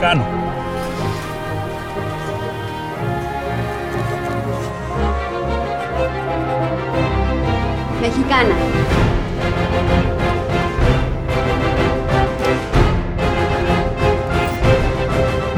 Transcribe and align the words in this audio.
Mexicano. 0.00 0.24
Mexicana. 8.00 8.54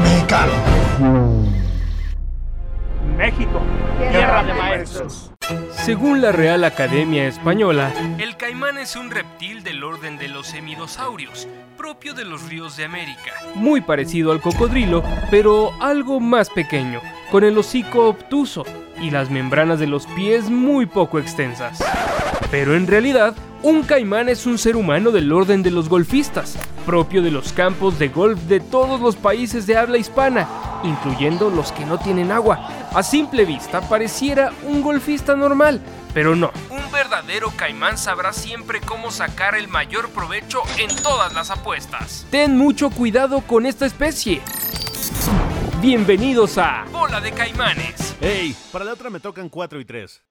Mexicano. 0.01 0.51
México, 3.15 3.61
tierra 4.11 4.43
de 4.43 4.53
maestros. 4.55 5.32
Según 5.85 6.21
la 6.21 6.31
Real 6.31 6.63
Academia 6.63 7.27
Española, 7.27 7.91
el 8.17 8.37
caimán 8.37 8.77
es 8.77 8.95
un 8.95 9.11
reptil 9.11 9.63
del 9.63 9.83
orden 9.83 10.17
de 10.17 10.29
los 10.29 10.53
hemidosaurios, 10.53 11.47
propio 11.77 12.13
de 12.13 12.23
los 12.23 12.47
ríos 12.47 12.77
de 12.77 12.85
América. 12.85 13.31
Muy 13.53 13.81
parecido 13.81 14.31
al 14.31 14.39
cocodrilo, 14.39 15.03
pero 15.29 15.71
algo 15.81 16.19
más 16.21 16.49
pequeño, 16.49 17.01
con 17.29 17.43
el 17.43 17.57
hocico 17.57 18.07
obtuso 18.07 18.63
y 19.01 19.11
las 19.11 19.29
membranas 19.29 19.79
de 19.79 19.87
los 19.87 20.07
pies 20.07 20.49
muy 20.49 20.85
poco 20.85 21.19
extensas. 21.19 21.83
Pero 22.49 22.75
en 22.75 22.87
realidad, 22.87 23.35
un 23.63 23.83
caimán 23.83 24.29
es 24.29 24.45
un 24.45 24.57
ser 24.57 24.77
humano 24.77 25.11
del 25.11 25.31
orden 25.31 25.61
de 25.63 25.71
los 25.71 25.89
golfistas, 25.89 26.57
propio 26.85 27.21
de 27.21 27.31
los 27.31 27.51
campos 27.51 27.99
de 27.99 28.07
golf 28.07 28.39
de 28.43 28.59
todos 28.59 29.01
los 29.01 29.15
países 29.17 29.67
de 29.67 29.75
habla 29.75 29.97
hispana, 29.97 30.47
incluyendo 30.83 31.49
los 31.49 31.71
que 31.73 31.85
no 31.85 31.97
tienen 31.97 32.31
agua. 32.31 32.82
A 32.95 33.01
simple 33.01 33.43
vista 33.43 33.81
pareciera 33.81 34.53
un 34.67 34.83
golfista 34.83 35.35
normal, 35.35 35.81
pero 36.13 36.35
no. 36.35 36.51
Un 36.69 36.91
verdadero 36.91 37.51
caimán 37.57 37.97
sabrá 37.97 38.33
siempre 38.33 38.81
cómo 38.81 39.09
sacar 39.09 39.55
el 39.55 39.67
mayor 39.67 40.11
provecho 40.11 40.61
en 40.77 40.95
todas 41.01 41.33
las 41.33 41.49
apuestas. 41.49 42.27
Ten 42.29 42.55
mucho 42.55 42.91
cuidado 42.91 43.41
con 43.41 43.65
esta 43.65 43.87
especie. 43.87 44.43
Bienvenidos 45.81 46.59
a 46.59 46.85
Bola 46.91 47.19
de 47.19 47.31
Caimanes. 47.31 48.15
Hey, 48.21 48.55
para 48.71 48.85
la 48.85 48.93
otra 48.93 49.09
me 49.09 49.19
tocan 49.19 49.49
4 49.49 49.79
y 49.79 49.85
3. 49.85 50.21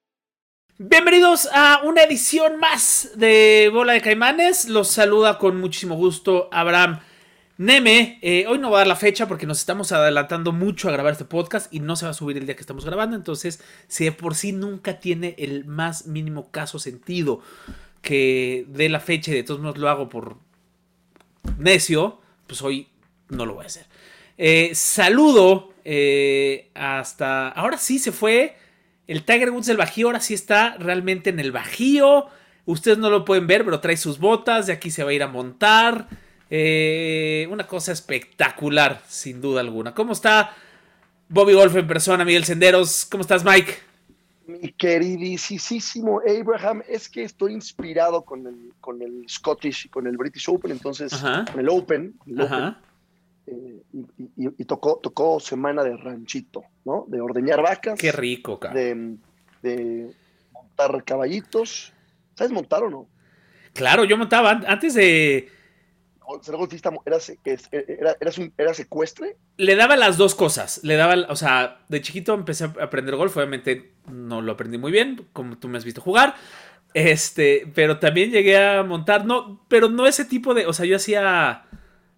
Bienvenidos 0.79 1.49
a 1.53 1.81
una 1.83 2.05
edición 2.05 2.61
más 2.61 3.11
de 3.17 3.71
Bola 3.73 3.95
de 3.95 4.03
Caimanes. 4.03 4.69
Los 4.69 4.87
saluda 4.87 5.37
con 5.37 5.61
muchísimo 5.61 5.97
gusto 5.97 6.49
Abraham 6.53 7.01
Neme. 7.63 8.19
Eh, 8.23 8.45
hoy 8.49 8.59
no 8.59 8.73
va 8.73 8.79
a 8.79 8.81
dar 8.81 8.89
la 8.89 8.97
fecha 8.97 9.29
porque 9.29 9.47
nos 9.47 9.61
estamos 9.61 9.93
adelantando 9.93 10.51
mucho 10.51 10.89
a 10.89 10.93
grabar 10.93 11.13
este 11.13 11.25
podcast 11.25 11.73
y 11.73 11.79
no 11.79 11.95
se 11.95 12.07
va 12.07 12.11
a 12.11 12.15
subir 12.15 12.37
el 12.37 12.45
día 12.45 12.57
que 12.57 12.61
estamos 12.61 12.85
grabando. 12.85 13.15
Entonces, 13.15 13.63
si 13.87 14.03
de 14.03 14.11
por 14.11 14.35
sí 14.35 14.51
nunca 14.51 14.99
tiene 14.99 15.37
el 15.39 15.65
más 15.65 16.09
mínimo 16.09 16.51
caso 16.51 16.81
sentido 16.81 17.41
que 18.01 18.67
dé 18.67 18.89
la 18.89 18.99
fecha 18.99 19.31
y 19.31 19.35
de 19.35 19.45
todos 19.45 19.61
modos 19.61 19.79
lo 19.79 19.89
hago 19.89 20.09
por 20.09 20.39
necio, 21.57 22.19
pues 22.49 22.63
hoy 22.63 22.89
no 23.29 23.47
lo 23.47 23.55
voy 23.55 23.63
a 23.63 23.69
hacer. 23.69 23.87
Eh, 24.39 24.73
saludo 24.75 25.73
eh, 25.85 26.69
hasta... 26.75 27.49
Ahora 27.51 27.79
sí 27.79 28.01
se 28.01 28.11
fue. 28.11 28.57
El 29.07 29.23
Tiger 29.23 29.51
Woods 29.51 29.67
del 29.67 29.77
Bajío 29.77 30.09
ahora 30.09 30.21
sí 30.21 30.35
está 30.35 30.77
realmente 30.79 31.31
en 31.31 31.39
el 31.39 31.53
Bajío. 31.53 32.27
Ustedes 32.65 32.99
no 32.99 33.09
lo 33.09 33.25
pueden 33.25 33.47
ver, 33.47 33.65
pero 33.65 33.79
trae 33.79 33.97
sus 33.97 34.19
botas. 34.19 34.67
De 34.67 34.73
aquí 34.73 34.91
se 34.91 35.05
va 35.05 35.11
a 35.11 35.15
ir 35.15 35.23
a 35.23 35.29
montar. 35.29 36.09
Eh, 36.55 37.49
una 37.51 37.67
cosa 37.67 37.93
espectacular, 37.93 39.01
sin 39.09 39.41
duda 39.41 39.63
alguna. 39.63 39.95
¿Cómo 39.95 40.13
está 40.13 40.55
Bobby 41.31 41.55
Golf 41.55 41.75
en 41.77 41.87
persona, 41.87 42.27
Miguel 42.27 42.45
Senderos? 42.45 43.07
¿Cómo 43.11 43.23
estás, 43.23 43.43
Mike? 43.43 43.73
Mi 44.47 44.71
queridísimo 44.73 46.21
Abraham, 46.21 46.83
es 46.87 47.09
que 47.09 47.23
estoy 47.23 47.55
inspirado 47.55 48.21
con 48.23 48.47
el, 48.47 48.75
con 48.83 49.01
el 49.01 49.25
Scottish 49.31 49.87
y 49.87 49.89
con 49.89 50.07
el 50.07 50.19
British 50.19 50.51
Open, 50.51 50.73
entonces, 50.73 51.15
Ajá. 51.15 51.47
con 51.51 51.59
el 51.59 51.71
Open, 51.71 52.15
el 52.27 52.41
Ajá. 52.43 52.69
Open, 52.69 52.77
eh, 53.47 53.83
y, 54.19 54.45
y- 54.45 54.55
y 54.59 54.65
tocó, 54.67 55.01
tocó 55.03 55.41
semana 55.41 55.83
de 55.83 55.97
ranchito, 55.97 56.65
¿no? 56.85 57.07
De 57.09 57.19
ordeñar 57.23 57.63
vacas, 57.63 57.99
Qué 57.99 58.13
rico, 58.13 58.61
cabrón. 58.61 59.21
de, 59.63 59.71
de 59.71 60.13
montar 60.53 61.03
caballitos. 61.03 61.95
¿Sabes 62.35 62.53
montar 62.53 62.83
o 62.83 62.91
no? 62.91 63.07
Claro, 63.73 64.05
yo 64.05 64.19
montaba 64.19 64.51
an- 64.51 64.65
antes 64.69 64.93
de. 64.93 65.49
Ser 66.41 66.57
golfista 66.57 66.91
era, 67.05 67.17
es- 67.17 67.69
era, 67.73 68.17
eras 68.21 68.39
un- 68.39 68.53
era 68.57 68.73
secuestre. 68.75 69.37
Le 69.57 69.75
daba 69.77 69.97
las 69.97 70.17
dos 70.17 70.35
cosas. 70.35 70.81
Le 70.85 70.97
daba, 70.97 71.15
o 71.29 71.37
sea, 71.37 71.81
de 71.89 72.01
chiquito 72.01 72.35
empecé 72.35 72.65
a 72.65 72.75
aprender 72.81 73.17
golf. 73.17 73.37
Obviamente 73.37 73.93
no 74.11 74.41
lo 74.41 74.53
aprendí 74.53 74.79
muy 74.79 74.93
bien, 74.93 75.27
como 75.33 75.59
tú 75.59 75.69
me 75.69 75.79
has 75.79 75.85
visto 75.85 76.01
jugar. 76.01 76.35
Este, 76.95 77.71
pero 77.75 77.99
también 77.99 78.31
llegué 78.31 78.59
a 78.59 78.83
montar, 78.83 79.25
no, 79.25 79.65
pero 79.69 79.89
no 79.89 80.07
ese 80.07 80.25
tipo 80.27 80.53
de, 80.55 80.67
o 80.67 80.73
sea, 80.73 80.85
yo 80.87 80.97
hacía 80.97 81.65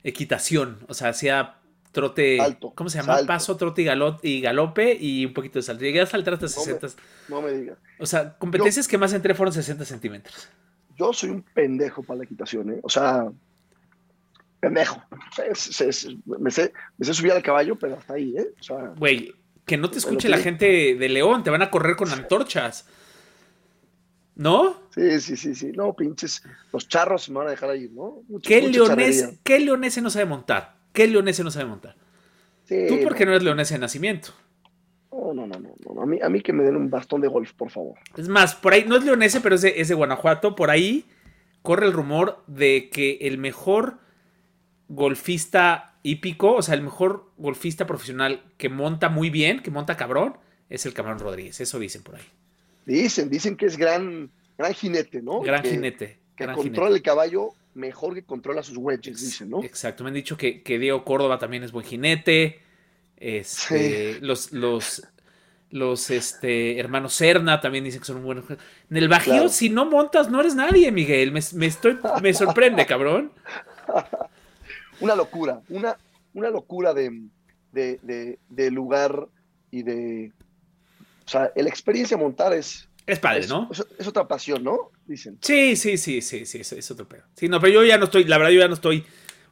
equitación, 0.03 0.79
o 0.89 0.95
sea, 0.95 1.09
hacía 1.11 1.57
trote, 1.93 2.39
Salto, 2.39 2.73
¿cómo 2.75 2.91
se 2.91 2.99
llama? 2.99 3.15
salto. 3.15 3.27
Paso, 3.29 3.57
trote 3.57 3.83
y, 3.83 3.85
galo- 3.85 4.19
y 4.23 4.41
galope 4.41 4.97
y 5.01 5.25
un 5.27 5.33
poquito 5.33 5.61
de 5.61 5.63
salto. 5.63 5.85
Llegué 5.85 6.01
a 6.01 6.07
saltar 6.07 6.35
hasta 6.35 6.47
No 6.47 6.53
me- 6.53 6.65
60, 6.81 7.03
No 7.29 7.41
me 7.43 7.53
digas. 7.53 7.79
o 8.01 8.07
sea, 8.07 8.37
competencias 8.37 8.89
que 8.89 8.99
más 8.99 9.13
entré 9.13 9.33
fueron 9.35 9.53
60 9.55 9.85
centímetros. 9.85 10.49
Yo 10.99 11.13
soy 11.13 11.31
un 11.31 11.43
pendejo 11.43 12.03
para 12.03 12.19
la 12.19 12.25
equitación, 12.25 12.71
¿eh? 12.73 12.81
O 12.83 12.89
sea, 12.89 13.31
pendejo. 14.65 15.03
Me, 16.39 16.51
sé, 16.51 16.73
me 16.99 17.05
sé 17.07 17.15
subir 17.15 17.33
al 17.33 17.43
caballo, 17.43 17.77
pero 17.77 17.97
hasta 17.97 18.15
ahí, 18.15 18.35
¿eh? 18.37 18.49
O 18.59 18.63
sea, 18.63 18.77
Güey, 18.97 19.35
que 19.65 19.77
no 19.77 19.91
te 19.91 19.99
escuche 19.99 20.29
la 20.29 20.39
gente 20.39 20.95
de 20.95 21.09
León, 21.09 21.43
te 21.43 21.51
van 21.51 21.63
a 21.63 21.71
correr 21.71 21.97
con 21.97 22.11
antorchas. 22.11 22.87
¿No? 24.37 24.81
sí, 24.91 25.21
sí, 25.21 25.37
sí, 25.37 25.55
sí. 25.55 25.71
No, 25.73 25.95
pinches. 25.95 26.43
Los 26.73 26.89
charros 26.89 27.29
me 27.29 27.39
van 27.39 27.47
a 27.49 27.51
dejar 27.51 27.71
ahí, 27.71 27.89
¿no? 27.93 28.23
Mucha- 28.29 28.49
¿Qué, 28.49 28.63
leonés. 28.63 29.39
¿Qué 29.45 29.61
leonese 29.61 30.01
no 30.03 30.11
sabe 30.11 30.25
montar? 30.25 30.77
¿Qué 30.93 31.07
leonese 31.07 31.45
no 31.45 31.51
sabe 31.53 31.67
montar? 31.67 31.95
Sí, 32.65 32.87
Tú 32.89 32.99
porque 33.05 33.25
no 33.25 33.31
eres 33.33 33.45
leonese 33.45 33.75
de 33.75 33.81
nacimiento. 33.81 34.31
No, 35.13 35.33
no, 35.35 35.47
no, 35.47 35.61
no, 35.61 35.95
no. 35.95 36.03
A 36.03 36.07
mí, 36.07 36.19
a 36.21 36.29
mí 36.29 36.41
que 36.41 36.53
me 36.53 36.65
den 36.65 36.75
un 36.75 36.91
bastón 36.91 37.21
de 37.21 37.29
golf, 37.29 37.53
por 37.53 37.71
favor. 37.71 37.95
Es 38.17 38.29
más, 38.29 38.57
por 38.57 38.73
ahí, 38.73 38.85
no 38.89 38.97
es 38.97 39.05
leonese, 39.05 39.41
pero 39.41 39.55
es 39.55 39.63
de, 39.63 39.81
es 39.81 39.87
de 39.89 39.95
Guanajuato. 39.95 40.57
Por 40.57 40.71
ahí 40.71 41.05
corre 41.63 41.87
el 41.87 41.93
rumor 41.93 42.43
de 42.49 42.91
que 42.91 43.19
el 43.21 43.39
mejor 43.39 43.99
golfista 44.95 45.95
hípico, 46.03 46.55
o 46.55 46.63
sea, 46.63 46.75
el 46.75 46.83
mejor 46.83 47.31
golfista 47.37 47.87
profesional 47.87 48.43
que 48.57 48.69
monta 48.69 49.09
muy 49.09 49.31
bien, 49.31 49.61
que 49.61 49.71
monta 49.71 49.97
cabrón, 49.97 50.37
es 50.69 50.87
el 50.87 50.95
Camarón 50.95 51.19
Rodríguez. 51.19 51.61
Eso 51.61 51.79
dicen 51.79 52.03
por 52.03 52.17
ahí. 52.17 52.23
Dicen, 52.87 53.31
dicen 53.31 53.57
que 53.57 53.67
es 53.67 53.77
gran, 53.77 54.31
gran 54.59 54.75
jinete, 54.75 55.23
¿no? 55.23 55.41
Gran 55.41 55.63
que, 55.63 55.71
jinete. 55.71 56.19
Que 56.37 56.45
gran 56.45 56.57
controla 56.57 56.89
jinete. 56.89 56.97
el 56.97 57.03
caballo 57.03 57.49
mejor 57.75 58.15
que 58.15 58.23
controla 58.23 58.63
sus 58.63 58.77
wedges, 58.77 59.21
dicen, 59.21 59.51
¿no? 59.51 59.63
Exacto, 59.65 60.05
me 60.05 60.09
han 60.09 60.15
dicho 60.15 60.37
que, 60.37 60.63
que 60.63 60.79
Diego 60.79 61.05
Córdoba 61.05 61.39
también 61.39 61.65
es 61.65 61.73
buen 61.73 61.85
jinete. 61.87 62.61
Este, 63.17 64.19
Los, 64.21 64.53
los, 64.53 65.03
los 65.71 66.11
este, 66.11 66.79
hermanos 66.79 67.15
Serna 67.15 67.61
también 67.61 67.85
dicen 67.85 68.01
que 68.01 68.07
son 68.07 68.23
buenos. 68.23 68.45
En 68.51 68.97
el 68.97 69.09
Bajío, 69.09 69.33
Claro. 69.33 69.49
si 69.49 69.71
no 69.71 69.87
montas, 69.87 70.31
no 70.31 70.41
eres 70.41 70.55
nadie, 70.55 70.93
Miguel. 70.93 71.33
Me, 71.33 71.41
me 71.55 71.67
estoy, 71.67 71.99
me 72.23 72.35
sorprende, 72.35 72.85
cabrón. 72.87 73.33
Una 75.01 75.15
locura, 75.17 75.61
una, 75.69 75.97
una 76.35 76.51
locura 76.51 76.95
de, 76.95 77.23
de, 77.73 77.99
de- 78.03 78.39
de 78.49 78.71
lugar 78.71 79.29
y 79.71 79.83
de 79.83 80.33
O 81.27 81.29
sea, 81.29 81.51
la 81.55 81.69
experiencia 81.69 82.17
montar 82.17 82.53
es. 82.53 82.89
Es 83.07 83.19
padre, 83.19 83.41
es, 83.41 83.49
¿no? 83.49 83.69
Es, 83.71 83.85
es 83.99 84.07
otra 84.07 84.27
pasión, 84.27 84.63
¿no? 84.65 84.91
Dicen. 85.07 85.37
Sí, 85.43 85.77
sí, 85.77 85.99
sí, 85.99 86.23
sí, 86.23 86.47
sí, 86.47 86.61
es, 86.61 86.73
es 86.73 86.91
otro 86.91 87.07
pedo. 87.07 87.25
Sí, 87.37 87.49
no, 87.49 87.61
pero 87.61 87.73
yo 87.75 87.85
ya 87.85 87.99
no 87.99 88.05
estoy, 88.05 88.25
la 88.25 88.39
verdad, 88.39 88.53
yo 88.53 88.61
ya 88.61 88.69
no 88.69 88.75
estoy. 88.75 89.01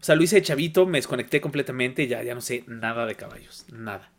O 0.00 0.04
sea, 0.04 0.14
lo 0.16 0.22
hice 0.22 0.36
de 0.36 0.42
chavito, 0.42 0.86
me 0.86 0.98
desconecté 0.98 1.40
completamente, 1.40 2.06
ya, 2.06 2.22
ya 2.22 2.34
no 2.34 2.40
sé 2.40 2.64
nada 2.66 3.04
de 3.06 3.14
caballos, 3.14 3.66
nada. 3.72 4.10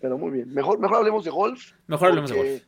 Pero 0.00 0.18
muy 0.18 0.30
bien. 0.30 0.52
Mejor, 0.54 0.78
mejor 0.78 0.98
hablemos 0.98 1.24
de 1.24 1.30
golf. 1.30 1.72
Mejor 1.88 2.08
hablemos 2.10 2.30
de 2.30 2.36
golf. 2.36 2.62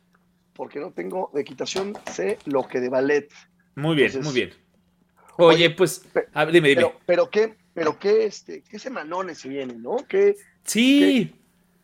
Porque 0.53 0.79
no 0.79 0.91
tengo 0.91 1.29
de 1.33 1.41
equitación, 1.41 1.93
sé 2.11 2.37
lo 2.45 2.67
que 2.67 2.79
de 2.79 2.89
ballet. 2.89 3.29
Muy 3.75 3.95
bien, 3.95 4.07
Entonces- 4.07 4.25
muy 4.33 4.35
bien. 4.45 4.53
Oye, 5.39 5.55
Oye, 5.67 5.69
pues, 5.69 5.99
pe- 6.11 6.27
a 6.33 6.45
ver, 6.45 6.53
dime, 6.53 6.69
dime. 6.69 6.81
Pero, 6.81 6.99
pero 7.05 7.29
qué, 7.29 7.55
pero 7.77 7.99
qué, 7.99 8.25
este, 8.25 8.63
qué 8.63 8.79
semanones 8.79 9.37
se 9.37 9.49
vienen, 9.49 9.83
¿no? 9.83 9.97
Que 10.07 10.35
sí, 10.63 11.31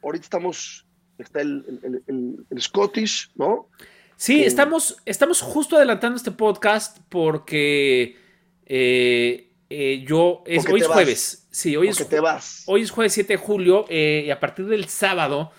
ahorita 0.02 0.24
estamos, 0.24 0.88
está 1.20 1.42
el, 1.42 1.64
el- 1.84 2.04
el- 2.08 2.46
el 2.50 2.62
Scottish, 2.62 3.30
¿no? 3.36 3.70
sí, 4.16 4.38
que- 4.40 4.48
estamos, 4.48 4.98
estamos 5.06 5.42
justo 5.42 5.76
adelantando 5.78 6.18
este 6.18 6.32
podcast 6.32 6.98
porque 7.10 8.18
eh, 8.66 9.52
eh, 9.70 10.04
yo, 10.08 10.42
es, 10.48 10.58
Porque 10.64 10.74
hoy 10.74 10.80
es 10.82 10.88
vas. 10.88 10.96
jueves. 10.96 11.48
Sí, 11.52 11.76
hoy 11.76 11.90
es, 11.90 12.10
te 12.10 12.20
vas. 12.20 12.64
Hoy 12.66 12.82
es 12.82 12.90
jueves 12.90 13.14
7 13.14 13.34
de 13.34 13.38
julio 13.38 13.86
eh, 13.88 14.24
y 14.26 14.32
a 14.32 14.40
partir 14.40 14.66
del 14.66 14.86
sábado, 14.90 15.52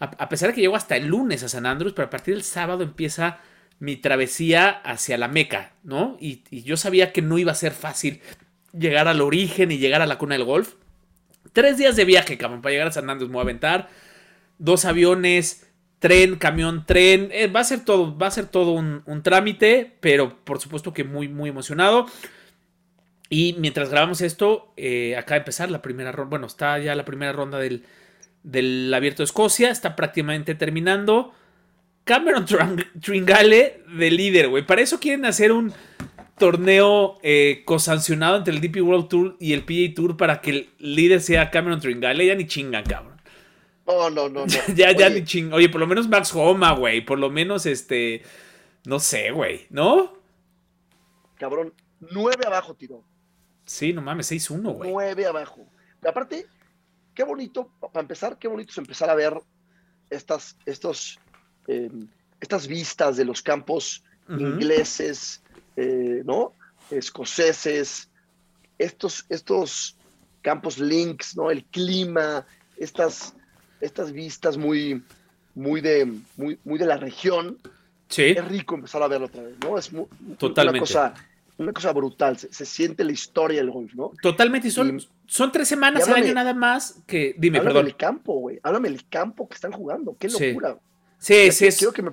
a, 0.00 0.04
a 0.06 0.28
pesar 0.30 0.48
de 0.48 0.54
que 0.54 0.62
llego 0.62 0.76
hasta 0.76 0.96
el 0.96 1.08
lunes 1.08 1.42
a 1.42 1.48
San 1.50 1.66
Andrés, 1.66 1.92
pero 1.94 2.06
a 2.06 2.10
partir 2.10 2.32
del 2.32 2.42
sábado 2.44 2.82
empieza 2.84 3.38
mi 3.80 3.96
travesía 3.96 4.70
hacia 4.70 5.18
la 5.18 5.28
Meca, 5.28 5.74
¿no? 5.82 6.16
Y, 6.20 6.42
y 6.48 6.62
yo 6.62 6.78
sabía 6.78 7.12
que 7.12 7.20
no 7.20 7.36
iba 7.36 7.52
a 7.52 7.54
ser 7.54 7.72
fácil 7.72 8.22
llegar 8.78 9.08
al 9.08 9.20
origen 9.20 9.72
y 9.72 9.78
llegar 9.78 10.02
a 10.02 10.06
la 10.06 10.18
cuna 10.18 10.34
del 10.34 10.44
golf. 10.44 10.74
Tres 11.52 11.78
días 11.78 11.96
de 11.96 12.04
viaje, 12.04 12.36
cabrón, 12.36 12.62
para 12.62 12.72
llegar 12.72 12.88
a 12.88 12.92
San 12.92 13.08
Andrés 13.08 13.28
me 13.28 13.34
voy 13.34 13.40
a 13.40 13.44
aventar. 13.44 13.88
Dos 14.58 14.84
aviones, 14.84 15.66
tren, 15.98 16.36
camión, 16.36 16.84
tren. 16.86 17.28
Eh, 17.32 17.46
va 17.46 17.60
a 17.60 17.64
ser 17.64 17.84
todo, 17.84 18.16
va 18.16 18.26
a 18.26 18.30
ser 18.30 18.46
todo 18.46 18.72
un, 18.72 19.22
trámite, 19.22 19.96
pero 20.00 20.36
por 20.44 20.60
supuesto 20.60 20.92
que 20.92 21.04
muy, 21.04 21.28
muy 21.28 21.50
emocionado. 21.50 22.06
Y 23.30 23.56
mientras 23.58 23.90
grabamos 23.90 24.20
esto, 24.20 24.72
eh, 24.76 25.16
acaba 25.16 25.36
de 25.36 25.40
empezar 25.40 25.70
la 25.70 25.82
primera 25.82 26.12
ronda. 26.12 26.30
Bueno, 26.30 26.46
está 26.46 26.78
ya 26.78 26.94
la 26.94 27.04
primera 27.04 27.32
ronda 27.32 27.58
del, 27.58 27.84
del 28.42 28.92
Abierto 28.92 29.22
de 29.22 29.24
Escocia. 29.24 29.70
Está 29.70 29.96
prácticamente 29.96 30.54
terminando. 30.54 31.32
Cameron 32.04 32.44
Tringale 33.00 33.82
de 33.96 34.10
líder, 34.10 34.48
güey. 34.48 34.66
Para 34.66 34.82
eso 34.82 35.00
quieren 35.00 35.24
hacer 35.24 35.52
un 35.52 35.72
torneo 36.38 37.18
eh, 37.22 37.62
cosancionado 37.64 38.36
entre 38.36 38.54
el 38.54 38.60
DP 38.60 38.82
World 38.82 39.08
Tour 39.08 39.36
y 39.38 39.52
el 39.52 39.64
PGA 39.64 39.94
Tour 39.94 40.16
para 40.16 40.40
que 40.40 40.50
el 40.50 40.70
líder 40.78 41.20
sea 41.20 41.50
Cameron 41.50 41.80
Tringale. 41.80 42.26
Ya 42.26 42.34
ni 42.34 42.46
chingan, 42.46 42.84
cabrón. 42.84 43.20
No, 43.86 44.10
no, 44.10 44.28
no, 44.28 44.46
no. 44.46 44.46
ya, 44.74 44.92
ya 44.92 45.08
ni 45.10 45.24
chingan. 45.24 45.54
Oye, 45.54 45.68
por 45.68 45.80
lo 45.80 45.86
menos 45.86 46.08
Max 46.08 46.34
Homa, 46.34 46.72
güey. 46.72 47.04
Por 47.04 47.18
lo 47.18 47.30
menos 47.30 47.66
este. 47.66 48.22
No 48.84 48.98
sé, 48.98 49.30
güey. 49.30 49.66
¿No? 49.70 50.12
Cabrón, 51.38 51.72
nueve 52.00 52.44
abajo 52.46 52.74
tiró. 52.74 53.04
Sí, 53.66 53.92
no 53.92 54.02
mames, 54.02 54.30
6-1, 54.30 54.74
güey. 54.74 54.90
Nueve 54.90 55.26
abajo. 55.26 55.66
Pero 56.00 56.10
aparte, 56.10 56.46
qué 57.14 57.24
bonito, 57.24 57.70
para 57.80 58.00
empezar, 58.00 58.38
qué 58.38 58.46
bonito 58.46 58.72
es 58.72 58.78
empezar 58.78 59.08
a 59.08 59.14
ver 59.14 59.40
estas, 60.10 60.56
estos, 60.66 61.18
eh, 61.66 61.90
estas 62.40 62.66
vistas 62.66 63.16
de 63.16 63.24
los 63.24 63.42
campos 63.42 64.04
ingleses, 64.28 65.42
eh, 65.76 66.22
¿no? 66.24 66.52
Escoceses, 66.90 68.08
estos, 68.78 69.24
estos 69.28 69.96
campos 70.42 70.78
links, 70.78 71.36
¿no? 71.36 71.50
El 71.50 71.64
clima, 71.64 72.46
estas, 72.76 73.34
estas 73.80 74.12
vistas 74.12 74.56
muy, 74.56 75.02
muy 75.54 75.80
de, 75.80 76.12
muy, 76.36 76.58
muy 76.64 76.78
de 76.78 76.86
la 76.86 76.96
región. 76.96 77.58
Sí. 78.08 78.22
Es 78.36 78.44
rico 78.46 78.74
empezar 78.74 79.02
a 79.02 79.08
verlo 79.08 79.26
otra 79.26 79.42
vez, 79.42 79.54
¿no? 79.62 79.78
Es 79.78 79.92
mu- 79.92 80.06
Totalmente. 80.38 80.78
una 80.78 80.80
cosa, 80.80 81.14
una 81.56 81.72
cosa 81.72 81.92
brutal. 81.92 82.36
Se, 82.38 82.52
se 82.52 82.66
siente 82.66 83.04
la 83.04 83.12
historia 83.12 83.60
del 83.60 83.70
golf, 83.70 83.94
¿no? 83.94 84.12
Totalmente, 84.20 84.68
y 84.68 84.70
son, 84.70 84.98
Y- 84.98 85.08
son 85.26 85.50
tres 85.50 85.68
semanas 85.68 86.00
y 86.00 86.10
al 86.10 86.16
háblame- 86.16 86.24
año 86.26 86.34
nada 86.34 86.52
más 86.54 86.96
que. 87.06 87.34
Dime, 87.38 87.58
Háblame 87.58 87.72
perdón. 87.74 87.86
del 87.86 87.96
campo, 87.96 88.34
güey. 88.40 88.60
Háblame 88.62 88.90
del 88.90 89.08
campo 89.08 89.48
que 89.48 89.54
están 89.54 89.72
jugando. 89.72 90.16
Qué 90.18 90.28
Sí. 90.28 90.48
locura. 90.48 90.76
Sí, 91.18 91.50
sí, 91.52 91.66
es. 91.66 91.78
Quiero 91.78 91.92
que 91.92 92.02
me, 92.02 92.10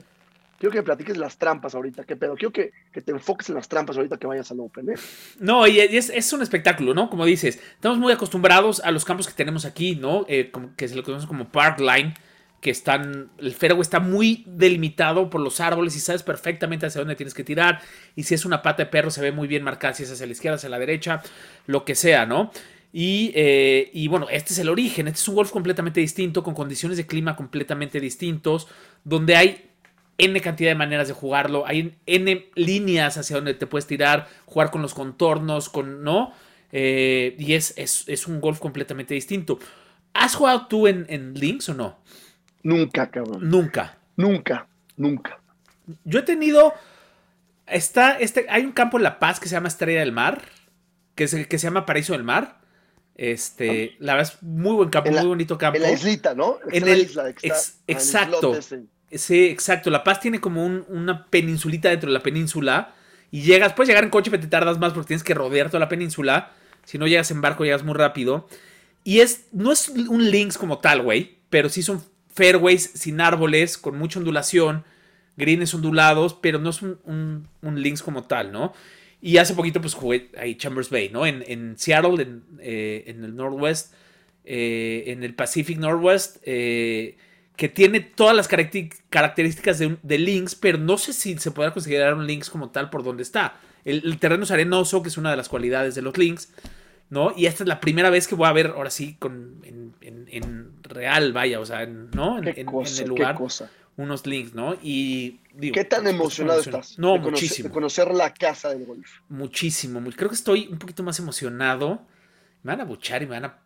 quiero 0.61 0.73
que 0.73 0.83
platiques 0.83 1.17
las 1.17 1.37
trampas 1.37 1.73
ahorita. 1.73 2.03
¿Qué 2.03 2.15
pedo? 2.15 2.35
Quiero 2.35 2.53
que, 2.53 2.71
que 2.93 3.01
te 3.01 3.11
enfoques 3.11 3.49
en 3.49 3.55
las 3.55 3.67
trampas 3.67 3.97
ahorita 3.97 4.17
que 4.17 4.27
vayas 4.27 4.51
al 4.51 4.59
Open. 4.59 4.91
¿eh? 4.91 4.93
No, 5.39 5.65
y 5.65 5.79
es, 5.79 6.11
es 6.11 6.31
un 6.33 6.43
espectáculo, 6.43 6.93
¿no? 6.93 7.09
Como 7.09 7.25
dices, 7.25 7.59
estamos 7.73 7.97
muy 7.97 8.13
acostumbrados 8.13 8.79
a 8.81 8.91
los 8.91 9.03
campos 9.03 9.27
que 9.27 9.33
tenemos 9.33 9.65
aquí, 9.65 9.95
¿no? 9.95 10.23
Eh, 10.29 10.51
que 10.77 10.87
se 10.87 10.95
lo 10.95 11.01
conocemos 11.01 11.25
como 11.25 11.51
Parkline, 11.51 12.13
que 12.61 12.69
están. 12.69 13.31
El 13.39 13.55
fairway 13.55 13.81
está 13.81 13.99
muy 13.99 14.43
delimitado 14.45 15.31
por 15.31 15.41
los 15.41 15.59
árboles 15.59 15.95
y 15.95 15.99
sabes 15.99 16.21
perfectamente 16.21 16.85
hacia 16.85 17.01
dónde 17.01 17.15
tienes 17.15 17.33
que 17.33 17.43
tirar. 17.43 17.81
Y 18.15 18.21
si 18.21 18.35
es 18.35 18.45
una 18.45 18.61
pata 18.61 18.83
de 18.83 18.91
perro, 18.91 19.09
se 19.09 19.21
ve 19.21 19.31
muy 19.31 19.47
bien 19.47 19.63
marcada, 19.63 19.95
si 19.95 20.03
es 20.03 20.11
hacia 20.11 20.27
la 20.27 20.33
izquierda, 20.33 20.57
hacia 20.57 20.69
la 20.69 20.77
derecha, 20.77 21.23
lo 21.65 21.85
que 21.85 21.95
sea, 21.95 22.27
¿no? 22.27 22.51
Y, 22.93 23.31
eh, 23.33 23.89
y 23.93 24.07
bueno, 24.09 24.27
este 24.29 24.53
es 24.53 24.59
el 24.59 24.69
origen. 24.69 25.07
Este 25.07 25.21
es 25.21 25.27
un 25.27 25.33
golf 25.33 25.49
completamente 25.49 26.01
distinto, 26.01 26.43
con 26.43 26.53
condiciones 26.53 26.99
de 26.99 27.07
clima 27.07 27.35
completamente 27.35 27.99
distintos, 27.99 28.67
donde 29.03 29.35
hay 29.35 29.70
N 30.17 30.39
cantidad 30.41 30.69
de 30.71 30.75
maneras 30.75 31.07
de 31.07 31.13
jugarlo, 31.13 31.65
hay 31.65 31.97
N 32.05 32.49
líneas 32.55 33.17
hacia 33.17 33.37
donde 33.37 33.53
te 33.53 33.65
puedes 33.67 33.87
tirar, 33.87 34.27
jugar 34.45 34.69
con 34.71 34.81
los 34.81 34.93
contornos, 34.93 35.69
con, 35.69 36.03
¿no? 36.03 36.33
Eh, 36.71 37.35
y 37.39 37.53
es, 37.53 37.73
es, 37.77 38.05
es 38.07 38.27
un 38.27 38.39
golf 38.39 38.59
completamente 38.59 39.13
distinto. 39.13 39.59
¿Has 40.13 40.35
jugado 40.35 40.67
tú 40.67 40.87
en, 40.87 41.05
en 41.09 41.33
Links 41.33 41.69
o 41.69 41.73
no? 41.73 41.99
Nunca, 42.63 43.09
cabrón. 43.09 43.49
Nunca. 43.49 43.97
Nunca, 44.15 44.67
nunca. 44.97 45.39
Yo 46.03 46.19
he 46.19 46.23
tenido. 46.23 46.73
Está, 47.65 48.19
este, 48.19 48.45
hay 48.49 48.63
un 48.63 48.73
campo 48.73 48.97
en 48.97 49.03
La 49.03 49.17
Paz 49.19 49.39
que 49.39 49.47
se 49.47 49.53
llama 49.55 49.69
Estrella 49.69 50.01
del 50.01 50.11
Mar, 50.11 50.43
que, 51.15 51.23
es, 51.23 51.47
que 51.47 51.57
se 51.57 51.67
llama 51.67 51.85
Paraíso 51.85 52.13
del 52.13 52.23
Mar. 52.23 52.59
Este, 53.15 53.95
la 53.99 54.15
verdad 54.15 54.33
es 54.33 54.43
muy 54.43 54.73
buen 54.73 54.89
campo, 54.89 55.09
la- 55.11 55.21
muy 55.21 55.29
bonito 55.29 55.57
campo. 55.57 55.77
En 55.77 55.83
la 55.83 55.91
islita, 55.91 56.33
¿no? 56.35 56.57
En 56.71 56.85
la 56.85 56.91
el- 56.91 57.01
isla, 57.01 57.29
ex- 57.29 57.79
el 57.87 57.95
exacto. 57.95 58.53
Sí, 59.11 59.45
exacto. 59.45 59.89
La 59.89 60.03
Paz 60.03 60.19
tiene 60.21 60.39
como 60.39 60.65
un- 60.65 60.85
una 60.89 61.25
peninsulita 61.27 61.89
dentro 61.89 62.09
de 62.09 62.13
la 62.13 62.23
península. 62.23 62.95
Y 63.29 63.41
llegas, 63.41 63.73
puedes 63.73 63.87
llegar 63.89 64.03
en 64.03 64.09
coche, 64.09 64.29
pero 64.31 64.41
te 64.43 64.47
tardas 64.49 64.77
más 64.79 64.93
porque 64.93 65.07
tienes 65.09 65.23
que 65.23 65.33
rodear 65.33 65.67
toda 65.67 65.79
la 65.79 65.89
península. 65.89 66.51
Si 66.85 66.97
no 66.97 67.07
llegas 67.07 67.31
en 67.31 67.41
barco, 67.41 67.63
llegas 67.63 67.83
muy 67.83 67.93
rápido. 67.95 68.47
Y 69.03 69.19
es, 69.19 69.47
no 69.51 69.71
es 69.71 69.89
un 69.89 70.29
links 70.31 70.57
como 70.57 70.79
tal, 70.79 71.01
güey. 71.01 71.37
Pero 71.49 71.69
sí 71.69 71.81
son 71.83 72.03
fairways 72.33 72.91
sin 72.93 73.19
árboles, 73.21 73.77
con 73.77 73.97
mucha 73.97 74.19
ondulación, 74.19 74.85
greens 75.37 75.73
ondulados, 75.73 76.33
pero 76.35 76.59
no 76.59 76.69
es 76.69 76.81
un, 76.81 76.99
un, 77.03 77.47
un 77.61 77.81
links 77.81 78.01
como 78.03 78.23
tal, 78.23 78.51
¿no? 78.51 78.73
Y 79.21 79.37
hace 79.37 79.53
poquito, 79.53 79.81
pues 79.81 79.93
jugué 79.93 80.29
ahí 80.37 80.55
Chambers 80.55 80.89
Bay, 80.89 81.09
¿no? 81.09 81.25
En, 81.25 81.77
Seattle, 81.77 82.21
en, 82.23 82.43
eh, 82.59 83.03
en 83.07 83.23
el 83.23 83.35
Northwest, 83.35 83.93
eh, 84.45 85.03
en 85.07 85.23
el 85.23 85.35
Pacific 85.35 85.77
Northwest, 85.77 86.37
eh, 86.43 87.17
que 87.61 87.69
tiene 87.69 87.99
todas 87.99 88.35
las 88.35 88.47
características 88.47 89.77
de, 89.77 89.97
de 90.01 90.17
links, 90.17 90.55
pero 90.55 90.79
no 90.79 90.97
sé 90.97 91.13
si 91.13 91.37
se 91.37 91.51
podrá 91.51 91.71
considerar 91.71 92.15
un 92.15 92.25
links 92.25 92.49
como 92.49 92.71
tal 92.71 92.89
por 92.89 93.03
donde 93.03 93.21
está. 93.21 93.53
El, 93.85 94.01
el 94.03 94.17
terreno 94.17 94.45
es 94.45 94.49
arenoso, 94.51 95.03
que 95.03 95.09
es 95.09 95.17
una 95.17 95.29
de 95.29 95.37
las 95.37 95.47
cualidades 95.47 95.93
de 95.93 96.01
los 96.01 96.17
links, 96.17 96.51
¿no? 97.11 97.33
Y 97.37 97.45
esta 97.45 97.63
es 97.63 97.67
la 97.67 97.79
primera 97.79 98.09
vez 98.09 98.27
que 98.27 98.33
voy 98.33 98.47
a 98.47 98.51
ver, 98.51 98.73
ahora 98.75 98.89
sí, 98.89 99.15
con, 99.19 99.61
en, 99.63 99.93
en- 100.01 100.27
en 100.31 100.71
real, 100.81 101.33
vaya, 101.33 101.59
o 101.59 101.65
sea, 101.67 101.83
en- 101.83 102.09
¿no? 102.11 102.39
En, 102.39 102.65
cosa, 102.65 102.93
en 103.03 103.09
el 103.09 103.13
qué 103.13 103.19
lugar, 103.19 103.35
cosa. 103.35 103.69
unos 103.95 104.25
links, 104.25 104.55
¿no? 104.55 104.75
Y 104.81 105.39
digo, 105.53 105.75
¿Qué 105.75 105.83
tan 105.85 105.99
por 106.03 106.11
supuesto, 106.13 106.23
emocionado 106.23 106.59
emociona. 106.61 106.79
estás? 106.79 106.97
No, 106.97 107.13
de 107.13 107.19
conocer- 107.19 107.31
muchísimo 107.31 107.67
De 107.69 107.73
conocer 107.73 108.11
la 108.11 108.33
casa 108.33 108.69
del 108.69 108.85
golf. 108.85 109.07
muchísimo. 109.29 110.01
mu- 110.01 110.11
Creo 110.13 110.29
que 110.29 110.35
estoy 110.35 110.67
un 110.71 110.79
poquito 110.79 111.03
más 111.03 111.19
emocionado. 111.19 112.01
Me 112.63 112.71
van 112.71 112.81
a 112.81 112.85
buchar 112.85 113.21
y 113.21 113.25
me 113.27 113.33
van 113.35 113.45
a 113.45 113.57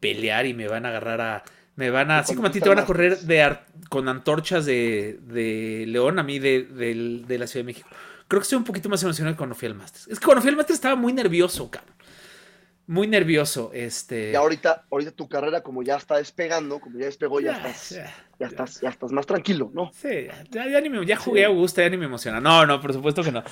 pelear 0.00 0.44
y 0.44 0.52
me 0.52 0.68
van 0.68 0.84
a 0.84 0.90
agarrar 0.90 1.20
a. 1.22 1.44
Me 1.78 1.90
van 1.90 2.10
a. 2.10 2.18
Así 2.18 2.34
como 2.34 2.48
a 2.48 2.50
ti 2.50 2.60
te 2.60 2.68
van 2.68 2.80
a 2.80 2.84
correr 2.84 3.18
de 3.18 3.56
con 3.88 4.08
antorchas 4.08 4.66
de, 4.66 5.20
de 5.22 5.84
León, 5.86 6.18
a 6.18 6.24
mí 6.24 6.40
de, 6.40 6.64
de 6.64 7.38
la 7.38 7.46
Ciudad 7.46 7.64
de 7.64 7.72
México. 7.72 7.88
Creo 8.26 8.40
que 8.40 8.42
estoy 8.42 8.58
un 8.58 8.64
poquito 8.64 8.88
más 8.88 9.00
emocionado 9.04 9.36
que 9.36 9.38
cuando 9.38 9.54
fui 9.54 9.68
al 9.68 9.76
Masters. 9.76 10.08
Es 10.08 10.18
que 10.18 10.24
cuando 10.24 10.42
fui 10.42 10.50
al 10.50 10.56
Masters 10.56 10.74
estaba 10.74 10.96
muy 10.96 11.12
nervioso, 11.12 11.70
cabrón. 11.70 11.94
Muy 12.88 13.06
nervioso. 13.06 13.70
Este. 13.72 14.32
Y 14.32 14.34
ahorita, 14.34 14.86
ahorita 14.90 15.12
tu 15.12 15.28
carrera, 15.28 15.60
como 15.60 15.84
ya 15.84 15.94
está 15.94 16.16
despegando, 16.16 16.80
como 16.80 16.98
ya 16.98 17.06
despegó, 17.06 17.38
ya 17.38 17.52
Ya, 17.52 17.68
estás, 17.68 17.90
ya, 17.90 18.14
ya 18.40 18.46
estás, 18.48 18.80
ya 18.80 18.88
estás 18.88 19.12
más 19.12 19.26
tranquilo, 19.26 19.70
¿no? 19.72 19.92
Sí, 19.94 20.26
ya, 20.50 20.80
ni 20.80 20.88
me, 20.90 21.06
ya 21.06 21.16
jugué 21.16 21.44
a 21.44 21.48
gusto, 21.48 21.80
ya 21.80 21.90
ni 21.90 21.96
me 21.96 22.06
emociona. 22.06 22.40
No, 22.40 22.66
no, 22.66 22.80
por 22.80 22.92
supuesto 22.92 23.22
que 23.22 23.30
no. 23.30 23.44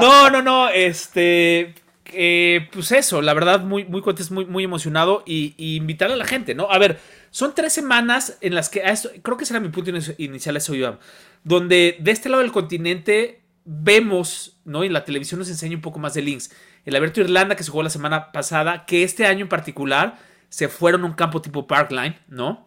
No, 0.00 0.30
no, 0.30 0.42
no, 0.42 0.68
este, 0.68 1.76
eh, 2.06 2.68
pues 2.72 2.90
eso, 2.90 3.22
la 3.22 3.34
verdad, 3.34 3.60
muy, 3.60 3.84
muy 3.84 4.02
contento, 4.02 4.34
muy, 4.34 4.46
muy 4.46 4.64
emocionado 4.64 5.22
y, 5.24 5.54
y 5.56 5.76
invitar 5.76 6.10
a 6.10 6.16
la 6.16 6.24
gente, 6.24 6.56
¿no? 6.56 6.68
A 6.70 6.78
ver, 6.78 6.98
son 7.30 7.54
tres 7.54 7.72
semanas 7.72 8.38
en 8.40 8.54
las 8.54 8.68
que, 8.68 8.82
a 8.82 8.90
eso- 8.90 9.10
creo 9.22 9.36
que 9.36 9.44
ese 9.44 9.52
era 9.54 9.60
mi 9.60 9.68
punto 9.68 9.90
inici- 9.90 10.14
inicial, 10.18 10.54
a 10.56 10.58
eso 10.58 10.74
iba, 10.74 10.98
donde 11.44 11.96
de 12.00 12.10
este 12.10 12.28
lado 12.28 12.42
del 12.42 12.52
continente 12.52 13.42
vemos, 13.64 14.56
¿no? 14.64 14.82
Y 14.84 14.88
la 14.88 15.04
televisión 15.04 15.38
nos 15.38 15.48
enseña 15.50 15.76
un 15.76 15.82
poco 15.82 15.98
más 15.98 16.14
de 16.14 16.22
links. 16.22 16.50
El 16.86 16.96
Abierto 16.96 17.20
de 17.20 17.26
Irlanda 17.26 17.54
que 17.54 17.62
se 17.64 17.70
jugó 17.70 17.82
la 17.82 17.90
semana 17.90 18.32
pasada, 18.32 18.86
que 18.86 19.02
este 19.02 19.26
año 19.26 19.42
en 19.42 19.48
particular 19.48 20.18
se 20.48 20.68
fueron 20.68 21.02
a 21.02 21.06
un 21.06 21.12
campo 21.12 21.42
tipo 21.42 21.66
Parkline, 21.66 22.16
¿no? 22.28 22.66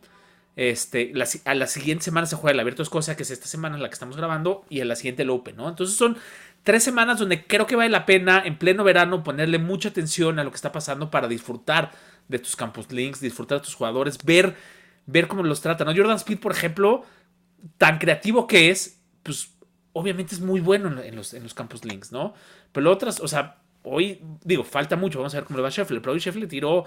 Este, 0.55 1.11
la 1.15 1.25
a 1.45 1.55
la 1.55 1.65
siguiente 1.65 2.03
semana 2.03 2.27
se 2.27 2.35
juega 2.35 2.53
el 2.53 2.59
Abierto 2.59 2.83
Escocia, 2.83 3.15
que 3.15 3.23
es 3.23 3.31
esta 3.31 3.47
semana 3.47 3.77
en 3.77 3.81
la 3.81 3.89
que 3.89 3.93
estamos 3.93 4.15
grabando, 4.17 4.65
y 4.69 4.81
a 4.81 4.85
la 4.85 4.95
siguiente 4.95 5.23
el 5.23 5.29
Open, 5.31 5.55
¿no? 5.55 5.69
Entonces 5.69 5.95
son 5.95 6.17
tres 6.63 6.83
semanas 6.83 7.17
donde 7.17 7.47
creo 7.47 7.65
que 7.65 7.75
vale 7.75 7.89
la 7.89 8.05
pena 8.05 8.43
en 8.45 8.57
pleno 8.59 8.83
verano 8.83 9.23
ponerle 9.23 9.57
mucha 9.57 9.89
atención 9.89 10.37
a 10.37 10.43
lo 10.43 10.51
que 10.51 10.57
está 10.57 10.71
pasando 10.71 11.09
para 11.09 11.27
disfrutar 11.27 11.91
de 12.31 12.39
tus 12.39 12.55
campus 12.55 12.91
links, 12.91 13.19
disfrutar 13.19 13.59
de 13.59 13.65
tus 13.65 13.75
jugadores, 13.75 14.17
ver, 14.23 14.55
ver 15.05 15.27
cómo 15.27 15.43
los 15.43 15.61
tratan, 15.61 15.87
¿no? 15.87 15.95
Jordan 15.95 16.15
Speed, 16.17 16.39
por 16.39 16.51
ejemplo, 16.51 17.03
tan 17.77 17.99
creativo 17.99 18.47
que 18.47 18.69
es, 18.71 18.99
pues 19.23 19.53
obviamente 19.93 20.33
es 20.33 20.41
muy 20.41 20.61
bueno 20.61 21.01
en, 21.01 21.15
los, 21.15 21.33
en 21.33 21.43
los 21.43 21.53
campus 21.53 21.85
links, 21.85 22.11
¿no? 22.11 22.33
Pero 22.71 22.89
otras, 22.91 23.19
o 23.19 23.27
sea, 23.27 23.57
hoy, 23.83 24.21
digo, 24.43 24.63
falta 24.63 24.95
mucho, 24.95 25.19
vamos 25.19 25.33
a 25.33 25.37
ver 25.37 25.45
cómo 25.45 25.57
le 25.57 25.63
va 25.63 25.67
a 25.67 25.71
Sheffield, 25.71 26.01
pero 26.01 26.13
hoy 26.13 26.19
Sheffield 26.19 26.49
tiró 26.49 26.85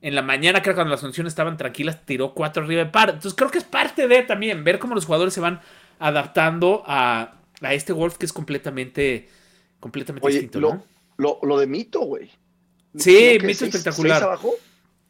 en 0.00 0.14
la 0.14 0.22
mañana, 0.22 0.60
creo 0.62 0.74
que 0.74 0.78
cuando 0.78 0.90
las 0.90 1.00
condiciones 1.00 1.30
estaban 1.30 1.56
tranquilas, 1.56 2.04
tiró 2.04 2.34
cuatro 2.34 2.64
arriba 2.64 2.84
de 2.84 2.90
par. 2.90 3.08
Entonces 3.10 3.34
creo 3.34 3.50
que 3.50 3.58
es 3.58 3.64
parte 3.64 4.08
de 4.08 4.22
también 4.24 4.64
ver 4.64 4.78
cómo 4.78 4.94
los 4.94 5.06
jugadores 5.06 5.32
se 5.32 5.40
van 5.40 5.60
adaptando 6.00 6.82
a, 6.86 7.36
a 7.60 7.74
este 7.74 7.92
golf 7.92 8.16
que 8.18 8.26
es 8.26 8.32
completamente, 8.32 9.28
completamente 9.80 10.26
Oye, 10.26 10.40
distinto, 10.40 10.60
lo, 10.60 10.74
¿no? 10.74 10.84
lo, 11.16 11.38
lo 11.44 11.58
de 11.58 11.66
Mito, 11.68 12.00
güey. 12.00 12.30
Sí, 12.96 13.38
Mito 13.40 13.60
seis- 13.60 13.62
espectacular. 13.62 14.18
¿Seis 14.18 14.26
abajo? 14.26 14.50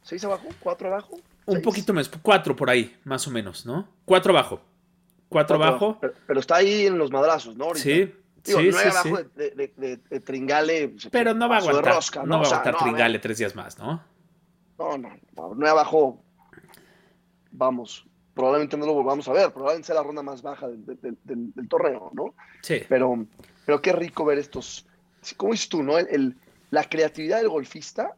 ¿Seis 0.03 0.23
abajo? 0.25 0.47
¿Cuatro 0.59 0.87
abajo? 0.89 1.15
Un 1.45 1.55
¿Seis? 1.55 1.63
poquito 1.65 1.93
más, 1.93 2.09
cuatro 2.21 2.55
por 2.55 2.69
ahí, 2.69 2.95
más 3.03 3.27
o 3.27 3.31
menos, 3.31 3.65
¿no? 3.65 3.87
Cuatro 4.05 4.31
abajo. 4.31 4.61
Cuatro, 5.29 5.55
abajo. 5.55 5.97
Pero, 5.99 6.13
pero 6.27 6.39
está 6.39 6.57
ahí 6.57 6.85
en 6.85 6.97
los 6.99 7.09
madrazos, 7.11 7.55
¿no? 7.55 7.65
Ahorita. 7.65 7.83
Sí, 7.83 8.13
Digo, 8.43 8.59
sí, 8.59 8.69
nueve 8.71 8.91
sí, 8.91 8.97
abajo 8.97 9.17
sí. 9.17 9.23
De, 9.35 9.49
de- 9.51 9.73
de- 9.77 9.97
de 9.97 10.19
Tringale. 10.19 10.95
Pero 11.11 11.33
no 11.33 11.49
va 11.49 11.55
a 11.55 11.59
aguantar. 11.59 11.95
rosca, 11.95 12.23
no, 12.23 12.35
va 12.35 12.41
O 12.41 12.43
a 12.43 12.47
aguantar 12.47 12.73
no, 12.73 12.79
a 12.79 12.83
Tringale 12.83 13.19
tres 13.19 13.37
días 13.39 13.55
más, 13.55 13.77
¿no? 13.79 14.03
No, 14.77 14.97
no, 14.97 15.09
no, 15.55 15.67
abajo. 15.67 16.21
Vamos, 17.51 18.05
probablemente 18.33 18.77
no 18.77 18.85
lo 18.85 18.93
volvamos 18.93 19.27
a 19.27 19.33
ver. 19.33 19.51
Probablemente 19.51 19.87
sea 19.87 19.95
la 19.95 20.03
ronda 20.03 20.21
más 20.23 20.41
baja 20.41 20.67
del, 20.67 20.85
del- 20.85 21.17
del- 21.23 21.53
del 21.53 21.67
torneo, 21.67 22.11
¿no? 22.13 22.35
Sí. 22.61 22.81
Pero, 22.89 23.25
pero 23.65 23.81
qué 23.81 23.93
rico 23.93 24.25
ver 24.25 24.37
estos. 24.39 24.85
sí, 25.21 25.35
Como 25.35 25.53
dices 25.53 25.69
tú, 25.69 25.83
¿no? 25.83 25.97
El, 25.97 26.07
el- 26.09 26.35
la 26.71 26.83
creatividad 26.83 27.37
del 27.37 27.49
golfista. 27.49 28.11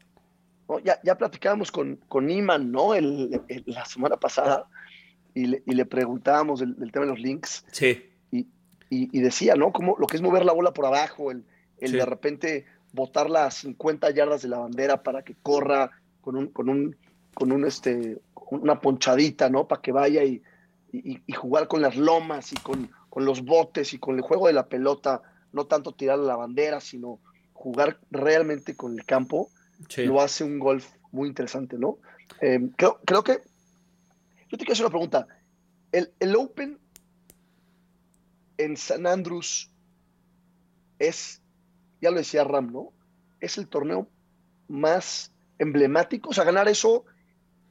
¿No? 0.70 0.80
Ya, 0.80 1.00
ya 1.04 1.18
platicábamos 1.18 1.72
con, 1.72 1.98
con 2.08 2.30
Iman, 2.30 2.72
¿no? 2.72 2.94
El- 2.96 3.42
el- 3.48 3.64
la 3.68 3.86
semana 3.86 4.18
pasada. 4.18 4.68
Y 5.34 5.48
le, 5.48 5.64
y 5.66 5.74
le 5.74 5.86
preguntábamos 5.86 6.62
del, 6.62 6.76
del 6.78 6.92
tema 6.92 7.06
de 7.06 7.12
los 7.12 7.20
links. 7.20 7.66
Sí. 7.72 8.04
Y, 8.32 8.48
y 8.90 9.20
decía, 9.20 9.56
¿no? 9.56 9.72
Como 9.74 9.96
lo 9.98 10.06
que 10.08 10.16
es 10.16 10.22
mover 10.22 10.46
la 10.46 10.54
bola 10.54 10.72
por 10.72 10.86
abajo, 10.86 11.32
el, 11.32 11.44
el 11.80 11.90
Sí. 11.92 11.98
de 11.98 12.06
repente 12.06 12.66
botarla 12.94 13.48
a 13.48 13.52
50 13.52 14.12
yardas 14.12 14.44
de 14.44 14.48
la 14.48 14.60
bandera 14.60 15.02
para 15.04 15.24
que 15.24 15.36
corra 15.42 15.92
con 16.22 16.36
un, 16.38 16.48
con 16.50 16.70
un, 16.70 16.96
con 17.34 17.52
un 17.52 17.66
este, 17.66 18.20
una 18.52 18.80
ponchadita, 18.80 19.50
¿no? 19.50 19.68
Para 19.68 19.82
que 19.82 19.92
vaya 19.92 20.24
y 20.24 20.42
jugar 21.34 21.68
con 21.68 21.82
las 21.82 21.98
lomas 21.98 22.54
y 22.54 22.56
con, 22.56 22.90
con 23.10 23.26
los 23.26 23.44
botes 23.44 23.94
y 23.94 23.98
con 24.00 24.16
el 24.16 24.22
juego 24.22 24.48
de 24.48 24.54
la 24.54 24.68
pelota, 24.68 25.22
no 25.52 25.66
tanto 25.66 25.92
tirar 25.94 26.20
la 26.20 26.36
bandera, 26.38 26.80
sino 26.80 27.20
jugar 27.54 28.00
realmente 28.12 28.76
con 28.78 28.94
el 28.98 29.04
campo, 29.04 29.50
Lo 30.06 30.22
hace 30.22 30.44
un 30.44 30.60
golf 30.60 30.88
muy 31.12 31.28
interesante, 31.30 31.78
¿no? 31.78 31.98
Eh, 32.42 32.60
creo, 32.76 33.00
creo 33.06 33.24
que, 33.24 33.42
yo 34.50 34.58
te 34.58 34.66
quiero 34.66 34.74
hacer 34.74 34.86
una 34.86 34.92
pregunta. 34.92 35.28
El, 35.92 36.12
el 36.20 36.36
Open 36.36 36.80
en 38.58 38.78
San 38.78 39.08
Andrews 39.08 39.72
es, 41.00 41.42
ya 42.02 42.12
lo 42.12 42.18
decía 42.18 42.44
Ram, 42.44 42.72
¿no? 42.72 42.94
Es 43.40 43.58
el 43.58 43.68
torneo 43.68 44.10
más 44.68 45.32
emblemático, 45.60 46.30
o 46.30 46.34
sea, 46.34 46.44
ganar 46.44 46.68
eso 46.68 47.06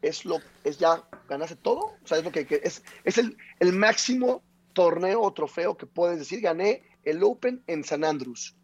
es 0.02 0.24
lo, 0.24 0.38
es 0.64 0.78
ya 0.78 1.02
ganarse 1.28 1.56
todo, 1.56 1.80
o 1.80 2.06
sea, 2.06 2.18
es 2.18 2.24
lo 2.24 2.30
que, 2.30 2.46
que 2.46 2.60
es, 2.62 2.82
es 3.04 3.18
el, 3.18 3.36
el 3.58 3.72
máximo 3.72 4.42
torneo 4.72 5.22
o 5.22 5.32
trofeo 5.32 5.76
que 5.76 5.86
puedes 5.86 6.18
decir, 6.18 6.40
gané 6.40 6.82
el 7.04 7.22
Open 7.22 7.62
en 7.66 7.84
San 7.84 8.04
Andrews. 8.04 8.56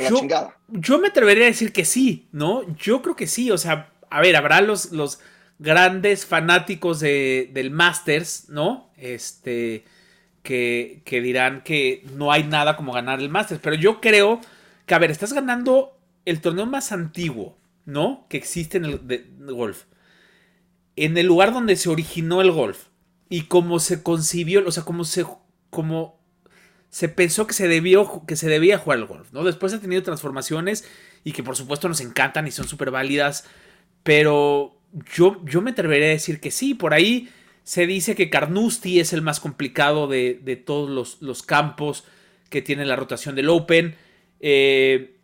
A 0.00 0.04
la 0.04 0.10
Yo- 0.10 0.18
chingada. 0.18 0.56
Yo 0.68 0.98
me 0.98 1.08
atrevería 1.08 1.44
a 1.44 1.48
decir 1.48 1.72
que 1.72 1.84
sí, 1.84 2.28
¿no? 2.32 2.62
Yo 2.76 3.02
creo 3.02 3.16
que 3.16 3.26
sí. 3.26 3.50
O 3.50 3.58
sea, 3.58 3.92
a 4.10 4.20
ver, 4.20 4.36
habrá 4.36 4.60
los, 4.60 4.92
los 4.92 5.20
grandes 5.58 6.26
fanáticos 6.26 7.00
de, 7.00 7.50
del 7.52 7.70
Masters, 7.70 8.48
¿no? 8.48 8.90
Este. 8.96 9.84
Que, 10.42 11.02
que 11.04 11.20
dirán 11.20 11.62
que 11.62 12.02
no 12.14 12.32
hay 12.32 12.44
nada 12.44 12.76
como 12.76 12.92
ganar 12.92 13.20
el 13.20 13.28
Masters. 13.28 13.60
Pero 13.62 13.76
yo 13.76 14.00
creo 14.00 14.40
que, 14.86 14.94
a 14.94 14.98
ver, 14.98 15.10
estás 15.10 15.32
ganando 15.34 15.98
el 16.24 16.40
torneo 16.40 16.64
más 16.66 16.92
antiguo, 16.92 17.58
¿no? 17.84 18.26
Que 18.30 18.38
existe 18.38 18.78
en 18.78 18.86
el 18.86 19.06
de- 19.06 19.18
de 19.38 19.52
golf. 19.52 19.84
En 20.96 21.16
el 21.18 21.26
lugar 21.26 21.52
donde 21.52 21.76
se 21.76 21.88
originó 21.90 22.40
el 22.40 22.50
golf. 22.52 22.84
Y 23.28 23.42
cómo 23.42 23.78
se 23.80 24.02
concibió, 24.02 24.66
o 24.66 24.72
sea, 24.72 24.82
cómo 24.84 25.04
se. 25.04 25.24
Como 25.70 26.19
se 26.90 27.08
pensó 27.08 27.46
que 27.46 27.54
se, 27.54 27.68
debió, 27.68 28.24
que 28.26 28.36
se 28.36 28.48
debía 28.48 28.78
jugar 28.78 28.98
el 28.98 29.06
golf, 29.06 29.32
¿no? 29.32 29.44
Después 29.44 29.72
ha 29.72 29.80
tenido 29.80 30.02
transformaciones 30.02 30.84
y 31.24 31.32
que 31.32 31.42
por 31.42 31.56
supuesto 31.56 31.88
nos 31.88 32.00
encantan 32.00 32.46
y 32.46 32.50
son 32.50 32.68
súper 32.68 32.90
válidas, 32.90 33.44
pero 34.02 34.76
yo, 35.14 35.40
yo 35.44 35.62
me 35.62 35.70
atrevería 35.70 36.06
a 36.06 36.10
decir 36.10 36.40
que 36.40 36.50
sí, 36.50 36.74
por 36.74 36.92
ahí 36.92 37.30
se 37.62 37.86
dice 37.86 38.16
que 38.16 38.30
Carnoustie 38.30 39.00
es 39.00 39.12
el 39.12 39.22
más 39.22 39.38
complicado 39.38 40.08
de, 40.08 40.40
de 40.42 40.56
todos 40.56 40.90
los, 40.90 41.22
los 41.22 41.42
campos 41.42 42.04
que 42.48 42.62
tiene 42.62 42.84
la 42.84 42.96
rotación 42.96 43.36
del 43.36 43.48
Open. 43.48 43.94
Eh, 44.40 45.16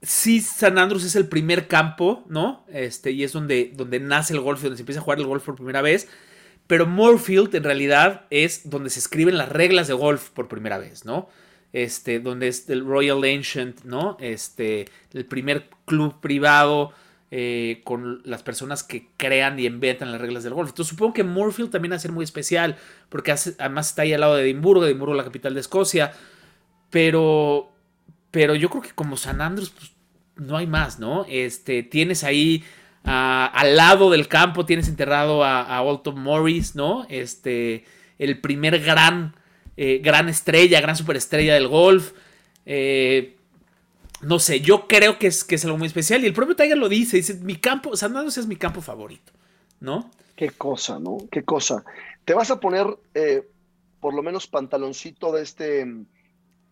sí, 0.00 0.40
San 0.40 0.78
Andrews 0.78 1.04
es 1.04 1.16
el 1.16 1.28
primer 1.28 1.68
campo, 1.68 2.24
¿no? 2.28 2.64
Este, 2.68 3.10
y 3.10 3.22
es 3.22 3.32
donde, 3.32 3.72
donde 3.74 4.00
nace 4.00 4.32
el 4.32 4.40
golf, 4.40 4.62
donde 4.62 4.76
se 4.76 4.82
empieza 4.82 5.00
a 5.00 5.04
jugar 5.04 5.18
el 5.18 5.26
golf 5.26 5.44
por 5.44 5.56
primera 5.56 5.82
vez. 5.82 6.08
Pero 6.66 6.86
Moorfield 6.86 7.54
en 7.54 7.64
realidad 7.64 8.26
es 8.30 8.68
donde 8.68 8.90
se 8.90 8.98
escriben 8.98 9.38
las 9.38 9.48
reglas 9.48 9.88
de 9.88 9.94
golf 9.94 10.30
por 10.30 10.48
primera 10.48 10.78
vez, 10.78 11.04
¿no? 11.04 11.28
Este, 11.72 12.20
donde 12.20 12.48
es 12.48 12.68
el 12.70 12.84
Royal 12.84 13.22
Ancient, 13.22 13.84
¿no? 13.84 14.16
Este, 14.20 14.86
el 15.12 15.26
primer 15.26 15.68
club 15.84 16.20
privado 16.20 16.92
eh, 17.30 17.82
con 17.84 18.22
las 18.24 18.42
personas 18.42 18.82
que 18.82 19.08
crean 19.16 19.58
y 19.58 19.66
inventan 19.66 20.12
las 20.12 20.20
reglas 20.20 20.44
del 20.44 20.54
golf. 20.54 20.70
Entonces 20.70 20.90
supongo 20.90 21.12
que 21.12 21.24
Moorfield 21.24 21.70
también 21.70 21.92
va 21.92 21.96
a 21.96 22.00
ser 22.00 22.12
muy 22.12 22.24
especial, 22.24 22.76
porque 23.08 23.32
además 23.58 23.88
está 23.88 24.02
ahí 24.02 24.12
al 24.12 24.20
lado 24.20 24.36
de 24.36 24.44
Edimburgo, 24.44 24.86
Edimburgo 24.86 25.14
la 25.14 25.24
capital 25.24 25.54
de 25.54 25.60
Escocia, 25.60 26.12
pero, 26.90 27.72
pero 28.30 28.54
yo 28.54 28.70
creo 28.70 28.82
que 28.82 28.90
como 28.90 29.16
San 29.16 29.40
Andrews, 29.40 29.70
pues, 29.70 29.92
no 30.36 30.56
hay 30.56 30.66
más, 30.66 30.98
¿no? 30.98 31.26
Este, 31.28 31.82
tienes 31.82 32.24
ahí 32.24 32.64
ah, 33.06 33.50
al 33.54 33.76
lado 33.76 34.10
del 34.10 34.28
campo, 34.28 34.66
tienes 34.66 34.88
enterrado 34.88 35.44
a, 35.44 35.62
a 35.62 35.78
Alton 35.78 36.20
Morris, 36.20 36.74
¿no? 36.74 37.06
Este, 37.08 37.84
el 38.18 38.40
primer 38.40 38.80
gran, 38.80 39.34
eh, 39.76 40.00
gran 40.02 40.28
estrella, 40.28 40.80
gran 40.80 40.96
superestrella 40.96 41.54
del 41.54 41.68
golf. 41.68 42.12
Eh, 42.66 43.36
no 44.22 44.38
sé, 44.38 44.60
yo 44.60 44.88
creo 44.88 45.18
que 45.18 45.26
es, 45.28 45.44
que 45.44 45.54
es 45.56 45.64
algo 45.64 45.78
muy 45.78 45.86
especial. 45.86 46.22
Y 46.22 46.26
el 46.26 46.32
propio 46.32 46.56
Tiger 46.56 46.78
lo 46.78 46.88
dice, 46.88 47.16
dice, 47.18 47.34
mi 47.34 47.56
campo, 47.56 47.96
San 47.96 48.16
Andrews 48.16 48.38
es 48.38 48.46
mi 48.46 48.56
campo 48.56 48.80
favorito, 48.80 49.32
¿no? 49.80 50.10
Qué 50.34 50.50
cosa, 50.50 50.98
¿no? 50.98 51.18
Qué 51.30 51.42
cosa. 51.44 51.84
Te 52.24 52.34
vas 52.34 52.50
a 52.50 52.58
poner 52.60 52.86
eh, 53.14 53.46
por 54.00 54.14
lo 54.14 54.22
menos 54.22 54.46
pantaloncito 54.46 55.32
de 55.32 55.42
este 55.42 55.84
mm, 55.86 56.06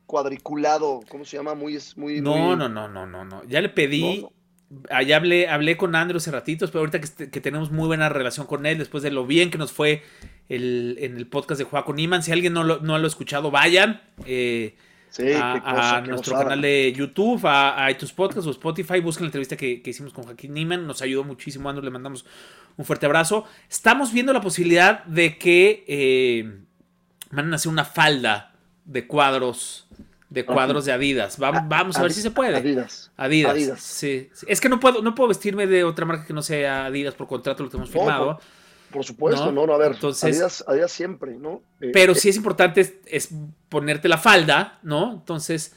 cuadriculado, 0.06 1.00
¿cómo 1.08 1.24
se 1.24 1.36
llama? 1.36 1.54
Muy, 1.54 1.76
es 1.76 1.96
muy, 1.96 2.20
No, 2.20 2.36
muy- 2.36 2.56
no, 2.56 2.68
no, 2.68 2.88
no, 2.88 3.06
no, 3.06 3.24
no. 3.24 3.44
Ya 3.44 3.60
le 3.60 3.68
pedí. 3.68 4.22
No, 4.22 4.32
Allá 4.90 5.16
hablé, 5.16 5.48
hablé 5.48 5.76
con 5.76 5.94
Andrew 5.94 6.16
hace 6.18 6.30
ratitos, 6.30 6.70
pero 6.70 6.80
ahorita 6.80 6.98
que, 6.98 7.04
este- 7.04 7.30
que 7.30 7.40
tenemos 7.40 7.70
muy 7.70 7.86
buena 7.86 8.08
relación 8.08 8.46
con 8.46 8.66
él, 8.66 8.78
después 8.78 9.02
de 9.02 9.10
lo 9.10 9.26
bien 9.26 9.50
que 9.50 9.58
nos 9.58 9.72
fue 9.72 10.02
el, 10.48 10.96
en 11.00 11.16
el 11.16 11.26
podcast 11.26 11.58
de 11.58 11.64
Juan 11.64 11.82
con 11.84 11.98
Iman. 11.98 12.22
Si 12.22 12.32
alguien 12.32 12.52
no 12.52 12.64
lo, 12.64 12.80
no 12.80 12.98
lo 12.98 13.04
ha 13.04 13.08
escuchado, 13.08 13.50
vayan 13.50 14.00
eh, 14.26 14.76
Sí, 15.10 15.24
a, 15.32 16.02
nuestro 16.06 16.36
canal 16.36 16.60
de 16.60 16.92
YouTube, 16.92 17.46
a, 17.46 17.84
a 17.84 17.90
iTunes 17.90 18.12
Podcast 18.12 18.46
o 18.48 18.50
Spotify. 18.50 18.98
Busquen 19.00 19.24
la 19.26 19.28
entrevista 19.28 19.56
que, 19.56 19.80
que 19.80 19.90
hicimos 19.90 20.12
con 20.12 20.24
Joaquín 20.24 20.52
Niman. 20.54 20.86
Nos 20.88 21.02
ayudó 21.02 21.22
muchísimo, 21.22 21.68
Andrew. 21.68 21.84
Le 21.84 21.90
mandamos 21.92 22.24
un 22.76 22.84
fuerte 22.84 23.06
abrazo. 23.06 23.44
Estamos 23.70 24.12
viendo 24.12 24.32
la 24.32 24.40
posibilidad 24.40 25.04
de 25.04 25.38
que 25.38 25.84
eh, 25.86 26.58
van 27.30 27.52
a 27.52 27.56
hacer 27.56 27.70
una 27.70 27.84
falda 27.84 28.54
de 28.84 29.06
cuadros 29.06 29.86
de 30.34 30.44
cuadros 30.44 30.84
de 30.84 30.92
Adidas. 30.92 31.40
Va- 31.42 31.64
vamos 31.66 31.96
a 31.96 32.02
ver 32.02 32.12
si 32.12 32.20
se 32.20 32.30
puede. 32.30 32.56
Adidas. 32.56 33.10
Adidas. 33.16 33.52
Adidas. 33.52 33.80
Sí, 33.80 34.28
sí. 34.34 34.46
Es 34.48 34.60
que 34.60 34.68
no 34.68 34.80
puedo, 34.80 35.00
no 35.02 35.14
puedo 35.14 35.28
vestirme 35.28 35.66
de 35.66 35.84
otra 35.84 36.04
marca 36.04 36.26
que 36.26 36.32
no 36.32 36.42
sea 36.42 36.86
Adidas 36.86 37.14
por 37.14 37.26
contrato, 37.28 37.62
lo 37.62 37.68
tenemos 37.70 37.88
No, 37.90 37.92
firmado. 38.00 38.40
Por 38.90 39.04
supuesto, 39.04 39.46
¿No? 39.46 39.52
no, 39.52 39.66
no, 39.66 39.74
a 39.74 39.78
ver, 39.78 39.92
Entonces- 39.92 40.24
Adidas, 40.24 40.64
Adidas 40.68 40.92
siempre, 40.92 41.36
¿no? 41.36 41.62
Eh, 41.80 41.90
Pero 41.92 42.14
sí 42.14 42.28
es 42.28 42.36
importante 42.36 42.80
es, 42.80 42.94
es 43.06 43.28
ponerte 43.68 44.08
la 44.08 44.18
falda, 44.18 44.78
¿no? 44.82 45.12
Entonces, 45.14 45.72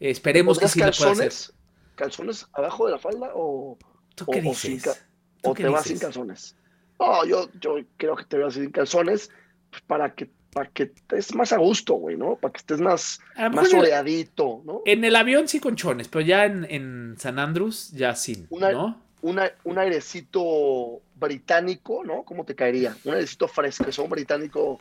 eh, 0.00 0.10
esperemos 0.10 0.58
que 0.58 0.66
¿pondrás 0.66 0.72
sí 0.72 0.78
la 0.80 0.84
pueda 0.92 1.12
hacer. 1.12 1.28
calzones? 1.28 1.52
¿Calzones 1.94 2.46
abajo 2.52 2.86
de 2.86 2.92
la 2.92 2.98
falda 2.98 3.30
o, 3.34 3.78
¿Tú 4.14 4.24
o- 4.26 4.30
qué 4.30 4.40
o 4.46 4.54
sin 4.54 4.74
dices? 4.74 4.82
ca- 4.94 5.06
¿Tú 5.42 5.50
o 5.50 5.54
qué 5.54 5.64
te 5.64 5.68
vas 5.68 5.82
sin 5.84 5.92
dices? 5.94 6.06
calzones? 6.06 6.56
No, 6.98 7.24
yo, 7.26 7.48
yo 7.60 7.76
creo 7.96 8.16
que 8.16 8.24
te 8.24 8.38
vas 8.38 8.54
sin 8.54 8.70
calzones 8.70 9.30
pues, 9.70 9.82
para 9.86 10.14
que 10.14 10.30
para 10.52 10.68
que 10.70 10.84
estés 10.84 11.34
más 11.34 11.52
a 11.52 11.56
gusto, 11.56 11.94
güey, 11.94 12.16
¿no? 12.16 12.36
Para 12.36 12.52
que 12.52 12.58
estés 12.58 12.80
más, 12.80 13.20
más 13.36 13.72
¿no? 14.64 14.82
En 14.84 15.04
el 15.04 15.16
avión 15.16 15.48
sí 15.48 15.60
con 15.60 15.76
chones, 15.76 16.08
pero 16.08 16.24
ya 16.24 16.44
en, 16.44 16.66
en 16.68 17.14
San 17.18 17.38
Andrews 17.38 17.90
ya 17.92 18.14
sin, 18.14 18.46
Una- 18.50 18.72
¿no? 18.72 19.02
una, 19.22 19.50
un 19.64 19.78
airecito 19.78 21.00
británico, 21.14 22.04
¿no? 22.04 22.22
¿Cómo 22.24 22.44
te 22.44 22.54
caería? 22.54 22.94
Un 23.04 23.14
airecito 23.14 23.48
fresco, 23.48 23.86
un 24.02 24.10
británico 24.10 24.78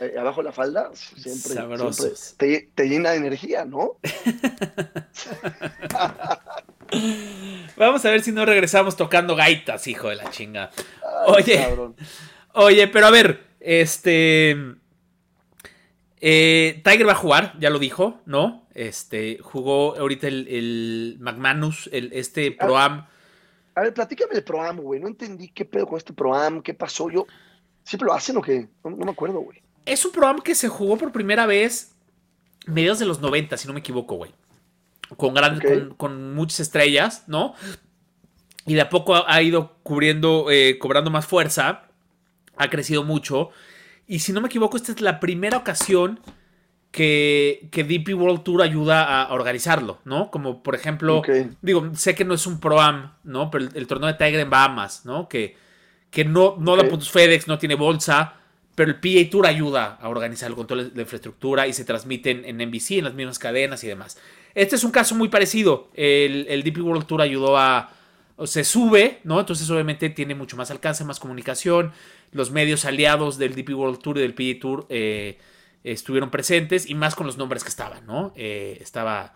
eh, 0.00 0.14
abajo 0.18 0.42
de 0.42 0.44
la 0.44 0.52
falda, 0.52 0.90
siempre, 0.94 1.54
siempre 1.54 2.10
te, 2.36 2.68
te, 2.74 2.88
llena 2.88 3.12
de 3.12 3.16
energía, 3.16 3.64
¿no? 3.64 3.96
Vamos 7.76 8.04
a 8.04 8.10
ver 8.10 8.22
si 8.22 8.32
no 8.32 8.44
regresamos 8.44 8.96
tocando 8.96 9.34
gaitas, 9.34 9.86
hijo 9.86 10.08
de 10.08 10.16
la 10.16 10.28
chinga. 10.30 10.70
oye, 11.26 11.64
oye, 12.52 12.88
pero 12.88 13.06
a 13.06 13.10
ver, 13.10 13.44
este. 13.60 14.56
Eh, 16.20 16.82
Tiger 16.84 17.08
va 17.08 17.12
a 17.12 17.16
jugar, 17.16 17.54
ya 17.58 17.70
lo 17.70 17.78
dijo, 17.78 18.20
¿no? 18.26 18.66
Este, 18.74 19.38
jugó 19.40 19.96
ahorita 19.96 20.28
el, 20.28 20.46
el 20.48 21.16
McManus, 21.20 21.88
el, 21.92 22.12
este 22.12 22.52
Pro-Am. 22.52 23.06
A 23.74 23.80
ver, 23.80 23.94
platícame 23.94 24.34
del 24.34 24.44
Pro-Am, 24.44 24.78
güey. 24.78 25.00
No 25.00 25.08
entendí 25.08 25.48
qué 25.48 25.64
pedo 25.64 25.86
con 25.86 25.98
este 25.98 26.12
Pro-Am, 26.12 26.62
qué 26.62 26.74
pasó. 26.74 27.10
Yo, 27.10 27.26
¿siempre 27.84 28.06
lo 28.06 28.12
hacen 28.12 28.36
o 28.36 28.42
qué? 28.42 28.68
No, 28.84 28.96
me 28.96 29.10
acuerdo, 29.10 29.40
güey. 29.40 29.62
Es 29.86 30.04
un 30.04 30.12
Pro-Am 30.12 30.40
que 30.40 30.54
se 30.54 30.68
jugó 30.68 30.96
por 30.98 31.10
primera 31.10 31.46
vez 31.46 31.92
mediados 32.66 32.98
de 32.98 33.06
los 33.06 33.20
90, 33.20 33.56
si 33.56 33.66
no 33.66 33.72
me 33.72 33.80
equivoco, 33.80 34.16
güey 34.16 34.32
con, 35.16 35.34
grandes, 35.34 35.88
con, 35.96 36.34
muchas 36.34 36.60
estrellas, 36.60 37.24
¿no? 37.26 37.54
Y 38.66 38.74
de 38.74 38.82
a 38.82 38.88
poco 38.88 39.26
ha, 39.26 39.42
ido 39.42 39.76
cubriendo, 39.82 40.50
eh, 40.50 40.78
cobrando 40.78 41.10
más 41.10 41.26
fuerza, 41.26 41.88
ha 42.56 42.70
crecido 42.70 43.04
mucho. 43.04 43.50
Y 44.10 44.18
si 44.18 44.32
no 44.32 44.40
me 44.40 44.48
equivoco, 44.48 44.76
esta 44.76 44.90
es 44.90 45.00
la 45.00 45.20
primera 45.20 45.56
ocasión 45.56 46.18
que, 46.90 47.68
que 47.70 47.84
DP 47.84 48.12
World 48.20 48.42
Tour 48.42 48.60
ayuda 48.60 49.22
a 49.22 49.32
organizarlo, 49.32 50.00
¿no? 50.04 50.32
Como 50.32 50.64
por 50.64 50.74
ejemplo, 50.74 51.22
digo, 51.62 51.88
sé 51.94 52.16
que 52.16 52.24
no 52.24 52.34
es 52.34 52.44
un 52.44 52.58
Pro-Am, 52.58 53.12
¿no? 53.22 53.52
Pero 53.52 53.68
el, 53.72 53.86
torneo 53.86 54.08
de 54.08 54.14
Tiger 54.14 54.40
en 54.40 54.50
Bahamas, 54.50 55.06
¿no? 55.06 55.28
Que, 55.28 55.56
que 56.10 56.24
no, 56.24 56.56
no 56.58 56.74
da 56.74 56.88
puntos 56.88 57.08
FedEx, 57.08 57.46
no 57.46 57.56
tiene 57.60 57.76
bolsa, 57.76 58.34
pero 58.74 58.90
el 58.90 58.96
PA 58.98 59.30
Tour 59.30 59.46
ayuda 59.46 59.96
a 60.02 60.08
organizar 60.08 60.50
el 60.50 60.56
control 60.56 60.92
de 60.92 61.02
infraestructura 61.02 61.68
y 61.68 61.72
se 61.72 61.84
transmiten 61.84 62.44
en 62.44 62.56
NBC, 62.56 62.98
en 62.98 63.04
las 63.04 63.14
mismas 63.14 63.38
cadenas 63.38 63.84
y 63.84 63.86
demás. 63.86 64.18
Este 64.56 64.74
es 64.74 64.82
un 64.82 64.90
caso 64.90 65.14
muy 65.14 65.28
parecido. 65.28 65.88
El, 65.94 66.48
el 66.48 66.64
DP 66.64 66.78
World 66.78 67.06
Tour 67.06 67.22
ayudó 67.22 67.56
a. 67.56 67.92
Se 68.46 68.64
sube, 68.64 69.20
¿no? 69.24 69.40
Entonces, 69.40 69.68
obviamente, 69.70 70.08
tiene 70.10 70.34
mucho 70.34 70.56
más 70.56 70.70
alcance, 70.70 71.04
más 71.04 71.20
comunicación. 71.20 71.92
Los 72.32 72.50
medios 72.50 72.84
aliados 72.84 73.38
del 73.38 73.54
DP 73.54 73.70
World 73.70 73.98
Tour 73.98 74.18
y 74.18 74.20
del 74.20 74.34
PA 74.34 74.60
Tour 74.60 74.86
eh, 74.88 75.38
estuvieron 75.84 76.30
presentes 76.30 76.88
y 76.88 76.94
más 76.94 77.14
con 77.14 77.26
los 77.26 77.36
nombres 77.36 77.62
que 77.62 77.68
estaban, 77.68 78.06
¿no? 78.06 78.32
Eh, 78.36 78.78
estaba 78.80 79.34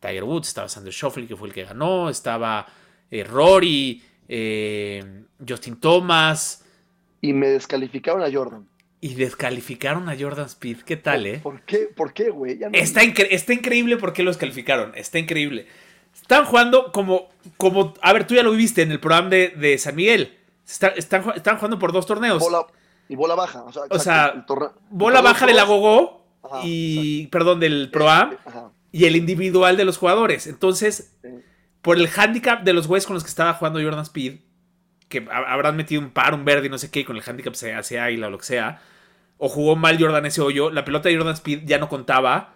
Tiger 0.00 0.24
Woods, 0.24 0.48
estaba 0.48 0.68
Sander 0.68 0.92
Schofield, 0.92 1.28
que 1.28 1.36
fue 1.36 1.48
el 1.48 1.54
que 1.54 1.64
ganó, 1.64 2.10
estaba 2.10 2.66
eh, 3.10 3.24
Rory, 3.24 4.02
Justin 5.48 5.76
Thomas. 5.80 6.64
Y 7.20 7.32
me 7.32 7.48
descalificaron 7.48 8.22
a 8.22 8.30
Jordan. 8.32 8.66
Y 9.00 9.14
descalificaron 9.14 10.08
a 10.08 10.16
Jordan 10.18 10.46
Speed. 10.46 10.82
¿Qué 10.82 10.96
tal, 10.96 11.26
eh? 11.26 11.40
¿Por 11.42 11.62
qué, 11.62 11.88
¿Por 11.94 12.12
qué, 12.12 12.30
güey? 12.30 12.60
está, 12.72 13.02
está 13.02 13.52
increíble 13.52 13.96
por 13.96 14.12
qué 14.12 14.22
los 14.22 14.36
calificaron. 14.36 14.92
Está 14.94 15.18
increíble. 15.18 15.66
Están 16.14 16.44
jugando 16.44 16.92
como, 16.92 17.28
como. 17.56 17.94
A 18.02 18.12
ver, 18.12 18.26
tú 18.26 18.34
ya 18.34 18.42
lo 18.42 18.50
viviste 18.50 18.82
en 18.82 18.92
el 18.92 19.00
programa 19.00 19.28
de, 19.30 19.76
San 19.78 19.94
Miguel. 19.94 20.38
están, 20.66 20.92
están, 20.96 21.56
jugando 21.56 21.78
por 21.78 21.92
dos 21.92 22.06
torneos. 22.06 22.42
y 23.08 23.16
bola 23.16 23.34
baja. 23.34 23.64
O 23.90 23.98
sea, 23.98 24.46
bola 24.90 25.20
baja 25.20 25.46
del 25.46 25.58
Agogó 25.58 26.24
y. 26.62 27.26
Perdón, 27.28 27.60
del 27.60 27.90
Proam. 27.90 28.36
Y 28.92 29.06
el 29.06 29.16
individual 29.16 29.76
de 29.76 29.84
los 29.84 29.96
jugadores. 29.96 30.46
Entonces, 30.46 31.16
por 31.80 31.96
el 31.96 32.08
handicap 32.14 32.62
de 32.62 32.74
los 32.74 32.86
güeyes 32.86 33.06
con 33.06 33.14
los 33.14 33.24
que 33.24 33.30
estaba 33.30 33.54
jugando 33.54 33.80
Jordan 33.82 34.02
Speed, 34.02 34.40
que 35.08 35.26
habrán 35.30 35.76
metido 35.76 36.02
un 36.02 36.10
par, 36.10 36.34
un 36.34 36.44
verde 36.44 36.66
y 36.66 36.70
no 36.70 36.78
sé 36.78 36.90
qué, 36.90 37.04
con 37.04 37.16
el 37.16 37.22
handicap 37.26 37.54
se 37.54 37.74
hace 37.74 37.98
águila 37.98 38.26
o 38.26 38.30
lo 38.30 38.38
que 38.38 38.44
sea 38.44 38.80
o 39.44 39.48
jugó 39.48 39.74
mal 39.74 39.98
Jordan 39.98 40.24
ese 40.24 40.40
hoyo, 40.40 40.70
la 40.70 40.84
pelota 40.84 41.08
de 41.08 41.16
Jordan 41.16 41.34
Speed 41.34 41.62
ya 41.64 41.78
no 41.78 41.88
contaba 41.88 42.54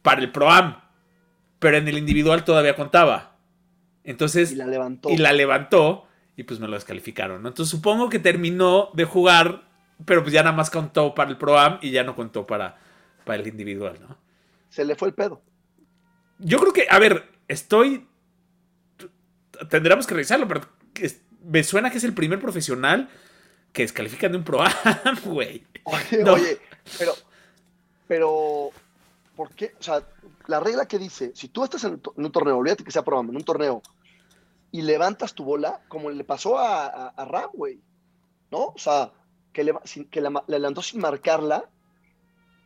para 0.00 0.20
el 0.20 0.30
Pro-Am, 0.30 0.76
pero 1.60 1.76
en 1.76 1.86
el 1.86 1.96
individual 1.98 2.44
todavía 2.44 2.74
contaba. 2.74 3.36
Entonces, 4.02 4.50
y 4.50 4.56
la 4.56 4.66
levantó. 4.66 5.10
Y 5.10 5.18
la 5.18 5.32
levantó 5.32 6.08
y 6.36 6.42
pues 6.42 6.58
me 6.58 6.66
lo 6.66 6.74
descalificaron. 6.74 7.46
Entonces 7.46 7.70
supongo 7.70 8.08
que 8.08 8.18
terminó 8.18 8.90
de 8.94 9.04
jugar, 9.04 9.68
pero 10.04 10.22
pues 10.22 10.32
ya 10.32 10.42
nada 10.42 10.56
más 10.56 10.70
contó 10.70 11.14
para 11.14 11.30
el 11.30 11.36
Pro-Am 11.36 11.78
y 11.82 11.90
ya 11.90 12.02
no 12.02 12.16
contó 12.16 12.46
para, 12.46 12.78
para 13.24 13.40
el 13.42 13.46
individual, 13.46 13.98
¿no? 14.00 14.16
Se 14.70 14.84
le 14.84 14.96
fue 14.96 15.08
el 15.08 15.14
pedo. 15.14 15.42
Yo 16.38 16.58
creo 16.58 16.72
que, 16.72 16.86
a 16.88 16.98
ver, 16.98 17.28
estoy... 17.46 18.08
Tendremos 19.68 20.06
que 20.06 20.14
revisarlo, 20.14 20.48
pero 20.48 20.62
me 21.44 21.62
suena 21.62 21.90
que 21.90 21.98
es 21.98 22.04
el 22.04 22.14
primer 22.14 22.40
profesional 22.40 23.10
que 23.74 23.82
descalifican 23.82 24.32
de 24.32 24.38
un 24.38 24.44
Pro-Am, 24.44 24.72
güey. 25.24 25.66
Oye, 25.84 26.58
pero, 26.98 27.14
pero, 28.08 28.70
¿por 29.40 29.54
qué? 29.54 29.72
O 29.80 29.82
sea, 29.82 30.06
la 30.48 30.60
regla 30.60 30.86
que 30.86 30.98
dice, 30.98 31.32
si 31.34 31.48
tú 31.48 31.64
estás 31.64 31.82
en 31.84 31.98
un 32.14 32.30
torneo, 32.30 32.58
olvídate 32.58 32.84
que 32.84 32.90
sea 32.90 33.02
Pro-Am, 33.02 33.30
en 33.30 33.36
un 33.36 33.42
torneo, 33.42 33.80
y 34.70 34.82
levantas 34.82 35.32
tu 35.32 35.44
bola, 35.44 35.80
como 35.88 36.10
le 36.10 36.24
pasó 36.24 36.58
a, 36.58 37.14
Ram, 37.16 37.48
güey, 37.54 37.80
¿no? 38.50 38.66
O 38.66 38.76
sea, 38.76 39.10
que, 39.50 39.64
le, 39.64 39.72
que 40.10 40.20
la, 40.20 40.44
levantó 40.46 40.82
sin 40.82 41.00
marcarla. 41.00 41.64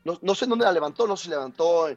No, 0.02 0.34
sé 0.34 0.46
en 0.46 0.50
dónde 0.50 0.64
la 0.64 0.72
levantó, 0.72 1.06
no 1.06 1.16
sé 1.16 1.26
si 1.26 1.30
levantó 1.30 1.88
eh, 1.88 1.96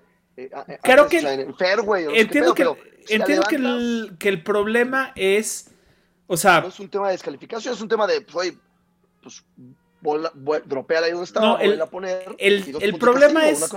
Creo 0.83 1.07
que, 1.07 1.21
en 1.21 1.55
Fairway. 1.55 2.19
entiendo 2.19 2.53
que, 2.53 2.63
entiendo 3.09 3.47
que, 3.49 3.55
el, 3.55 4.15
que 4.19 4.29
el 4.29 4.43
problema 4.43 5.11
es. 5.15 5.71
O 6.27 6.37
sea. 6.37 6.61
No 6.61 6.67
es 6.67 6.79
un 6.79 6.89
tema 6.89 7.07
de 7.07 7.13
descalificación, 7.13 7.73
es 7.73 7.81
un 7.81 7.89
tema 7.89 8.05
de. 8.05 8.21
Pues, 8.21 8.53
pues, 9.23 9.43
bola, 10.07 10.31
ahí 11.03 11.11
donde 11.11 11.23
estaba, 11.23 11.47
no, 11.47 11.59
el, 11.59 11.81
a 11.81 11.85
poner. 11.87 12.35
El, 12.37 12.97
problema 12.99 13.49
es. 13.49 13.69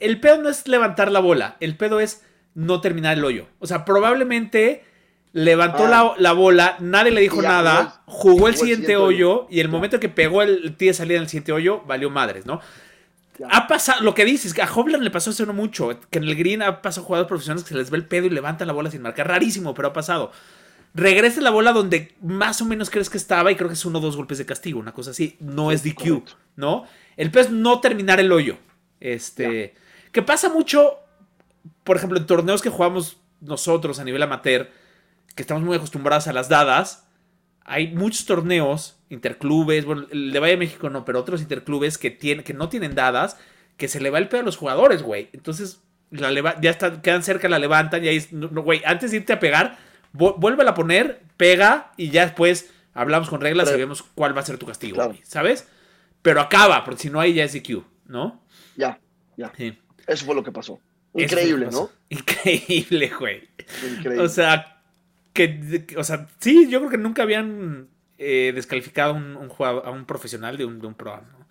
El 0.00 0.20
pedo 0.20 0.42
no 0.42 0.48
es 0.48 0.66
levantar 0.66 1.10
la 1.10 1.20
bola, 1.20 1.56
el 1.60 1.76
pedo 1.76 2.00
es 2.00 2.22
no 2.54 2.80
terminar 2.80 3.16
el 3.16 3.24
hoyo. 3.24 3.46
O 3.58 3.66
sea, 3.66 3.84
probablemente 3.84 4.84
levantó 5.32 5.84
ah. 5.86 6.14
la, 6.18 6.32
bola, 6.32 6.76
nadie 6.80 7.12
le 7.12 7.20
dijo 7.20 7.42
nada, 7.42 8.02
jugó, 8.06 8.48
el 8.48 8.56
siguiente, 8.56 8.96
hoyo, 8.96 9.46
y 9.50 9.60
el 9.60 9.68
momento 9.68 10.00
que 10.00 10.08
pegó 10.08 10.42
el 10.42 10.76
tee 10.76 10.88
de 10.88 10.94
salida 10.94 11.16
en 11.18 11.24
el 11.24 11.28
siguiente 11.28 11.52
hoyo, 11.52 11.82
valió 11.86 12.10
madres, 12.10 12.46
¿no? 12.46 12.60
Ha 13.50 13.66
pasado, 13.66 14.02
lo 14.02 14.14
que 14.14 14.24
dices, 14.24 14.54
que 14.54 14.62
a 14.62 14.72
Hobler 14.72 14.98
le 14.98 15.10
pasó 15.10 15.30
eso 15.30 15.44
no 15.44 15.52
mucho, 15.52 16.00
que 16.08 16.18
en 16.18 16.24
el 16.24 16.34
green 16.36 16.62
ha 16.62 16.80
pasado 16.80 17.06
jugadores 17.06 17.28
profesionales 17.28 17.64
que 17.64 17.68
se 17.68 17.74
les 17.74 17.90
ve 17.90 17.98
el 17.98 18.06
pedo 18.06 18.26
y 18.26 18.30
levantan 18.30 18.66
la 18.66 18.72
bola 18.72 18.90
sin 18.90 19.02
marcar, 19.02 19.28
rarísimo, 19.28 19.74
pero 19.74 19.88
ha 19.88 19.92
pasado 19.92 20.32
regresa 20.96 21.42
la 21.42 21.50
bola 21.50 21.72
donde 21.72 22.14
más 22.22 22.62
o 22.62 22.64
menos 22.64 22.88
crees 22.88 23.10
que 23.10 23.18
estaba 23.18 23.52
y 23.52 23.56
creo 23.56 23.68
que 23.68 23.74
es 23.74 23.84
uno 23.84 23.98
o 23.98 24.00
dos 24.00 24.16
golpes 24.16 24.38
de 24.38 24.46
castigo, 24.46 24.80
una 24.80 24.92
cosa 24.92 25.10
así. 25.10 25.36
No 25.40 25.70
es 25.70 25.84
DQ, 25.84 26.22
¿no? 26.56 26.84
El 27.16 27.30
es 27.36 27.50
no 27.50 27.80
terminar 27.80 28.18
el 28.18 28.32
hoyo. 28.32 28.56
Este, 28.98 29.74
que 30.10 30.22
pasa 30.22 30.48
mucho, 30.48 30.98
por 31.84 31.96
ejemplo, 31.96 32.18
en 32.18 32.26
torneos 32.26 32.62
que 32.62 32.70
jugamos 32.70 33.18
nosotros 33.42 33.98
a 33.98 34.04
nivel 34.04 34.22
amateur, 34.22 34.70
que 35.34 35.42
estamos 35.42 35.62
muy 35.62 35.76
acostumbrados 35.76 36.28
a 36.28 36.32
las 36.32 36.48
dadas. 36.48 37.06
Hay 37.60 37.92
muchos 37.92 38.24
torneos, 38.24 38.98
interclubes, 39.10 39.84
bueno, 39.84 40.06
el 40.10 40.32
de 40.32 40.40
Valle 40.40 40.52
de 40.52 40.58
México 40.58 40.88
no, 40.88 41.04
pero 41.04 41.20
otros 41.20 41.42
interclubes 41.42 41.98
que, 41.98 42.10
tienen, 42.10 42.42
que 42.42 42.54
no 42.54 42.70
tienen 42.70 42.94
dadas, 42.94 43.36
que 43.76 43.88
se 43.88 44.00
le 44.00 44.08
va 44.08 44.18
el 44.18 44.28
pedo 44.28 44.40
a 44.40 44.44
los 44.44 44.56
jugadores, 44.56 45.02
güey. 45.02 45.28
Entonces, 45.34 45.82
la 46.10 46.58
ya 46.60 46.70
está, 46.70 47.02
quedan 47.02 47.22
cerca, 47.22 47.50
la 47.50 47.58
levantan 47.58 48.02
y 48.02 48.08
ahí, 48.08 48.26
güey, 48.30 48.80
antes 48.86 49.10
de 49.10 49.18
irte 49.18 49.34
a 49.34 49.40
pegar, 49.40 49.78
vuelve 50.16 50.68
a 50.68 50.74
poner, 50.74 51.22
pega 51.36 51.92
y 51.96 52.10
ya 52.10 52.26
después 52.26 52.70
hablamos 52.94 53.28
con 53.28 53.40
reglas 53.40 53.70
y 53.72 53.76
vemos 53.76 54.02
cuál 54.02 54.36
va 54.36 54.40
a 54.40 54.44
ser 54.44 54.58
tu 54.58 54.66
castigo, 54.66 55.14
¿sabes? 55.22 55.68
Pero 56.22 56.40
acaba, 56.40 56.84
porque 56.84 57.02
si 57.02 57.10
no 57.10 57.20
hay 57.20 57.34
ya 57.34 57.44
es 57.44 57.52
DQ, 57.52 57.84
¿no? 58.06 58.42
Ya, 58.76 58.98
ya. 59.36 59.52
Eso 60.06 60.26
fue 60.26 60.34
lo 60.34 60.42
que 60.42 60.52
pasó. 60.52 60.80
Increíble, 61.14 61.68
¿no? 61.70 61.90
Increíble, 62.08 63.12
güey. 63.18 63.48
Increíble. 63.82 64.22
O 64.22 64.28
sea, 64.28 64.82
que, 65.32 65.86
o 65.96 66.04
sea, 66.04 66.26
sí, 66.38 66.68
yo 66.68 66.78
creo 66.80 66.90
que 66.90 66.98
nunca 66.98 67.22
habían 67.22 67.88
eh, 68.18 68.52
descalificado 68.54 69.14
un, 69.14 69.36
un 69.36 69.48
jugador, 69.48 69.82
a 69.86 69.90
un 69.90 70.04
profesional 70.04 70.56
de 70.56 70.64
un, 70.64 70.80
de 70.80 70.86
un 70.86 70.94
pro, 70.94 71.16
¿no? 71.16 71.46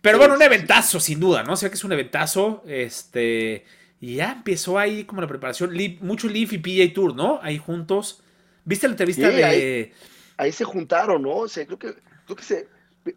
Pero 0.00 0.18
bueno, 0.18 0.34
un 0.34 0.42
eventazo, 0.42 0.98
sin 0.98 1.20
duda, 1.20 1.42
¿no? 1.42 1.52
O 1.52 1.56
sea 1.56 1.68
que 1.68 1.74
es 1.74 1.84
un 1.84 1.92
eventazo. 1.92 2.62
Este. 2.66 3.66
Y 4.00 4.16
ya 4.16 4.32
empezó 4.32 4.78
ahí 4.78 5.04
como 5.04 5.20
la 5.20 5.26
preparación, 5.26 5.76
mucho 6.00 6.26
Leaf 6.28 6.54
y 6.54 6.58
PJ 6.58 6.94
Tour, 6.94 7.14
¿no? 7.14 7.38
Ahí 7.42 7.58
juntos. 7.58 8.22
¿Viste 8.64 8.86
la 8.88 8.92
entrevista 8.92 9.28
de...? 9.28 9.92
Ahí, 10.38 10.52
se 10.52 10.64
juntaron, 10.64 11.22
¿no? 11.22 11.36
O 11.36 11.48
sea, 11.48 11.66
creo 11.66 11.78
que, 11.78 11.94
creo 12.24 12.36
que 12.36 12.42
se... 12.42 12.68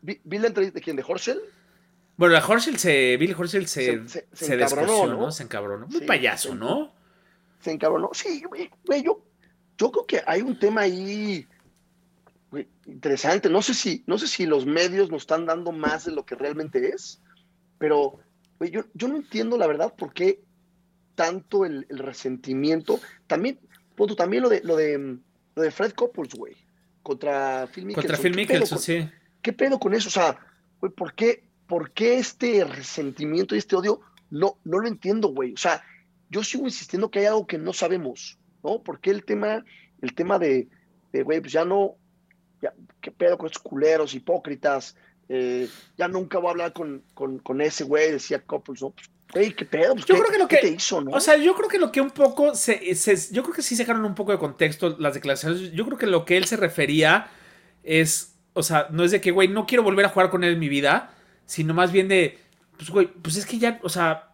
¿Vi, 0.02 0.19
la 0.39 0.48
entrevista 0.48 0.76
de 0.76 0.82
quién? 0.82 0.98
¿De 0.98 1.06
Horschel? 1.08 1.39
Bueno, 2.17 2.34
la 2.34 2.46
Horschel 2.46 2.78
se... 2.78 3.15
Billy 3.15 3.34
Horschel 3.34 3.67
se, 3.67 4.08
se, 4.10 4.28
se, 4.34 4.58
¿no? 4.58 5.32
Se 5.32 5.43
encabronó. 5.43 5.88
Muy 5.88 6.02
payaso, 6.02 6.54
¿no? 6.54 6.93
Se 7.62 7.72
encabronó. 7.72 8.10
Sí, 8.12 8.43
güey, 8.43 9.04
yo, 9.04 9.26
yo 9.78 9.91
creo 9.91 10.06
que 10.06 10.22
hay 10.28 10.41
un 10.41 10.60
tema 10.60 10.82
ahí 10.82 11.48
interesante. 12.86 13.50
No 13.50 13.62
sé, 13.62 13.74
si, 13.74 14.04
no 14.06 14.17
sé 14.17 14.28
si 14.28 14.46
los 14.46 14.65
medios 14.65 15.10
nos 15.10 15.24
están 15.24 15.46
dando 15.46 15.72
más 15.72 16.06
de 16.06 16.12
lo 16.12 16.26
que 16.26 16.36
realmente 16.36 16.89
es, 16.89 17.22
pero 17.78 18.19
güey, 18.60 18.72
yo, 18.72 18.84
yo 18.93 19.08
no 19.08 19.15
entiendo 19.15 19.58
la 19.58 19.67
verdad 19.67 19.93
por 19.96 20.13
qué 20.13 20.41
tanto 21.15 21.65
el, 21.65 21.86
resentimiento. 21.89 22.99
También, 23.28 23.60
punto, 23.95 24.15
también 24.15 24.43
lo 24.43 24.49
de, 24.49 24.62
lo 24.63 24.76
de, 24.76 25.17
lo 25.56 25.62
de 25.62 25.71
Fred 25.71 25.93
Couples, 25.93 26.34
güey, 26.36 26.56
contra 27.02 27.67
Phil 27.67 27.86
Mickelson. 27.86 28.10
Contra 28.10 28.23
Phil 28.23 28.32
¿Qué 28.32 28.38
Mickelson, 28.38 28.78
con- 28.78 28.84
sí. 28.84 29.10
¿Qué 29.41 29.54
pedo 29.54 29.80
con 29.80 29.93
eso? 29.93 30.08
O 30.08 30.12
sea, 30.12 30.39
güey, 30.80 30.91
¿por 30.93 31.13
qué, 31.13 31.43
¿por 31.67 31.91
qué 31.91 32.17
este 32.17 32.63
resentimiento 32.63 33.56
y 33.56 33.58
este 33.58 33.76
odio? 33.76 33.99
No, 34.30 34.58
no 34.63 34.80
lo 34.80 34.88
entiendo, 34.88 35.28
güey. 35.30 35.54
O 35.54 35.58
sea, 35.58 35.84
yo 36.30 36.43
sigo 36.43 36.65
insistiendo 36.65 37.12
que 37.12 37.19
hay 37.19 37.26
algo 37.26 37.45
que 37.45 37.58
no 37.58 37.73
sabemos, 37.73 38.39
¿no? 38.63 38.82
Porque 38.82 39.12
el 39.12 39.26
tema, 39.26 39.63
el 40.02 40.15
tema 40.15 40.39
de, 40.39 40.69
de, 41.12 41.23
güey, 41.23 41.41
pues 41.41 41.52
ya 41.52 41.65
no, 41.65 41.95
ya, 42.62 42.73
¿qué 43.02 43.12
pedo 43.12 43.38
con 43.38 43.47
estos 43.47 43.62
culeros, 43.62 44.15
hipócritas? 44.15 44.95
Eh, 45.30 45.69
ya 45.97 46.08
nunca 46.08 46.39
voy 46.39 46.47
a 46.47 46.52
hablar 46.52 46.73
con, 46.73 47.04
con, 47.13 47.39
con 47.39 47.62
ese 47.62 47.84
güey, 47.84 48.12
decía 48.12 48.41
Couples, 48.41 48.82
¿no? 48.82 48.91
Pues, 48.91 49.10
¿qué 49.34 49.65
pedo? 49.65 49.93
Pues, 49.93 50.06
Yo 50.06 50.15
¿qué- 50.15 50.22
creo 50.22 50.32
que 50.32 50.38
lo 50.39 50.48
que- 50.48 50.58
te 50.58 50.67
hizo, 50.69 51.02
no? 51.02 51.12
O 51.12 51.19
sea, 51.19 51.36
yo 51.38 51.54
creo 51.56 51.67
que 51.69 51.80
lo 51.80 51.91
que 51.91 52.02
un 52.02 52.12
poco 52.12 52.56
se, 52.56 52.96
se- 52.96 53.34
yo 53.34 53.43
creo 53.43 53.56
que 53.56 53.62
sí 53.62 53.76
sacaron 53.76 54.06
un 54.06 54.15
poco 54.15 54.32
de 54.32 54.38
contexto 54.38 54.96
las 55.00 55.13
declaraciones. 55.13 55.72
Yo 55.74 55.86
creo 55.86 55.98
que 55.98 56.08
lo 56.08 56.26
que 56.26 56.38
él 56.38 56.46
se 56.46 56.56
refería 56.58 57.28
es, 57.84 58.36
o 58.54 58.63
sea, 58.63 58.88
no 58.91 59.04
es 59.04 59.12
de 59.12 59.22
que, 59.22 59.32
güey, 59.32 59.48
no 59.48 59.65
quiero 59.65 59.84
volver 59.84 60.06
a 60.06 60.10
jugar 60.10 60.30
con 60.30 60.43
él 60.43 60.54
en 60.54 60.60
mi 60.60 60.69
vida, 60.69 61.13
sino 61.46 61.74
más 61.74 61.91
bien 61.91 62.08
de, 62.08 62.39
pues, 62.78 62.89
güey, 62.89 63.08
pues 63.08 63.36
es 63.38 63.46
que 63.46 63.58
ya, 63.58 63.80
o 63.84 63.89
sea, 63.89 64.30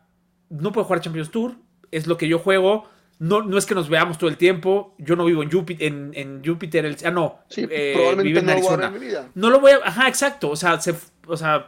no 0.50 0.72
puedo 0.72 0.86
jugar 0.86 1.02
Champions 1.02 1.32
Tour, 1.32 1.56
es 1.92 2.06
lo 2.08 2.18
que 2.18 2.28
yo 2.28 2.40
juego. 2.40 2.88
No, 3.20 3.42
no 3.42 3.58
es 3.58 3.66
que 3.66 3.76
nos 3.76 3.90
veamos 3.90 4.18
todo 4.18 4.30
el 4.30 4.38
tiempo. 4.38 4.96
Yo 4.98 5.18
no 5.18 5.26
vivo 5.26 5.44
en 5.44 5.52
Júpiter. 5.52 5.86
En, 5.88 6.12
en 6.14 6.42
Júpiter 6.46 6.86
el- 6.86 6.96
ah, 7.04 7.12
no. 7.12 7.40
sí, 7.50 7.68
eh, 7.70 7.92
probablemente 7.94 8.40
en 8.40 8.46
no 8.46 8.54
lo 8.54 8.60
voy 8.62 8.68
a 8.68 8.70
ver 8.78 8.86
Arizona. 8.86 8.88
en 8.88 8.94
mi 9.02 9.08
vida. 9.08 9.30
No 9.36 9.50
lo 9.50 9.60
voy 9.60 9.72
a. 9.74 9.80
Ajá, 9.84 10.08
exacto. 10.08 10.50
O 10.50 10.56
sea, 10.56 10.80
se, 10.80 10.96
o 11.28 11.36
sea, 11.36 11.68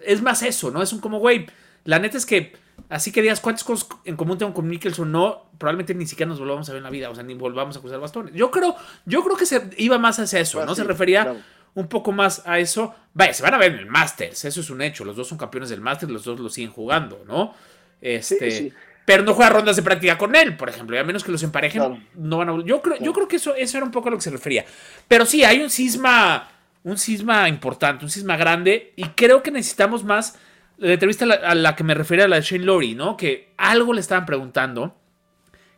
es 0.00 0.22
más 0.22 0.42
eso, 0.42 0.70
¿no? 0.70 0.82
Es 0.82 0.92
un 0.94 1.00
como, 1.00 1.18
güey. 1.18 1.46
La 1.86 1.98
neta 1.98 2.18
es 2.18 2.26
que, 2.26 2.52
así 2.88 3.10
que 3.12 3.22
digas 3.22 3.40
cuántas 3.40 3.64
cosas 3.64 3.88
en 4.04 4.16
común 4.16 4.36
tengo 4.38 4.52
con 4.52 4.68
Mickelson, 4.68 5.10
no, 5.10 5.50
probablemente 5.58 5.94
ni 5.94 6.06
siquiera 6.06 6.28
nos 6.28 6.38
volvamos 6.38 6.68
a 6.68 6.72
ver 6.72 6.78
en 6.78 6.84
la 6.84 6.90
vida, 6.90 7.08
o 7.10 7.14
sea, 7.14 7.24
ni 7.24 7.34
volvamos 7.34 7.76
a 7.76 7.80
cruzar 7.80 7.98
bastones. 8.00 8.34
Yo 8.34 8.50
creo, 8.50 8.76
yo 9.06 9.24
creo 9.24 9.36
que 9.36 9.46
se 9.46 9.70
iba 9.78 9.98
más 9.98 10.18
hacia 10.18 10.40
eso, 10.40 10.64
¿no? 10.64 10.74
sí, 10.74 10.82
se 10.82 10.84
refería 10.86 11.22
claro. 11.22 11.40
un 11.74 11.88
poco 11.88 12.12
más 12.12 12.42
a 12.46 12.58
eso. 12.58 12.94
Vaya, 13.14 13.32
se 13.32 13.42
van 13.42 13.54
a 13.54 13.58
ver 13.58 13.72
en 13.72 13.78
el 13.78 13.86
Masters, 13.86 14.44
eso 14.44 14.60
es 14.60 14.70
un 14.70 14.82
hecho. 14.82 15.04
Los 15.04 15.16
dos 15.16 15.28
son 15.28 15.38
campeones 15.38 15.70
del 15.70 15.80
Masters, 15.80 16.12
los 16.12 16.24
dos 16.24 16.38
lo 16.38 16.48
siguen 16.48 16.70
jugando, 16.70 17.24
¿no? 17.26 17.54
Este. 18.00 18.50
sí. 18.50 18.72
Pero 19.06 19.22
no 19.22 19.34
juega 19.34 19.50
rondas 19.50 19.76
de 19.76 19.82
práctica 19.82 20.18
con 20.18 20.34
él, 20.34 20.56
por 20.56 20.68
ejemplo. 20.68 20.96
Y 20.96 20.98
a 20.98 21.04
menos 21.04 21.22
que 21.22 21.30
los 21.30 21.42
emparejen, 21.44 21.80
Claro. 21.80 22.02
no 22.16 22.38
van 22.38 22.48
a. 22.48 22.64
Yo 22.64 22.82
creo, 22.82 22.98
yo 22.98 23.12
creo 23.12 23.28
que 23.28 23.36
eso, 23.36 23.54
eso 23.54 23.76
era 23.76 23.86
un 23.86 23.92
poco 23.92 24.08
a 24.08 24.10
lo 24.10 24.16
que 24.16 24.24
se 24.24 24.30
refería. 24.30 24.66
Pero 25.06 25.24
sí, 25.24 25.44
hay 25.44 25.62
un 25.62 25.70
cisma. 25.70 26.48
Un 26.82 26.98
cisma 26.98 27.48
importante, 27.48 28.04
un 28.04 28.10
cisma 28.10 28.36
grande. 28.36 28.92
Y 28.96 29.04
creo 29.10 29.44
que 29.44 29.52
necesitamos 29.52 30.02
más. 30.02 30.36
La 30.78 30.92
entrevista 30.92 31.24
a 31.24 31.28
la, 31.28 31.34
a 31.34 31.54
la 31.54 31.76
que 31.76 31.84
me 31.84 31.94
refería 31.94 32.26
a 32.26 32.28
la 32.28 32.36
de 32.36 32.42
Shane 32.42 32.64
Lowry, 32.64 32.94
¿no? 32.94 33.16
Que 33.16 33.52
algo 33.56 33.92
le 33.92 34.00
estaban 34.00 34.26
preguntando 34.26 34.94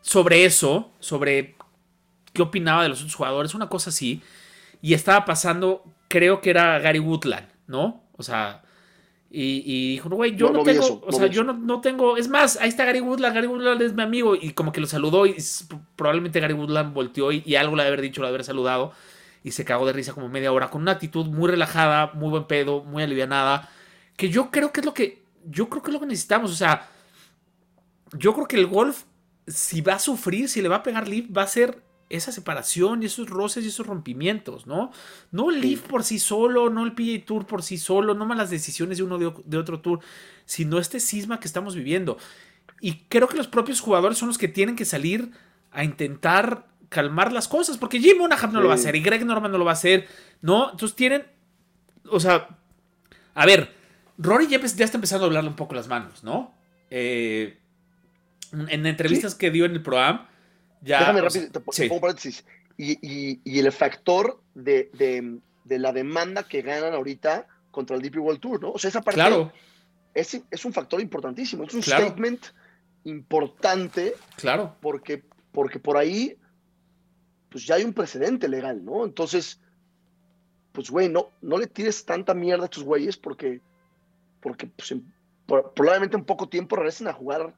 sobre 0.01 0.45
eso, 0.45 0.93
sobre 0.99 1.57
qué 2.33 2.43
opinaba 2.43 2.83
de 2.83 2.89
los 2.89 3.01
otros 3.01 3.15
jugadores, 3.15 3.55
una 3.55 3.69
cosa 3.69 3.91
así. 3.91 4.23
Y 4.83 4.95
estaba 4.95 5.25
pasando, 5.25 5.85
creo 6.09 6.41
que 6.41 6.51
era 6.51 6.79
Gary 6.79 6.99
Woodland, 6.99 7.49
¿no? 7.67 8.03
O 8.17 8.23
sea, 8.23 8.63
y, 9.31 9.63
y 9.67 9.91
dijo, 9.93 10.09
güey, 10.09 10.37
yo 10.37 10.51
No, 10.51 10.63
tengo, 10.63 10.83
eso, 10.83 11.03
o 11.07 11.11
no 11.11 11.17
sea, 11.19 11.27
yo 11.27 11.45
no, 11.45 11.53
no 11.53 11.81
tengo, 11.81 12.17
es 12.17 12.29
más, 12.29 12.57
ahí 12.57 12.69
está 12.69 12.85
Gary 12.85 13.01
Woodland, 13.01 13.35
Gary 13.35 13.47
Woodland 13.47 13.83
es 13.83 13.93
mi 13.93 14.03
amigo, 14.03 14.35
y 14.35 14.53
como 14.53 14.73
que 14.73 14.81
lo 14.81 14.87
saludó 14.87 15.27
y 15.27 15.37
probablemente 15.97 16.41
Gary 16.41 16.55
Woodland 16.55 16.95
volteó 16.95 17.31
y, 17.31 17.43
y 17.45 17.57
algo 17.57 17.77
le 17.77 17.83
haber 17.83 18.01
dicho, 18.01 18.23
le 18.23 18.29
haber 18.29 18.43
saludado 18.43 18.93
y 19.45 19.51
se 19.51 19.65
cagó 19.65 19.87
de 19.87 19.93
risa 19.93 20.15
como 20.15 20.29
media 20.29 20.51
hora 20.53 20.71
con 20.71 20.83
una 20.83 20.93
actitud 20.93 21.27
muy 21.27 21.51
relajada, 21.51 22.13
muy 22.15 22.31
buen 22.31 22.45
pedo, 22.45 22.83
muy 22.85 23.03
alivianada, 23.03 23.69
que 24.19 24.29
yo 24.29 24.51
creo 24.51 24.73
que 24.73 24.81
es 24.81 24.87
lo 24.87 24.93
que, 24.93 25.23
yo 25.49 25.69
creo 25.69 25.81
que 25.83 25.91
es 25.91 25.95
lo 25.95 26.01
que 26.01 26.07
necesitamos, 26.07 26.51
o 26.51 26.57
sea, 26.57 26.89
yo 28.13 28.35
creo 28.35 28.49
que 28.49 28.57
el 28.57 28.67
golf, 28.67 29.05
si 29.47 29.81
va 29.81 29.95
a 29.95 29.99
sufrir, 30.01 30.49
si 30.49 30.61
le 30.61 30.69
va 30.69 30.77
a 30.77 30.83
pegar 30.83 31.07
Leaf, 31.07 31.27
va 31.35 31.43
a 31.43 31.47
ser 31.47 31.83
esa 32.11 32.33
separación 32.33 33.03
y 33.03 33.07
esos 33.07 33.29
roces 33.31 33.65
y 33.65 33.69
esos 33.69 33.87
rompimientos, 33.87 34.67
¿no? 34.67 34.91
No 35.31 35.51
el 35.51 35.61
Leaf 35.61 35.83
por 35.83 36.03
sí 36.03 36.19
solo, 36.19 36.69
no 36.69 36.85
el 36.85 36.95
PGA 36.95 37.25
Tour 37.25 37.47
por 37.47 37.63
sí 37.63 37.79
solo, 37.79 38.15
no 38.15 38.27
malas 38.27 38.51
decisiones 38.51 38.99
de 38.99 39.05
uno 39.05 39.19
de, 39.19 39.33
de 39.45 39.57
otro 39.57 39.81
tour, 39.81 40.01
sino 40.47 40.79
este 40.79 40.99
cisma 41.01 41.39
que 41.39 41.47
estamos 41.47 41.75
viviendo. 41.77 42.19
Y 42.81 43.05
creo 43.09 43.29
que 43.29 43.37
los 43.37 43.47
propios 43.47 43.81
jugadores 43.81 44.19
son 44.19 44.29
los 44.29 44.39
que 44.39 44.49
tienen 44.49 44.75
que 44.75 44.85
salir 44.85 45.31
a 45.71 45.85
intentar 45.85 46.67
calmar 46.89 47.33
las 47.33 47.47
cosas, 47.47 47.77
porque 47.77 48.01
Jim 48.01 48.19
Monaghan 48.19 48.53
no 48.53 48.61
lo 48.63 48.69
va 48.69 48.75
a 48.75 48.79
Sí. 48.79 48.85
hacer 48.85 48.97
y 48.97 49.01
Greg 49.03 49.25
Norman 49.27 49.53
no 49.53 49.59
lo 49.59 49.65
va 49.67 49.73
a 49.73 49.75
hacer, 49.75 50.09
¿no? 50.41 50.71
Entonces 50.71 50.97
tienen, 50.97 51.27
o 52.11 52.19
sea, 52.19 52.49
a 53.35 53.45
ver, 53.47 53.78
Rory 54.19 54.49
ya, 54.49 54.59
empe- 54.61 54.75
ya 54.77 54.85
está 54.85 54.97
empezando 54.97 55.25
a 55.25 55.29
hablarle 55.29 55.51
un 55.51 55.57
poco 55.57 55.75
las 55.75 55.89
manos, 55.89 56.25
¿no? 56.25 56.53
Eh, 56.91 57.59
en 58.53 58.85
entrevistas 58.87 59.35
que 59.35 59.51
dio 59.51 59.65
en 59.65 59.73
el 59.73 59.83
Pro-Am, 59.83 60.27
ya... 60.83 61.01
Déjame 61.01 61.21
o 61.23 61.31
sea, 61.31 61.41
rápido, 61.43 61.53
te, 61.53 61.61
po- 61.61 61.73
sí. 61.73 61.83
te 61.83 61.89
pongo 61.89 62.01
paréntesis. 62.01 62.45
Y, 62.77 62.93
y- 63.07 63.41
y 63.45 63.59
el 63.59 63.71
factor 63.73 64.41
de, 64.55 64.91
de- 64.95 65.39
de 65.65 65.79
la 65.79 65.93
demanda 65.93 66.43
que 66.45 66.63
ganan 66.63 66.95
ahorita 66.95 67.47
contra 67.71 67.97
el 67.97 68.03
DP 68.03 68.17
World 68.19 68.41
Tour, 68.41 68.61
¿no? 68.63 68.71
O 68.73 68.79
sea, 68.79 68.89
esa 68.89 69.03
parte 69.03 69.21
Claro, 69.21 69.53
es, 70.15 70.41
es 70.51 70.65
un 70.65 70.73
factor 70.73 71.01
importantísimo, 71.01 71.65
es 71.65 71.75
un 71.75 71.83
Claro. 71.83 72.07
statement 72.07 72.47
importante 73.05 74.15
claro. 74.37 74.75
porque, 74.81 75.23
porque 75.53 75.79
por 75.79 75.97
ahí 75.97 76.37
pues 77.51 77.65
ya 77.67 77.77
hay 77.77 77.85
un 77.85 77.93
precedente 77.95 78.49
legal, 78.49 78.85
¿no? 78.85 79.05
Entonces, 79.05 79.61
pues 80.73 80.91
güey, 80.91 81.09
no, 81.09 81.31
no 81.41 81.57
le 81.59 81.67
tires 81.67 82.05
tanta 82.05 82.35
mierda 82.35 82.65
a 82.65 82.67
estos 82.67 82.85
güeyes 82.85 83.17
porque, 83.17 83.61
porque 84.41 84.67
pues, 84.67 84.95
probablemente 85.47 86.17
en 86.17 86.25
poco 86.25 86.49
tiempo 86.49 86.77
regresen 86.77 87.09
a 87.09 87.13
jugar 87.13 87.55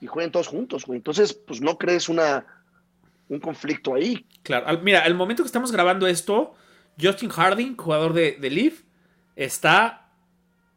y 0.00 0.06
jueguen 0.06 0.32
todos 0.32 0.48
juntos, 0.48 0.86
güey. 0.86 0.98
Entonces, 0.98 1.32
pues 1.34 1.60
no 1.60 1.78
crees 1.78 2.08
una, 2.08 2.46
un 3.28 3.40
conflicto 3.40 3.94
ahí. 3.94 4.26
Claro, 4.42 4.80
mira, 4.82 5.00
al 5.00 5.14
momento 5.14 5.42
que 5.42 5.48
estamos 5.48 5.72
grabando 5.72 6.06
esto, 6.06 6.54
Justin 7.00 7.30
Harding, 7.30 7.76
jugador 7.76 8.12
de, 8.12 8.32
de 8.40 8.50
Leaf, 8.50 8.82
está 9.36 10.00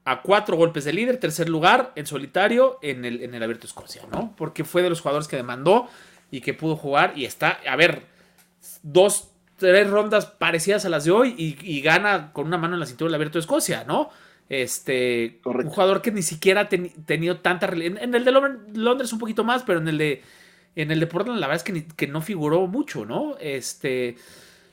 a 0.06 0.22
cuatro 0.22 0.58
golpes 0.58 0.84
de 0.84 0.94
líder, 0.94 1.18
tercer 1.18 1.50
lugar 1.50 1.94
en 1.96 2.06
solitario 2.06 2.78
en 2.82 3.06
el, 3.06 3.24
en 3.24 3.34
el 3.34 3.44
Abierto 3.44 3.68
Escocia, 3.68 4.04
¿no? 4.12 4.34
Porque 4.36 4.64
fue 4.64 4.82
de 4.82 4.90
los 4.90 5.02
jugadores 5.02 5.28
que 5.28 5.38
demandó 5.38 5.88
y 6.30 6.42
que 6.42 6.54
pudo 6.54 6.76
jugar 6.76 7.14
y 7.16 7.26
está, 7.26 7.60
a 7.68 7.76
ver, 7.76 8.04
dos, 8.82 9.30
tres 9.58 9.90
rondas 9.90 10.26
parecidas 10.26 10.86
a 10.86 10.90
las 10.90 11.06
de 11.06 11.12
hoy 11.12 11.36
y, 11.38 11.82
gana 11.82 12.34
con 12.34 12.48
una 12.48 12.58
mano 12.58 12.74
en 12.74 12.82
la 12.82 12.86
cintura 12.86 13.10
el 13.10 13.16
Abierto 13.16 13.40
Escocia, 13.40 13.86
¿no? 13.86 14.10
Este, 14.50 15.40
Correcto. 15.42 15.70
un 15.70 15.74
jugador 15.74 16.02
que 16.02 16.12
ni 16.12 16.22
siquiera 16.22 16.62
ha 16.62 16.70
teni- 16.70 16.94
tenido 17.06 17.38
tanta 17.40 17.68
en, 17.68 17.98
en 17.98 18.14
el 18.16 18.26
de 18.26 18.32
Lon- 18.32 18.60
Londres 18.76 19.14
un 19.14 19.20
poquito 19.20 19.44
más, 19.44 19.64
pero 19.64 19.80
en 19.80 19.88
el 19.88 19.98
de 19.98 20.22
en 20.76 20.92
el 20.92 21.00
de 21.00 21.08
Portland 21.08 21.40
la 21.40 21.48
verdad 21.48 21.58
es 21.58 21.64
que, 21.64 21.72
ni- 21.74 21.82
que 21.84 22.08
no 22.08 22.22
figuró 22.22 22.68
mucho, 22.68 23.06
¿no? 23.06 23.38
Este, 23.40 24.16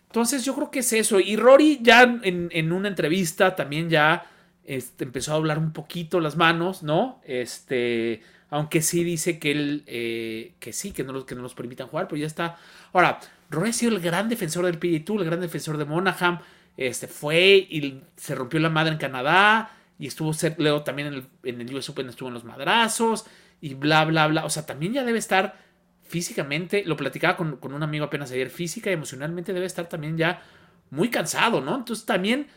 entonces 0.07 0.45
yo 0.45 0.55
creo 0.55 0.71
que 0.71 0.81
es 0.81 0.93
eso. 0.93 1.21
Y 1.21 1.37
Rory 1.37 1.81
ya 1.83 2.03
en, 2.23 2.49
en 2.53 2.73
una 2.73 2.89
entrevista 2.89 3.55
también 3.55 3.89
ya 3.91 4.27
este, 4.65 5.05
empezó 5.05 5.33
a 5.33 5.37
hablar 5.37 5.59
un 5.59 5.73
poquito 5.73 6.21
las 6.21 6.37
manos, 6.37 6.83
¿no? 6.83 7.21
Este, 7.25 8.23
aunque 8.51 8.83
sí 8.83 9.05
dice 9.05 9.39
que 9.39 9.53
él, 9.53 9.83
eh, 9.87 10.53
que 10.59 10.73
sí, 10.73 10.93
que 10.93 11.05
no, 11.05 11.13
los, 11.13 11.25
que 11.25 11.35
no 11.35 11.43
los 11.43 11.55
permitan 11.55 11.87
jugar, 11.89 12.09
pero 12.09 12.19
ya 12.21 12.27
está. 12.27 12.59
Ahora, 12.93 13.21
Rory 13.51 13.71
ha 13.71 13.73
sido 13.73 13.93
el 13.93 14.01
gran 14.01 14.29
defensor 14.29 14.65
del 14.67 14.79
PGA 14.79 15.05
Tour, 15.05 15.21
el 15.21 15.27
gran 15.27 15.41
defensor 15.41 15.77
de 15.79 15.85
Monaghan. 15.85 16.41
Este, 16.77 17.07
fue 17.09 17.57
y 17.57 18.03
se 18.17 18.35
rompió 18.35 18.61
la 18.61 18.71
madre 18.71 18.93
en 18.93 18.99
Canadá 18.99 19.77
y 19.99 20.07
estuvo 20.07 20.33
luego 20.59 20.83
también 20.83 21.09
en 21.09 21.15
el, 21.15 21.27
en 21.43 21.61
el 21.61 21.75
US 21.75 21.91
Open 21.91 22.09
estuvo 22.09 22.29
en 22.29 22.35
los 22.35 22.45
madrazos 22.45 23.27
y 23.61 23.75
bla, 23.75 24.05
bla, 24.05 24.27
bla. 24.29 24.45
O 24.45 24.51
sea, 24.51 24.65
también 24.65 24.93
ya 24.93 25.05
debe 25.05 25.19
estar 25.19 25.57
físicamente, 26.03 26.83
lo 26.87 26.97
platicaba 26.97 27.37
con, 27.37 27.59
con 27.59 27.75
un 27.75 27.83
amigo 27.83 28.07
apenas 28.07 28.33
ayer, 28.33 28.51
física 28.51 28.91
y 28.91 28.95
emocionalmente 28.95 29.53
debe 29.53 29.67
estar 29.67 29.89
también 29.89 30.17
ya 30.17 30.43
muy 30.91 31.11
cansado, 31.11 31.61
¿no? 31.61 31.77
Entonces 31.77 32.05
también, 32.05 32.49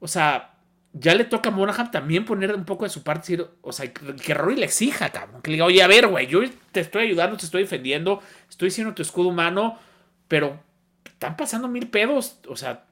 o 0.00 0.08
sea, 0.08 0.54
ya 0.92 1.14
le 1.14 1.24
toca 1.24 1.50
a 1.50 1.52
Monaghan 1.52 1.90
también 1.90 2.24
poner 2.24 2.54
un 2.54 2.64
poco 2.64 2.84
de 2.84 2.90
su 2.90 3.02
parte, 3.02 3.38
o 3.60 3.72
sea, 3.72 3.92
que 3.92 4.34
Rory 4.34 4.56
le 4.56 4.64
exija, 4.64 5.10
cabrón, 5.10 5.42
que 5.42 5.50
le 5.50 5.56
diga, 5.56 5.66
oye, 5.66 5.82
a 5.82 5.86
ver, 5.86 6.08
güey, 6.08 6.26
yo 6.26 6.40
te 6.72 6.80
estoy 6.80 7.04
ayudando, 7.04 7.36
te 7.36 7.44
estoy 7.44 7.62
defendiendo, 7.62 8.20
estoy 8.48 8.70
siendo 8.70 8.94
tu 8.94 9.02
escudo 9.02 9.28
humano, 9.28 9.78
pero 10.26 10.60
están 11.04 11.36
pasando 11.36 11.68
mil 11.68 11.88
pedos, 11.88 12.40
o 12.48 12.56
sea, 12.56 12.86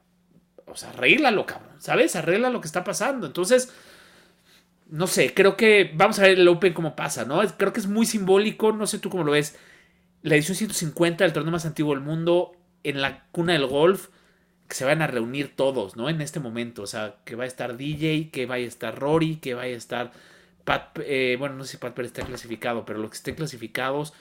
o 0.67 0.75
sea, 0.75 0.89
arréglalo, 0.89 1.45
cabrón, 1.45 1.75
¿sabes? 1.79 2.15
Arregla 2.15 2.49
lo 2.49 2.61
que 2.61 2.67
está 2.67 2.83
pasando. 2.83 3.27
Entonces, 3.27 3.73
no 4.89 5.07
sé, 5.07 5.33
creo 5.33 5.57
que 5.57 5.91
vamos 5.95 6.19
a 6.19 6.23
ver 6.23 6.39
el 6.39 6.47
Open 6.47 6.73
cómo 6.73 6.95
pasa, 6.95 7.25
¿no? 7.25 7.41
Creo 7.57 7.73
que 7.73 7.79
es 7.79 7.87
muy 7.87 8.05
simbólico, 8.05 8.71
no 8.71 8.87
sé 8.87 8.99
tú 8.99 9.09
cómo 9.09 9.23
lo 9.23 9.31
ves. 9.31 9.57
La 10.21 10.35
edición 10.35 10.55
150 10.55 11.23
del 11.23 11.33
torneo 11.33 11.51
más 11.51 11.65
antiguo 11.65 11.93
del 11.93 12.03
mundo, 12.03 12.53
en 12.83 13.01
la 13.01 13.25
cuna 13.31 13.53
del 13.53 13.65
golf, 13.67 14.09
que 14.67 14.75
se 14.75 14.85
van 14.85 15.01
a 15.01 15.07
reunir 15.07 15.55
todos, 15.55 15.95
¿no? 15.95 16.09
En 16.09 16.21
este 16.21 16.39
momento, 16.39 16.83
o 16.83 16.87
sea, 16.87 17.15
que 17.25 17.35
va 17.35 17.45
a 17.45 17.47
estar 17.47 17.77
DJ, 17.77 18.29
que 18.31 18.45
vaya 18.45 18.65
a 18.65 18.67
estar 18.67 18.97
Rory, 18.99 19.37
que 19.37 19.53
vaya 19.53 19.73
a 19.73 19.77
estar 19.77 20.11
Pat, 20.65 20.99
eh, 20.99 21.37
bueno, 21.39 21.55
no 21.55 21.63
sé 21.63 21.71
si 21.71 21.77
Pat 21.77 21.93
Pérez 21.93 22.11
está 22.11 22.25
clasificado, 22.25 22.85
pero 22.85 22.99
los 22.99 23.11
que 23.11 23.17
estén 23.17 23.35
clasificados, 23.35 24.13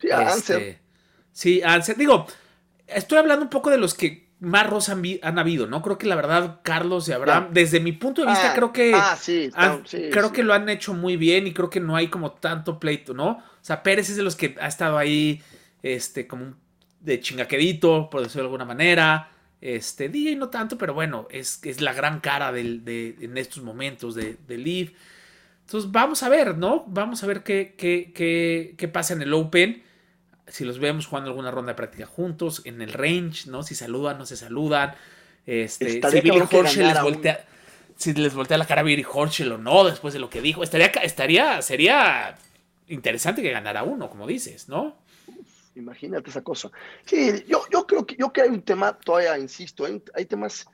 Sí, 0.00 0.08
este, 0.08 0.14
Anser. 0.14 0.78
Sí, 1.32 1.62
Anser. 1.62 1.96
Digo, 1.96 2.26
estoy 2.86 3.18
hablando 3.18 3.44
un 3.44 3.50
poco 3.50 3.70
de 3.70 3.78
los 3.78 3.94
que 3.94 4.29
más 4.40 4.68
ros 4.68 4.88
han, 4.88 5.38
habido, 5.38 5.66
¿no? 5.66 5.82
Creo 5.82 5.98
que 5.98 6.06
la 6.06 6.16
verdad, 6.16 6.60
Carlos 6.62 7.08
y 7.08 7.12
Abraham, 7.12 7.48
desde 7.52 7.78
mi 7.78 7.92
punto 7.92 8.22
de 8.22 8.28
vista, 8.28 8.52
Ah, 8.52 8.54
creo 8.54 8.72
que. 8.72 8.92
Ah, 8.94 9.16
sí, 9.20 9.50
sí, 9.84 10.08
creo 10.10 10.28
sí. 10.28 10.32
que 10.32 10.42
lo 10.42 10.54
han 10.54 10.68
hecho 10.68 10.94
muy 10.94 11.16
bien 11.16 11.46
y 11.46 11.52
creo 11.52 11.68
que 11.68 11.80
no 11.80 11.94
hay 11.94 12.08
como 12.08 12.32
tanto 12.32 12.80
pleito, 12.80 13.12
¿no? 13.12 13.30
O 13.30 13.62
sea, 13.62 13.82
Pérez 13.82 14.08
es 14.08 14.16
de 14.16 14.22
los 14.22 14.36
que 14.36 14.56
ha 14.60 14.66
estado 14.66 14.96
ahí, 14.96 15.42
este, 15.82 16.26
como 16.26 16.44
un 16.44 16.56
de 17.00 17.20
chingaquedito, 17.20 18.08
por 18.10 18.22
decirlo 18.22 18.42
de 18.42 18.46
alguna 18.46 18.64
manera. 18.64 19.30
Este, 19.60 20.08
DJ 20.08 20.36
no 20.36 20.48
tanto, 20.48 20.78
pero 20.78 20.94
bueno, 20.94 21.26
es, 21.30 21.60
es 21.64 21.80
la 21.80 21.92
gran 21.92 22.20
cara 22.20 22.50
del, 22.50 22.84
de, 22.84 23.16
en 23.20 23.36
estos 23.36 23.62
momentos 23.62 24.14
de, 24.14 24.36
de 24.46 24.58
Leaf. 24.58 24.92
Entonces 25.66 25.90
vamos 25.92 26.22
a 26.22 26.28
ver, 26.28 26.56
¿no? 26.56 26.84
Vamos 26.88 27.22
a 27.22 27.26
ver 27.26 27.42
qué, 27.42 27.74
qué, 27.76 28.12
qué, 28.14 28.74
qué 28.76 28.88
pasa 28.88 29.14
en 29.14 29.22
el 29.22 29.32
Open. 29.34 29.82
Si 30.50 30.64
los 30.64 30.78
vemos 30.78 31.06
jugando 31.06 31.30
alguna 31.30 31.50
ronda 31.50 31.72
de 31.72 31.76
práctica 31.76 32.06
juntos, 32.06 32.62
en 32.64 32.82
el 32.82 32.92
range, 32.92 33.48
¿no? 33.48 33.62
Si 33.62 33.74
saludan, 33.74 34.18
no 34.18 34.26
se 34.26 34.36
saludan. 34.36 34.94
Este, 35.46 35.88
Estaría 35.96 36.20
si 36.22 36.28
Billy 36.30 36.40
Horschel 36.50 36.86
les 36.88 36.96
un- 36.98 37.02
voltea, 37.04 37.44
si 37.96 38.12
les 38.14 38.34
voltea 38.34 38.58
la 38.58 38.66
cara 38.66 38.80
a 38.82 38.84
Billy 38.84 39.04
Horschel 39.10 39.52
o 39.52 39.58
no, 39.58 39.84
después 39.84 40.12
de 40.14 40.20
lo 40.20 40.28
que 40.28 40.40
dijo. 40.42 40.62
Estaría, 40.62 40.86
estaría, 40.86 41.62
sería 41.62 42.36
interesante 42.88 43.42
que 43.42 43.50
ganara 43.50 43.82
uno, 43.84 44.10
como 44.10 44.26
dices, 44.26 44.68
¿no? 44.68 44.96
Imagínate 45.76 46.30
esa 46.30 46.42
cosa. 46.42 46.70
Sí, 47.06 47.44
yo, 47.46 47.62
yo 47.72 47.86
creo 47.86 48.04
que 48.04 48.16
yo 48.16 48.30
creo 48.30 48.32
que 48.32 48.40
hay 48.42 48.48
un 48.48 48.62
tema, 48.62 48.92
todavía 48.98 49.38
insisto, 49.38 49.84
hay, 49.86 50.02
hay 50.14 50.26
temas, 50.26 50.66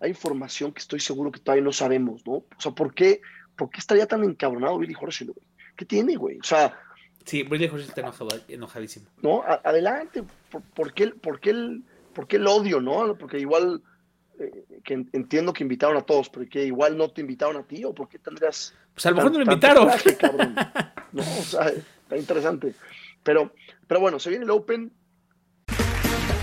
hay 0.00 0.10
información 0.10 0.72
que 0.72 0.80
estoy 0.80 1.00
seguro 1.00 1.30
que 1.30 1.40
todavía 1.40 1.64
no 1.64 1.72
sabemos, 1.72 2.26
¿no? 2.26 2.32
O 2.32 2.46
sea, 2.58 2.72
¿por 2.72 2.92
qué, 2.92 3.20
por 3.56 3.70
qué 3.70 3.78
estaría 3.78 4.06
tan 4.06 4.24
encabronado 4.24 4.78
Billy 4.78 4.94
Horschel, 5.00 5.28
güey? 5.28 5.46
¿Qué 5.76 5.84
tiene, 5.84 6.16
güey? 6.16 6.38
O 6.40 6.44
sea, 6.44 6.76
Sí, 7.24 7.42
Billy 7.44 7.66
Horschel 7.66 7.88
está 7.88 8.00
enojado- 8.00 8.40
enojadísimo. 8.48 9.06
¿no? 9.22 9.42
A- 9.42 9.60
adelante, 9.64 10.22
¿por, 10.50 10.62
por 10.62 10.92
qué, 10.94 11.04
el- 11.04 11.14
por, 11.14 11.38
qué 11.40 11.50
el, 11.50 11.82
¿por 12.14 12.26
qué 12.26 12.36
el 12.36 12.46
odio, 12.46 12.80
no? 12.80 13.14
Porque 13.16 13.38
igual, 13.38 13.82
eh, 14.38 14.64
que 14.82 14.94
en- 14.94 15.10
entiendo 15.12 15.52
que 15.52 15.62
invitaron 15.62 15.96
a 15.96 16.02
todos, 16.02 16.28
pero 16.30 16.48
que 16.48 16.64
igual 16.64 16.96
no 16.96 17.10
te 17.10 17.20
invitaron 17.20 17.56
a 17.56 17.62
ti, 17.62 17.84
o 17.84 17.94
por 17.94 18.08
qué 18.08 18.18
tendrías 18.18 18.74
Pues 18.94 19.06
a 19.06 19.10
lo 19.10 19.16
mejor 19.16 19.32
no 19.32 19.38
lo 19.38 19.44
invitaron. 19.44 19.88
cabrón? 20.18 20.54
No, 21.12 21.22
o 21.22 21.42
sea, 21.42 21.66
está 21.68 22.16
interesante. 22.16 22.72
Pero, 23.24 23.52
pero 23.86 23.98
bueno, 24.00 24.18
se 24.20 24.30
viene 24.30 24.44
el 24.44 24.50
Open, 24.50 24.92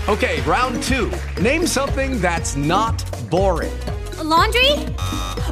Okay, 0.08 0.40
round 0.46 0.82
two. 0.82 1.10
Name 1.42 1.66
something 1.66 2.18
that's 2.20 2.56
not 2.56 2.94
boring. 3.30 3.72
A 4.18 4.22
laundry? 4.24 4.72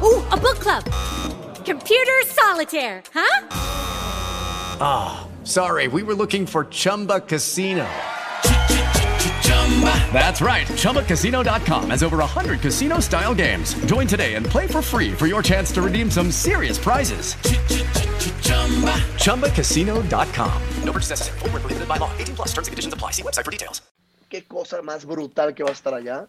Ooh, 0.01 0.23
a 0.31 0.35
book 0.35 0.57
club. 0.59 0.83
Computer 1.63 2.23
solitaire, 2.25 3.03
huh? 3.13 3.76
Sorry, 5.43 5.87
we 5.87 6.03
were 6.03 6.13
looking 6.15 6.45
for 6.45 6.65
Chumba 6.65 7.19
Casino. 7.19 7.85
That's 10.11 10.41
right. 10.41 10.65
ChumbaCasino.com 10.67 11.89
has 11.91 12.01
over 12.03 12.17
100 12.17 12.61
casino 12.61 12.99
style 12.99 13.35
games. 13.35 13.75
Join 13.85 14.07
today 14.07 14.33
and 14.35 14.45
play 14.45 14.65
for 14.67 14.81
free 14.81 15.11
for 15.11 15.27
your 15.27 15.43
chance 15.43 15.71
to 15.73 15.81
redeem 15.83 16.09
some 16.09 16.31
serious 16.31 16.77
prizes. 16.79 17.35
ChumbaCasino.com. 19.19 20.61
No 20.83 20.91
purchase 20.91 21.09
necessary. 21.11 21.39
Where 21.41 21.51
prohibited 21.61 21.87
by 21.87 21.97
law. 21.97 22.09
18 22.17 22.35
plus 22.35 22.47
terms 22.53 22.67
and 22.67 22.73
conditions 22.73 22.93
apply. 22.93 23.11
See 23.11 23.23
website 23.23 23.45
for 23.45 23.51
details. 23.51 23.81
qué 24.29 24.43
cosa 24.47 24.81
más 24.81 25.05
brutal 25.05 25.53
que 25.55 25.63
va 25.63 25.69
a 25.69 25.73
estar 25.73 25.93
allá. 25.93 26.27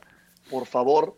Por 0.50 0.66
favor, 0.66 1.16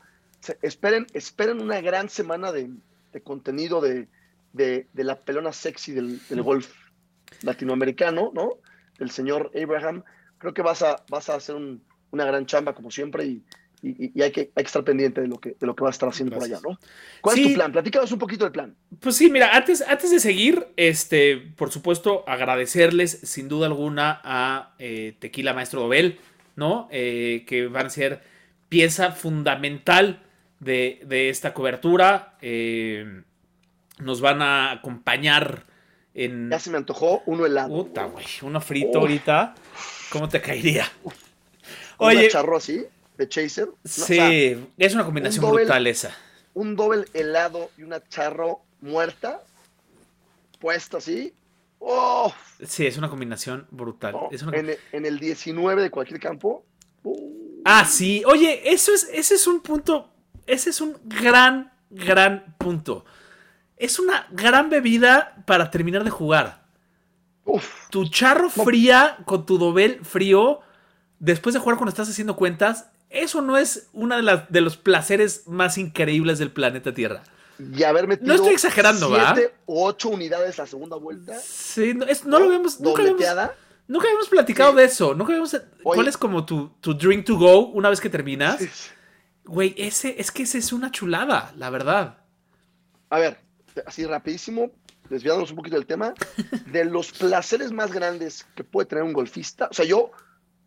esperen, 0.63 1.07
esperen 1.15 1.61
una 1.61 1.81
gran 1.83 2.09
semana 2.09 2.53
de, 2.53 2.71
de 3.13 3.21
contenido 3.23 3.81
de, 3.83 4.09
de- 4.55 4.87
de 4.93 5.05
la 5.05 5.17
pelona 5.17 5.53
sexy 5.53 5.93
del, 5.93 6.19
del 6.29 6.43
golf 6.43 6.69
latinoamericano, 7.43 8.31
¿no? 8.35 8.51
Del 8.99 9.11
señor 9.11 9.51
Abraham. 9.61 10.03
Creo 10.39 10.55
que 10.55 10.63
vas 10.63 10.83
a, 10.83 11.05
vas 11.09 11.29
a 11.29 11.35
hacer 11.37 11.55
un- 11.57 11.83
una 12.11 12.25
gran 12.25 12.47
chamba, 12.47 12.75
como 12.75 12.91
siempre, 12.91 13.25
y, 13.25 13.43
y- 13.83 14.13
y 14.19 14.23
hay, 14.23 14.31
que, 14.33 14.41
hay 14.55 14.63
que 14.65 14.67
estar 14.67 14.85
pendiente 14.85 15.21
de 15.21 15.29
lo 15.29 15.39
que, 15.39 15.57
de 15.59 15.67
lo 15.67 15.75
que 15.77 15.83
va 15.83 15.91
a 15.91 15.93
estar 15.93 16.09
haciendo 16.09 16.35
por 16.37 16.45
allá, 16.45 16.59
¿no? 16.63 16.79
¿Cuál 17.21 17.39
es 17.39 17.49
tu 17.49 17.55
plan? 17.55 17.73
Platícanos 17.73 18.13
un 18.13 18.19
poquito 18.19 18.45
del 18.45 18.53
plan. 18.53 18.75
Pues 19.01 19.17
sí, 19.17 19.31
mira, 19.31 19.55
antes, 19.57 19.83
antes 19.87 20.11
de 20.11 20.19
seguir, 20.21 20.67
este, 20.77 21.37
por 21.57 21.71
supuesto, 21.71 22.25
agradecerles 22.27 23.11
sin 23.23 23.49
duda 23.49 23.67
alguna 23.69 24.21
a 24.25 24.75
eh, 24.79 25.17
Tequila 25.19 25.55
Maestro 25.55 25.81
Dobel, 25.83 26.19
¿no? 26.57 26.89
Eh, 26.91 27.45
que 27.47 27.69
van 27.69 27.87
a 27.87 27.91
ser 27.91 28.23
pieza 28.69 29.13
fundamental 29.13 30.23
de, 30.59 31.01
de 31.07 31.29
esta 31.31 31.55
cobertura. 31.55 32.37
Eh, 32.43 33.23
nos 33.99 34.21
van 34.21 34.43
a 34.43 34.73
acompañar 34.73 35.65
en. 36.15 36.51
Ya 36.51 36.59
se 36.59 36.71
me 36.71 36.77
antojó 36.79 37.23
uno 37.27 37.47
helado. 37.47 37.69
Puta, 37.85 38.05
güey, 38.07 38.27
uno 38.43 38.61
frito 38.61 38.99
ahorita. 38.99 39.55
¿Cómo 40.11 40.29
te 40.29 40.41
caería? 40.41 40.91
Un 41.05 41.13
Oye, 41.99 42.29
charro 42.29 42.57
así, 42.57 42.85
de 43.19 43.29
chaser. 43.29 43.67
No, 43.67 43.73
o 43.85 43.89
sí, 43.89 44.15
sea, 44.17 44.31
es 44.79 44.95
una 44.95 45.05
combinación 45.05 45.45
un 45.45 45.51
doble- 45.51 45.65
brutal 45.65 45.87
esa. 45.87 46.17
un 46.55 46.75
doble 46.77 47.05
helado 47.15 47.71
y 47.79 47.83
una 47.83 48.03
charro 48.09 48.61
muerta, 48.81 49.43
puesta 50.59 50.99
así. 50.99 51.33
¡Oh! 51.79 52.33
Sí, 52.67 52.87
es 52.87 52.99
una 52.99 53.09
combinación 53.09 53.67
brutal. 53.71 54.13
¿no? 54.13 54.29
Es 54.31 54.43
una- 54.43 54.57
En, 54.59 54.71
el- 54.71 54.79
en 54.93 55.07
el 55.07 55.19
19 55.19 55.83
de 55.83 55.91
cualquier 55.91 56.21
campo. 56.21 56.65
uh, 57.05 57.63
Ah, 57.65 57.85
sí. 57.85 58.23
Oye, 58.27 58.73
eso 58.73 58.93
es, 58.93 59.09
ese 59.13 59.35
es 59.35 59.47
un 59.47 59.61
punto. 59.61 60.11
Ese 60.47 60.71
es 60.71 60.81
un 60.81 60.97
gran, 61.05 61.73
gran 61.91 62.55
punto. 62.59 63.05
Es 63.81 63.99
una 63.99 64.27
gran 64.31 64.69
bebida 64.71 65.43
para 65.47 65.71
terminar 65.71 66.05
de 66.05 66.11
jugar. 66.11 66.61
uf, 67.45 67.89
Tu 67.91 68.07
charro 68.09 68.49
fría 68.51 69.17
con 69.25 69.47
tu 69.47 69.57
dobel 69.59 70.05
frío, 70.05 70.61
después 71.19 71.55
de 71.55 71.61
jugar 71.61 71.79
cuando 71.79 71.89
estás 71.91 72.09
haciendo 72.09 72.37
cuentas, 72.37 72.91
eso 73.09 73.41
no 73.41 73.57
es 73.57 73.89
uno 73.93 74.15
de, 74.17 74.23
las- 74.23 74.49
de 74.53 74.61
los 74.61 74.77
placeres 74.77 75.47
más 75.49 75.79
increíbles 75.79 76.39
del 76.39 76.53
planeta 76.53 76.93
Tierra. 76.95 77.23
y 77.59 77.83
haber 77.83 78.07
metido. 78.07 78.29
No 78.29 78.35
estoy 78.35 78.53
exagerando, 78.53 79.11
¿va? 79.11 79.35
siete 79.35 79.55
o 79.67 79.87
ocho 79.87 80.11
unidades 80.11 80.57
la 80.59 80.67
segunda 80.67 80.97
vuelta. 80.97 81.35
Sí, 81.41 81.95
no, 81.95 82.05
es- 82.05 82.25
no 82.25 82.39
lo 82.39 82.45
habíamos. 82.47 82.79
Nunca 82.81 83.03
habíamos, 83.03 83.25
nunca 83.89 84.07
habíamos 84.07 84.29
platicado 84.29 84.71
Sí. 84.73 84.77
de 84.77 84.85
eso. 84.85 85.15
Nunca 85.15 85.33
habíamos. 85.33 85.57
¿Cuál 85.83 86.07
es 86.07 86.17
como 86.17 86.45
tu, 86.45 86.69
tu 86.81 86.95
drink 86.95 87.25
to 87.27 87.37
go 87.37 87.67
una 87.69 87.89
vez 87.89 88.01
que 88.01 88.09
terminas? 88.11 88.59
Sí. 88.59 88.69
Güey, 89.45 89.75
ese, 89.77 90.15
es 90.21 90.31
que 90.31 90.45
ese 90.45 90.59
es 90.59 90.73
una 90.73 90.91
chulada, 90.91 91.53
la 91.57 91.71
verdad. 91.71 92.19
A 93.09 93.19
ver, 93.19 93.41
así 93.87 94.05
rapidísimo, 94.05 94.71
desviándonos 95.09 95.51
un 95.51 95.57
poquito 95.57 95.77
del 95.77 95.87
tema, 95.87 96.15
de 96.73 96.85
los 96.85 97.13
placeres 97.13 97.73
más 97.73 97.93
grandes 97.93 98.47
que 98.55 98.65
puede 98.65 98.87
tener 98.87 99.05
un 99.05 99.13
golfista, 99.13 99.69
o 99.71 99.75
sea, 99.75 99.85
yo, 99.85 100.11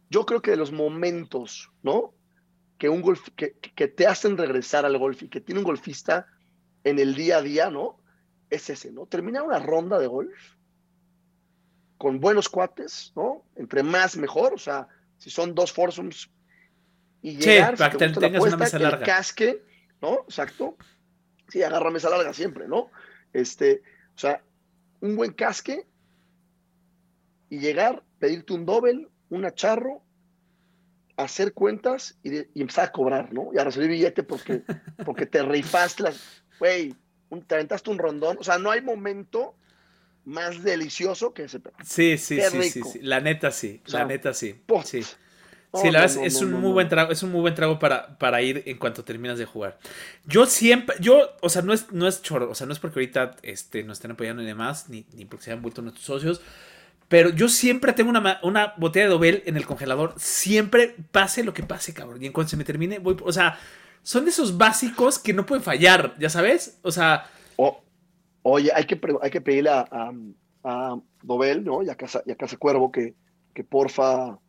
yo 0.09 0.25
creo 0.25 0.41
que 0.41 0.51
de 0.51 0.57
los 0.57 0.71
momentos, 0.71 1.71
¿no? 1.81 2.13
Que 2.77 2.89
un 2.89 3.01
golf, 3.01 3.29
que, 3.35 3.53
que 3.53 3.87
te 3.87 4.07
hacen 4.07 4.37
regresar 4.37 4.85
al 4.85 4.97
golf 4.97 5.23
y 5.23 5.29
que 5.29 5.41
tiene 5.41 5.59
un 5.59 5.65
golfista 5.65 6.27
en 6.83 6.99
el 6.99 7.15
día 7.15 7.37
a 7.37 7.41
día, 7.41 7.69
¿no? 7.69 7.99
Es 8.49 8.69
ese, 8.69 8.91
¿no? 8.91 9.05
Terminar 9.05 9.43
una 9.43 9.59
ronda 9.59 9.99
de 9.99 10.07
golf 10.07 10.55
con 11.97 12.19
buenos 12.19 12.49
cuates, 12.49 13.13
¿no? 13.15 13.45
Entre 13.55 13.81
más 13.81 14.17
mejor, 14.17 14.53
o 14.53 14.57
sea, 14.57 14.87
si 15.17 15.29
son 15.29 15.55
dos 15.55 15.71
foursomes 15.71 16.29
y 17.21 17.31
Sí, 17.35 17.49
llegar, 17.49 17.77
si 17.77 17.97
te 17.97 18.07
gusta 18.09 18.29
la 18.29 18.37
apuesta, 18.37 18.77
que 18.77 18.83
el 18.83 18.99
casque, 18.99 19.63
¿no? 20.01 20.25
Exacto. 20.27 20.75
Sí, 21.49 21.62
agarra 21.63 21.91
mesa 21.91 22.10
larga 22.10 22.34
siempre, 22.34 22.67
¿no? 22.67 22.89
Este, 23.34 23.82
o 24.15 24.19
sea, 24.19 24.41
un 25.01 25.15
buen 25.15 25.34
casque 25.34 25.86
y 27.49 27.60
llegar, 27.60 28.03
pedirte 28.19 28.53
un 28.53 28.65
doble, 28.65 29.08
una 29.29 29.53
charro, 29.53 30.01
hacer 31.17 31.53
cuentas 31.53 32.17
y, 32.23 32.29
de- 32.29 32.49
y 32.53 32.62
empezar 32.62 32.86
a 32.86 32.91
cobrar, 32.91 33.34
¿no? 33.34 33.49
Y 33.53 33.60
a 33.60 33.63
recibir 33.63 33.89
billete 33.89 34.23
porque, 34.23 34.63
porque 35.06 35.25
te 35.25 35.43
rifaste 35.43 36.03
las, 36.03 36.19
güey, 36.60 36.95
un- 37.29 37.43
te 37.43 37.56
aventaste 37.56 37.89
un 37.89 37.97
rondón. 37.99 38.38
O 38.39 38.43
sea, 38.43 38.58
no 38.58 38.71
hay 38.71 38.82
momento 38.82 39.56
más 40.25 40.63
delicioso 40.63 41.34
que 41.34 41.43
ese. 41.43 41.60
Sí, 41.84 42.17
sí, 42.17 42.38
Qué 42.38 42.49
sí, 42.49 42.63
sí, 42.63 42.79
rico. 42.79 42.89
sí. 42.93 42.99
La 43.01 43.19
neta 43.19 43.51
sí, 43.51 43.82
O 43.86 43.89
sea, 43.89 43.99
la 44.01 44.06
neta 44.08 44.34
sí. 44.34 44.62
Sí, 44.86 45.03
Sí, 45.73 45.89
la 45.89 46.01
no, 46.01 46.01
verdad 46.01 46.17
no, 46.17 46.27
es 46.27 46.41
no, 46.41 46.41
un 46.41 46.53
muy 46.53 46.71
buen 46.71 46.88
trago, 46.88 47.12
es 47.12 47.23
un 47.23 47.31
muy 47.31 47.41
buen 47.41 47.55
trago 47.55 47.79
para, 47.79 48.17
para 48.19 48.41
ir 48.43 48.62
en 48.67 48.77
cuanto 48.77 49.03
terminas 49.03 49.39
de 49.39 49.45
jugar. 49.45 49.79
Yo 50.25 50.45
siempre, 50.45 50.95
yo, 50.99 51.31
o 51.41 51.49
sea, 51.49 51.63
no 51.63 51.73
es, 51.73 51.91
no 51.91 52.07
es 52.07 52.21
choro, 52.21 52.49
o 52.51 52.55
sea, 52.55 52.67
no 52.67 52.73
es 52.73 52.79
porque 52.79 52.99
ahorita 52.99 53.38
este, 53.41 53.83
nos 53.83 53.97
estén 53.97 54.12
apoyando 54.12 54.43
y 54.43 54.45
demás, 54.45 54.88
ni, 54.89 55.05
ni 55.13 55.25
porque 55.25 55.45
se 55.45 55.51
hayan 55.51 55.63
vuelto 55.63 55.81
nuestros 55.81 56.05
socios, 56.05 56.41
pero 57.09 57.29
yo 57.29 57.49
siempre 57.49 57.93
tengo 57.93 58.09
una, 58.12 58.39
una 58.43 58.73
botella 58.77 59.05
de 59.05 59.12
Dobel 59.12 59.43
en 59.45 59.57
el 59.57 59.65
congelador, 59.65 60.15
siempre 60.17 60.95
pase 61.12 61.43
lo 61.43 61.53
que 61.53 61.63
pase, 61.63 61.93
cabrón. 61.93 62.23
Y 62.23 62.27
en 62.27 62.33
cuanto 62.33 62.51
se 62.51 62.57
me 62.57 62.63
termine, 62.65 62.99
voy, 62.99 63.17
o 63.23 63.31
sea, 63.33 63.59
son 64.03 64.25
de 64.25 64.31
esos 64.31 64.57
básicos 64.57 65.19
que 65.19 65.33
no 65.33 65.45
pueden 65.45 65.63
fallar, 65.63 66.15
¿ya 66.19 66.29
sabes? 66.29 66.79
O 66.83 66.91
sea, 66.91 67.27
O- 67.55 67.83
oye, 68.43 68.71
hay 68.73 68.86
que, 68.86 68.99
hay 69.21 69.31
que 69.31 69.41
pedirle 69.41 69.69
a, 69.71 69.81
a, 69.91 70.13
a 70.63 71.01
Dobel, 71.21 71.63
¿no? 71.63 71.83
Y 71.83 71.89
a 71.89 71.95
Casa, 71.95 72.23
y 72.25 72.31
a 72.31 72.36
Casa 72.38 72.57
Cuervo 72.57 72.91
que, 72.91 73.15
que 73.53 73.63
porfa 73.63 74.39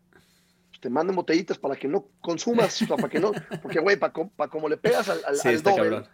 te 0.85 0.91
manden 0.91 1.17
botellitas 1.17 1.57
para 1.57 1.77
que 1.77 1.89
no 1.89 2.09
consumas, 2.21 2.83
o 2.83 2.87
sea, 2.87 2.97
para 2.97 3.09
que 3.09 3.19
no, 3.19 3.33
porque 3.63 3.81
güey, 3.81 3.97
para 3.97 4.13
como 4.13 4.69
le 4.69 4.77
pegas 4.77 5.09
al, 5.09 5.19
al, 5.27 5.35
sí, 5.35 5.49
al 5.49 5.63
cabrón. 5.63 6.07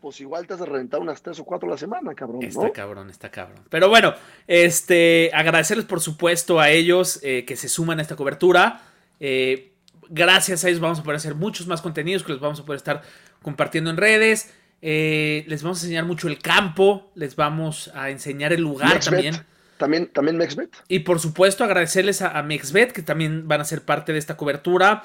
pues 0.00 0.20
igual 0.20 0.46
te 0.46 0.54
has 0.54 0.60
de 0.60 0.66
reventar 0.66 1.00
unas 1.00 1.20
tres 1.20 1.40
o 1.40 1.44
cuatro 1.44 1.68
a 1.68 1.72
la 1.72 1.76
semana, 1.76 2.14
cabrón, 2.14 2.40
Está 2.44 2.70
cabrón, 2.70 3.10
está 3.10 3.28
cabrón. 3.32 3.64
Pero 3.68 3.88
bueno, 3.88 4.14
este, 4.46 5.32
agradecerles 5.34 5.84
por 5.84 6.00
supuesto 6.00 6.60
a 6.60 6.70
ellos 6.70 7.18
eh, 7.24 7.44
que 7.44 7.56
se 7.56 7.68
suman 7.68 7.98
a 7.98 8.02
esta 8.02 8.14
cobertura. 8.14 8.82
Eh, 9.18 9.72
gracias 10.08 10.64
a 10.64 10.68
ellos 10.68 10.78
vamos 10.78 11.00
a 11.00 11.02
poder 11.02 11.16
hacer 11.16 11.34
muchos 11.34 11.66
más 11.66 11.82
contenidos 11.82 12.22
que 12.22 12.30
los 12.30 12.40
vamos 12.40 12.60
a 12.60 12.64
poder 12.64 12.76
estar 12.76 13.02
compartiendo 13.42 13.90
en 13.90 13.96
redes. 13.96 14.54
Eh, 14.80 15.44
les 15.48 15.64
vamos 15.64 15.82
a 15.82 15.86
enseñar 15.86 16.04
mucho 16.04 16.28
el 16.28 16.38
campo, 16.38 17.10
les 17.16 17.34
vamos 17.34 17.90
a 17.96 18.10
enseñar 18.10 18.52
el 18.52 18.60
lugar 18.60 18.92
Next 18.92 19.10
bet. 19.10 19.44
También. 19.78 20.08
También, 20.08 20.36
MexBet. 20.36 20.70
Y 20.88 21.00
por 21.00 21.20
supuesto, 21.20 21.64
agradecerles 21.64 22.22
a, 22.22 22.38
a 22.38 22.42
MexBet, 22.42 22.92
que 22.92 23.02
también 23.02 23.48
van 23.48 23.60
a 23.60 23.64
ser 23.64 23.82
parte 23.82 24.12
de 24.12 24.18
esta 24.18 24.36
cobertura. 24.36 25.02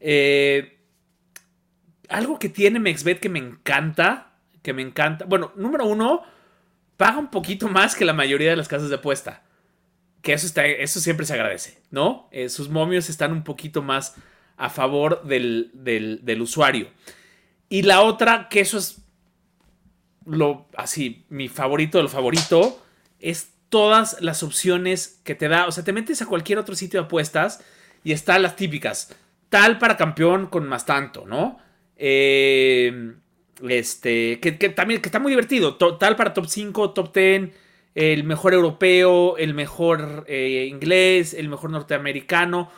Eh, 0.00 0.78
algo 2.08 2.38
que 2.38 2.48
tiene 2.48 2.80
MexBet 2.80 3.20
que 3.20 3.28
me 3.28 3.38
encanta, 3.38 4.32
que 4.62 4.72
me 4.72 4.82
encanta. 4.82 5.24
Bueno, 5.24 5.52
número 5.56 5.86
uno, 5.86 6.22
paga 6.96 7.18
un 7.18 7.30
poquito 7.30 7.68
más 7.68 7.94
que 7.94 8.04
la 8.04 8.12
mayoría 8.12 8.50
de 8.50 8.56
las 8.56 8.68
casas 8.68 8.88
de 8.88 8.96
apuesta. 8.96 9.42
Que 10.20 10.32
eso, 10.34 10.46
está, 10.46 10.66
eso 10.66 11.00
siempre 11.00 11.26
se 11.26 11.34
agradece, 11.34 11.82
¿no? 11.90 12.28
Eh, 12.30 12.48
sus 12.48 12.68
momios 12.68 13.08
están 13.10 13.32
un 13.32 13.42
poquito 13.42 13.82
más 13.82 14.14
a 14.56 14.70
favor 14.70 15.24
del, 15.24 15.70
del, 15.74 16.20
del 16.24 16.42
usuario. 16.42 16.88
Y 17.68 17.82
la 17.82 18.02
otra, 18.02 18.48
que 18.48 18.60
eso 18.60 18.78
es 18.78 19.02
lo 20.26 20.68
así, 20.76 21.24
mi 21.28 21.48
favorito 21.48 21.98
del 21.98 22.08
favorito, 22.08 22.84
es 23.18 23.51
todas 23.72 24.20
las 24.20 24.42
opciones 24.42 25.22
que 25.24 25.34
te 25.34 25.48
da. 25.48 25.66
O 25.66 25.72
sea, 25.72 25.82
te 25.82 25.94
metes 25.94 26.20
a 26.20 26.26
cualquier 26.26 26.58
otro 26.58 26.74
sitio 26.74 27.00
de 27.00 27.06
apuestas 27.06 27.64
y 28.04 28.12
están 28.12 28.42
las 28.42 28.54
típicas. 28.54 29.16
Tal 29.48 29.78
para 29.78 29.96
campeón 29.96 30.48
con 30.48 30.68
más 30.68 30.84
tanto, 30.84 31.24
¿no? 31.26 31.58
Eh, 31.96 33.14
este, 33.66 34.40
que, 34.40 34.52
también 34.52 35.00
que 35.00 35.08
está 35.08 35.18
muy 35.18 35.32
divertido. 35.32 35.76
Tal 35.76 36.16
para 36.16 36.34
top 36.34 36.48
5, 36.48 36.90
top 36.90 37.14
10, 37.14 37.50
el 37.94 38.24
mejor 38.24 38.52
europeo, 38.52 39.38
el 39.38 39.54
mejor 39.54 40.26
eh, 40.28 40.66
inglés, 40.68 41.32
el 41.32 41.48
mejor 41.48 41.70
norteamericano. 41.70 42.70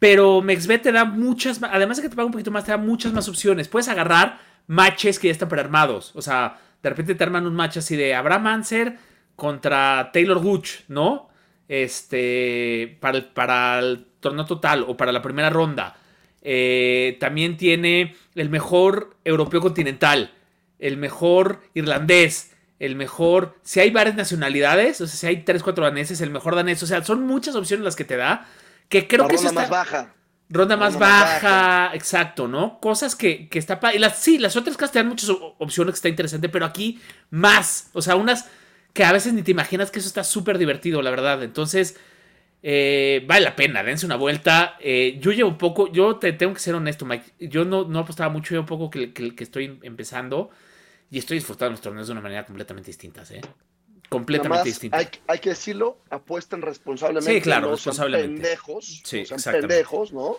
Pero 0.00 0.42
MexBet 0.42 0.82
te 0.82 0.90
da 0.90 1.04
muchas, 1.04 1.62
además 1.62 1.98
de 1.98 2.02
que 2.02 2.08
te 2.08 2.16
paga 2.16 2.26
un 2.26 2.32
poquito 2.32 2.50
más, 2.50 2.64
te 2.64 2.72
da 2.72 2.76
muchas 2.76 3.12
más 3.12 3.28
opciones. 3.28 3.68
Puedes 3.68 3.86
agarrar 3.86 4.40
matches 4.66 5.20
que 5.20 5.28
ya 5.28 5.32
están 5.32 5.48
prearmados. 5.48 6.10
O 6.16 6.22
sea, 6.22 6.58
de 6.82 6.90
repente 6.90 7.14
te 7.14 7.22
arman 7.22 7.46
un 7.46 7.54
match 7.54 7.76
así 7.76 7.94
de 7.94 8.16
Abraham 8.16 8.48
Anser 8.48 9.11
contra 9.42 10.10
Taylor 10.12 10.38
Gooch, 10.38 10.82
¿no? 10.86 11.28
Este, 11.66 12.96
para 13.00 13.18
el, 13.18 13.24
para 13.24 13.80
el 13.80 14.06
torneo 14.20 14.44
total 14.44 14.84
o 14.86 14.96
para 14.96 15.10
la 15.10 15.20
primera 15.20 15.50
ronda. 15.50 15.96
Eh, 16.42 17.16
también 17.18 17.56
tiene 17.56 18.14
el 18.36 18.50
mejor 18.50 19.16
europeo 19.24 19.60
continental, 19.60 20.30
el 20.78 20.96
mejor 20.96 21.58
irlandés, 21.74 22.52
el 22.78 22.94
mejor. 22.94 23.56
Si 23.62 23.80
hay 23.80 23.90
varias 23.90 24.14
nacionalidades, 24.14 25.00
o 25.00 25.08
sea, 25.08 25.16
si 25.16 25.26
hay 25.26 25.42
3, 25.42 25.60
4 25.60 25.86
daneses, 25.86 26.20
el 26.20 26.30
mejor 26.30 26.54
danés. 26.54 26.80
O 26.84 26.86
sea, 26.86 27.02
son 27.02 27.26
muchas 27.26 27.56
opciones 27.56 27.84
las 27.84 27.96
que 27.96 28.04
te 28.04 28.16
da. 28.16 28.46
Que 28.88 29.08
creo 29.08 29.24
la 29.24 29.28
que 29.28 29.34
ronda 29.38 29.48
está- 29.48 29.60
más 29.62 29.70
baja. 29.70 30.14
Ronda 30.50 30.76
más 30.76 30.92
Ronda 30.92 31.08
baja, 31.08 31.90
exacto, 31.94 32.46
¿no? 32.46 32.78
Cosas 32.78 33.16
que, 33.16 33.48
que 33.48 33.58
está... 33.58 33.80
y 33.92 33.98
las, 33.98 34.20
sí, 34.20 34.38
las 34.38 34.54
otras 34.54 34.76
casas 34.76 34.92
te 34.92 34.98
dan 35.00 35.08
muchas 35.08 35.30
opciones 35.58 35.94
que 35.94 35.96
está 35.96 36.08
interesante, 36.10 36.48
pero 36.48 36.64
aquí 36.64 37.00
más. 37.30 37.88
O 37.92 38.02
sea, 38.02 38.14
unas 38.14 38.48
que 38.92 39.04
a 39.04 39.12
veces 39.12 39.32
ni 39.32 39.42
te 39.42 39.50
imaginas 39.50 39.90
que 39.90 39.98
eso 40.00 40.08
está 40.08 40.24
súper 40.24 40.58
divertido, 40.58 41.00
la 41.02 41.10
verdad. 41.10 41.42
Entonces, 41.42 41.96
eh, 42.62 43.24
vale 43.26 43.44
la 43.44 43.56
pena, 43.56 43.82
dense 43.82 44.06
una 44.06 44.16
vuelta. 44.16 44.76
Eh, 44.80 45.18
yo 45.20 45.32
llevo 45.32 45.56
poco, 45.58 45.90
yo 45.92 46.16
te 46.16 46.32
tengo 46.32 46.54
que 46.54 46.60
ser 46.60 46.74
honesto, 46.74 47.04
Mike. 47.06 47.32
Yo 47.48 47.64
no, 47.64 47.84
no 47.84 48.00
apostaba 48.00 48.30
mucho, 48.30 48.54
llevo 48.54 48.66
poco 48.66 48.90
que, 48.90 49.12
que- 49.12 49.34
que 49.34 49.44
estoy 49.44 49.78
empezando 49.82 50.50
y 51.10 51.18
estoy 51.18 51.38
disfrutando 51.38 51.72
los 51.72 51.80
torneos 51.80 52.06
de 52.06 52.12
una 52.12 52.20
manera 52.20 52.44
completamente 52.46 52.88
distinta, 52.88 53.22
¿eh? 53.30 53.40
Completamente 54.08 54.68
distinta. 54.68 54.98
hay, 54.98 55.08
hay 55.26 55.38
que 55.38 55.48
decirlo, 55.50 55.96
apuesten 56.10 56.60
responsablemente. 56.60 57.32
Sí, 57.34 57.40
claro, 57.40 57.70
no 57.70 57.76
sean 57.78 57.92
responsablemente. 57.94 58.42
pendejos. 58.42 59.00
Sí, 59.04 59.24
no 59.30 59.52
pendejos, 59.52 60.12
¿no? 60.12 60.36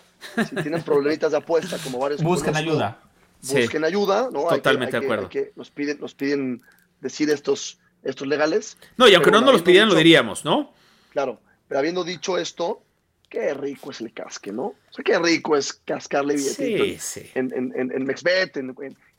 Si 0.48 0.54
tienen 0.54 0.80
problemitas 0.82 1.32
de 1.32 1.38
apuesta, 1.38 1.76
como 1.82 1.98
varios 1.98 2.22
Busquen 2.22 2.52
conozco, 2.52 2.70
ayuda. 2.70 3.00
Sí. 3.40 3.56
Busquen 3.62 3.84
ayuda, 3.84 4.28
¿no? 4.32 4.42
Hay 4.42 4.48
que- 4.50 4.54
Totalmente 4.62 4.96
hay 4.96 5.00
de 5.02 5.06
que- 5.08 5.12
acuerdo. 5.12 5.22
hay 5.24 5.28
que- 5.30 5.52
nos, 5.56 5.70
piden, 5.72 5.98
nos 6.00 6.14
piden 6.14 6.62
decir 7.00 7.28
estos, 7.30 7.80
estos 8.04 8.26
legales. 8.28 8.76
No, 8.96 9.08
y 9.08 9.14
aunque 9.14 9.30
no 9.30 9.40
nos 9.40 9.52
los 9.52 9.62
pidieran, 9.62 9.88
lo 9.88 9.94
diríamos, 9.94 10.44
¿no? 10.44 10.72
Claro, 11.10 11.40
pero 11.68 11.78
habiendo 11.78 12.04
dicho 12.04 12.38
esto, 12.38 12.82
qué 13.28 13.54
rico 13.54 13.90
es 13.90 14.00
el 14.00 14.12
casque, 14.12 14.52
¿no? 14.52 14.64
O 14.66 14.76
sea, 14.90 15.04
qué 15.04 15.18
rico 15.18 15.56
es 15.56 15.72
cascarle 15.72 16.34
billetito 16.34 16.84
Sí, 16.84 16.98
sí. 16.98 17.30
en, 17.34 17.52
en, 17.54 17.72
en, 17.76 17.92
en 17.92 18.04
MexBet, 18.04 18.56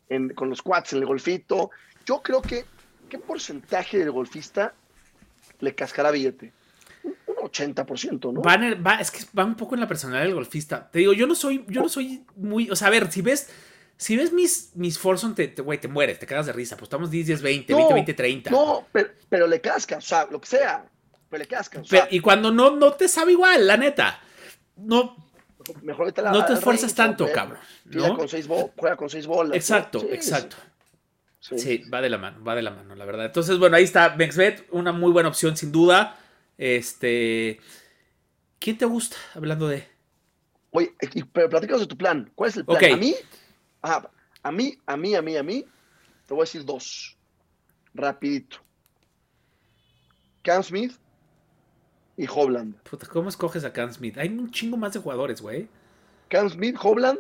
en, 0.10 0.30
con 0.30 0.50
los 0.50 0.62
quads, 0.62 0.94
en 0.94 1.00
el 1.00 1.06
golfito. 1.06 1.72
Yo 2.06 2.22
creo 2.22 2.42
que, 2.42 2.66
¿qué 3.10 3.18
porcentaje 3.18 3.98
del 3.98 4.12
golfista 4.12 4.74
le 5.60 5.74
cascará 5.74 6.12
billete? 6.12 6.54
Un 7.04 7.16
un 7.28 7.36
80%, 7.50 8.34
¿no? 8.34 8.42
Van 8.42 8.84
va, 8.86 8.96
es 8.96 9.12
que 9.12 9.20
va 9.38 9.46
un 9.46 9.56
poco 9.56 9.76
en 9.76 9.82
la 9.82 9.88
personalidad 9.88 10.26
del 10.26 10.36
golfista. 10.36 10.90
Te 10.90 11.00
digo, 11.00 11.14
yo 11.14 11.28
no 11.28 11.36
soy, 11.36 11.66
yo 11.68 11.82
no 11.82 11.90
soy 11.90 12.24
muy. 12.36 12.70
O 12.70 12.76
sea, 12.76 12.88
a 12.88 12.92
ver, 12.92 13.12
si 13.12 13.22
ves, 13.22 13.50
si 13.98 14.18
ves 14.18 14.34
mis, 14.34 14.72
mis 14.76 14.98
Forson, 15.00 15.36
te, 15.36 15.48
te, 15.48 15.62
güey, 15.62 15.80
te 15.80 15.88
mueres, 15.88 16.20
te 16.20 16.26
cagas 16.26 16.46
de 16.48 16.54
risa. 16.54 16.76
Apostamos 16.76 17.10
10, 17.12 17.28
10, 17.28 17.42
20, 17.42 17.74
20, 17.74 17.94
20, 17.94 18.14
30. 18.14 18.52
No, 18.52 18.88
pero, 18.92 19.10
pero 19.30 19.48
le 19.48 19.62
casca, 19.62 19.98
o 19.98 20.02
sea, 20.02 20.28
lo 20.30 20.40
que 20.42 20.48
sea, 20.48 20.86
pero 21.30 21.42
le 21.44 21.48
casca. 21.48 21.80
O 21.80 21.84
Pero- 21.90 22.04
sea, 22.04 22.08
y 22.14 22.20
cuando 22.20 22.52
no, 22.52 22.76
no 22.76 22.94
te 22.94 23.08
sabe 23.08 23.32
igual, 23.34 23.66
la 23.68 23.78
neta. 23.78 24.20
No, 24.76 25.16
mejor 25.82 26.14
a 26.18 26.22
la- 26.22 26.32
no 26.32 26.46
te 26.46 26.54
esfuerzas 26.54 26.94
tanto, 26.94 27.32
cabrón, 27.32 27.60
¿no? 27.86 28.18
con 28.18 28.28
seis 28.28 28.48
juega 28.48 28.96
con 28.98 29.10
seis 29.10 29.26
bolas. 29.28 29.50
¿no? 29.50 29.56
exacto, 29.56 30.00
Sí, 30.02 30.08
exacto. 30.12 30.56
sí. 31.40 31.58
Sí, 31.60 31.78
va 31.94 32.02
de 32.02 32.10
la 32.10 32.18
mano, 32.18 32.44
va 32.44 32.56
de 32.56 32.62
la 32.64 32.72
mano, 32.72 32.96
la 32.96 33.06
verdad. 33.06 33.26
Entonces, 33.28 33.58
bueno, 33.58 33.78
ahí 33.78 33.84
está 33.86 34.16
MexBet, 34.16 34.68
una 34.72 34.92
muy 34.92 35.12
buena 35.12 35.30
opción, 35.30 35.56
sin 35.56 35.72
duda. 35.72 36.18
Este. 36.58 37.60
¿Quién 38.60 38.78
te 38.78 38.86
gusta? 38.86 39.18
Hablando 39.34 39.68
de. 39.68 39.88
Oye, 40.72 40.94
pero 41.32 41.50
platícanos 41.50 41.82
de 41.82 41.88
tu 41.88 41.98
plan. 41.98 42.32
¿Cuál 42.36 42.50
es 42.50 42.58
el 42.58 42.66
plan? 42.66 42.78
Ok. 42.78 42.84
A 42.94 42.98
mí, 42.98 43.16
ajá, 43.86 44.10
a 44.44 44.52
mí, 44.52 44.78
a 44.86 44.98
mí, 44.98 45.16
a 45.16 45.22
mí, 45.22 45.38
a 45.38 45.44
mí, 45.44 45.66
te 46.26 46.34
voy 46.34 46.42
a 46.42 46.46
decir 46.46 46.66
dos. 46.66 47.18
Rapidito. 47.94 48.58
Cam 50.44 50.62
Smith 50.64 50.94
y 52.18 52.28
Hobland. 52.28 52.76
Puta, 52.84 53.08
¿Cómo 53.08 53.30
escoges 53.30 53.64
a 53.64 53.74
Cam 53.74 53.92
Smith? 53.92 54.18
Hay 54.18 54.30
un 54.30 54.52
chingo 54.52 54.78
más 54.78 54.94
de 54.94 55.00
jugadores, 55.00 55.42
güey. 55.42 55.68
Cam 56.30 56.50
Smith, 56.50 56.78
Hobland. 56.82 57.20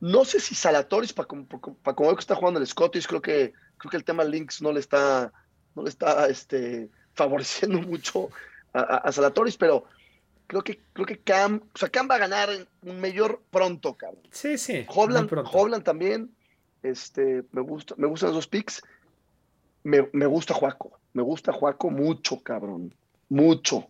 No 0.00 0.24
sé 0.24 0.40
si 0.40 0.54
Salatoris, 0.54 1.12
para 1.12 1.26
como, 1.28 1.46
para 1.46 1.94
como 1.94 2.08
veo 2.08 2.16
que 2.16 2.20
está 2.20 2.34
jugando 2.34 2.60
el 2.60 2.66
Scottish, 2.66 3.06
creo 3.06 3.22
que, 3.22 3.52
creo 3.78 3.90
que 3.90 3.96
el 3.96 4.04
tema 4.04 4.24
Links 4.24 4.60
no 4.60 4.72
le 4.72 4.80
está, 4.80 5.32
no 5.74 5.82
le 5.82 5.88
está 5.88 6.28
este, 6.28 6.90
favoreciendo 7.14 7.80
mucho 7.88 8.28
a, 8.72 8.80
a- 8.80 8.96
a 8.98 9.12
Salatoris, 9.12 9.56
pero 9.56 9.84
creo 10.46 10.62
que, 10.62 10.80
creo 10.92 11.06
que 11.06 11.18
Cam, 11.18 11.60
o 11.74 11.78
sea, 11.78 11.88
Cam 11.88 12.08
va 12.10 12.16
a 12.16 12.18
ganar 12.18 12.48
un 12.82 13.00
mayor 13.00 13.42
pronto, 13.50 13.94
cabrón. 13.94 14.22
Sí, 14.30 14.58
sí. 14.58 14.84
Hobland 14.88 15.82
también. 15.84 16.30
Este, 16.82 17.44
me 17.52 17.62
gusta, 17.62 17.94
me 17.96 18.06
gustan 18.06 18.28
los 18.28 18.36
dos 18.36 18.46
picks. 18.46 18.82
Me, 19.84 20.08
me 20.12 20.26
gusta 20.26 20.54
Juaco. 20.54 20.98
Me 21.12 21.22
gusta 21.22 21.52
Juaco 21.52 21.90
mucho, 21.90 22.40
cabrón. 22.42 22.94
Mucho. 23.28 23.88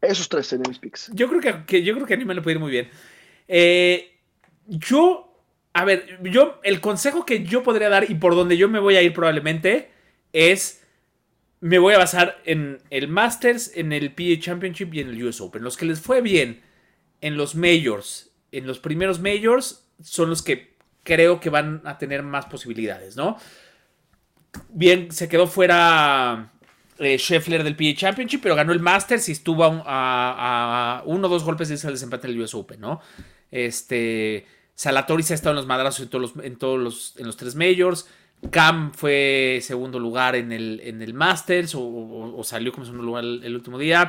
Esos 0.00 0.28
tres 0.28 0.46
serían 0.46 0.68
mis 0.68 0.78
picks. 0.78 1.10
Yo 1.14 1.28
creo 1.28 1.40
que, 1.40 1.64
que- 1.66 1.82
yo 1.82 1.94
creo 1.94 2.06
que 2.06 2.14
a 2.14 2.16
mí 2.16 2.24
me 2.24 2.34
lo 2.34 2.42
puede 2.42 2.54
ir 2.56 2.60
muy 2.60 2.70
bien. 2.70 2.90
Eh, 3.48 4.18
yo, 4.66 5.34
a 5.72 5.84
ver, 5.84 6.18
yo, 6.22 6.60
el 6.62 6.80
consejo 6.80 7.24
que 7.26 7.44
yo 7.44 7.62
podría 7.62 7.88
dar 7.88 8.10
y 8.10 8.14
por 8.14 8.34
donde 8.34 8.56
yo 8.56 8.68
me 8.68 8.78
voy 8.80 8.96
a 8.96 9.02
ir 9.02 9.12
probablemente 9.12 9.90
es, 10.32 10.83
me 11.64 11.78
voy 11.78 11.94
a 11.94 11.98
basar 11.98 12.42
en 12.44 12.82
el 12.90 13.08
Masters, 13.08 13.72
en 13.74 13.92
el 13.94 14.12
PA 14.14 14.38
Championship 14.38 14.92
y 14.92 15.00
en 15.00 15.08
el 15.08 15.24
US 15.24 15.40
Open. 15.40 15.62
Los 15.62 15.78
que 15.78 15.86
les 15.86 15.98
fue 15.98 16.20
bien 16.20 16.60
en 17.22 17.38
los 17.38 17.54
Majors, 17.54 18.30
en 18.52 18.66
los 18.66 18.78
primeros 18.80 19.18
Majors, 19.18 19.86
son 20.02 20.28
los 20.28 20.42
que 20.42 20.76
creo 21.04 21.40
que 21.40 21.48
van 21.48 21.80
a 21.86 21.96
tener 21.96 22.22
más 22.22 22.44
posibilidades, 22.46 23.16
¿no? 23.16 23.38
Bien, 24.68 25.10
se 25.10 25.26
quedó 25.28 25.46
fuera 25.46 26.52
eh, 26.98 27.16
Scheffler 27.18 27.64
del 27.64 27.76
PA 27.76 27.94
Championship, 27.96 28.40
pero 28.42 28.54
ganó 28.54 28.72
el 28.72 28.80
Masters 28.80 29.28
y 29.28 29.32
estuvo 29.32 29.64
a, 29.64 29.80
a- 29.86 31.02
uno 31.06 31.28
o 31.28 31.30
dos 31.30 31.44
golpes 31.44 31.68
de 31.68 31.88
al 31.88 31.94
desempate 31.94 32.26
en 32.26 32.34
el 32.34 32.40
US 32.42 32.54
Open, 32.54 32.80
¿no? 32.80 33.00
Este. 33.50 34.46
Salatoris 34.76 35.30
ha 35.30 35.34
estado 35.34 35.52
en 35.52 35.56
los 35.56 35.66
madrazos 35.66 36.00
en 36.02 36.08
todos 36.10 36.34
los, 36.34 36.44
en 36.44 36.56
todos 36.56 36.80
los, 36.80 37.14
en 37.16 37.26
los 37.26 37.36
tres 37.36 37.54
majors. 37.54 38.08
Cam 38.50 38.92
fue 38.92 39.58
segundo 39.62 39.98
lugar 39.98 40.36
en 40.36 40.52
el, 40.52 40.80
en 40.84 41.02
el 41.02 41.14
Masters 41.14 41.74
o, 41.74 41.80
o- 41.80 42.38
o 42.38 42.44
salió 42.44 42.72
como 42.72 42.84
segundo 42.84 43.04
lugar 43.04 43.24
el, 43.24 43.42
el 43.44 43.54
último 43.54 43.78
día. 43.78 44.08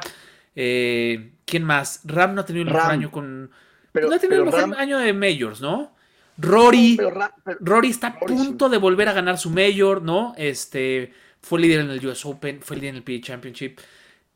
Eh, 0.55 1.31
¿Quién 1.45 1.63
más? 1.63 2.01
Ram 2.05 2.33
no 2.35 2.41
ha 2.41 2.45
tenido 2.45 2.63
el 2.63 2.67
mejor 2.73 2.81
Ram. 2.83 2.91
año 2.91 3.11
con. 3.11 3.51
Pero, 3.91 4.09
no 4.09 4.15
ha 4.15 4.19
tenido 4.19 4.43
el 4.43 4.49
pero 4.49 4.57
mejor 4.57 4.77
Ram- 4.77 4.79
año 4.81 4.97
de 4.99 5.13
majors, 5.13 5.61
¿no? 5.61 5.93
Rory. 6.37 6.95
pero 6.97 7.11
Ra- 7.11 7.33
pero- 7.43 7.57
Rory 7.61 7.89
está 7.89 8.07
a 8.07 8.19
sí. 8.19 8.25
punto 8.27 8.69
de 8.69 8.77
volver 8.77 9.07
a 9.09 9.13
ganar 9.13 9.37
su 9.37 9.49
Major, 9.49 10.01
¿no? 10.01 10.33
Este 10.37 11.13
fue 11.41 11.59
líder 11.61 11.81
en 11.81 11.91
el 11.91 12.05
US 12.05 12.25
Open, 12.25 12.61
fue 12.61 12.75
líder 12.77 12.89
en 12.89 12.95
el 12.97 13.03
PGA 13.03 13.21
Championship. 13.21 13.79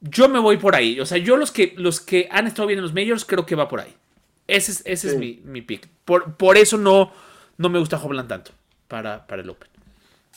Yo 0.01 0.29
me 0.29 0.39
voy 0.39 0.57
por 0.57 0.75
ahí. 0.75 0.99
O 0.99 1.05
sea, 1.05 1.17
yo 1.17 1.35
los 1.35 1.51
que, 1.51 1.73
los 1.75 1.99
que 1.99 2.27
han 2.31 2.47
estado 2.47 2.67
bien 2.67 2.79
en 2.79 2.83
los 2.83 2.93
Majors, 2.93 3.25
creo 3.25 3.45
que 3.45 3.55
va 3.55 3.67
por 3.67 3.81
ahí. 3.81 3.93
Ese 4.47 4.71
es, 4.71 4.81
ese 4.85 5.07
es 5.09 5.17
mi, 5.17 5.41
mi 5.43 5.61
pick. 5.61 5.87
Por, 6.05 6.35
por 6.37 6.57
eso 6.57 6.77
no, 6.77 7.11
no 7.57 7.69
me 7.69 7.79
gusta 7.79 7.97
Hobland 8.01 8.29
tanto 8.29 8.51
para, 8.87 9.27
para 9.27 9.41
el 9.41 9.49
Open. 9.49 9.68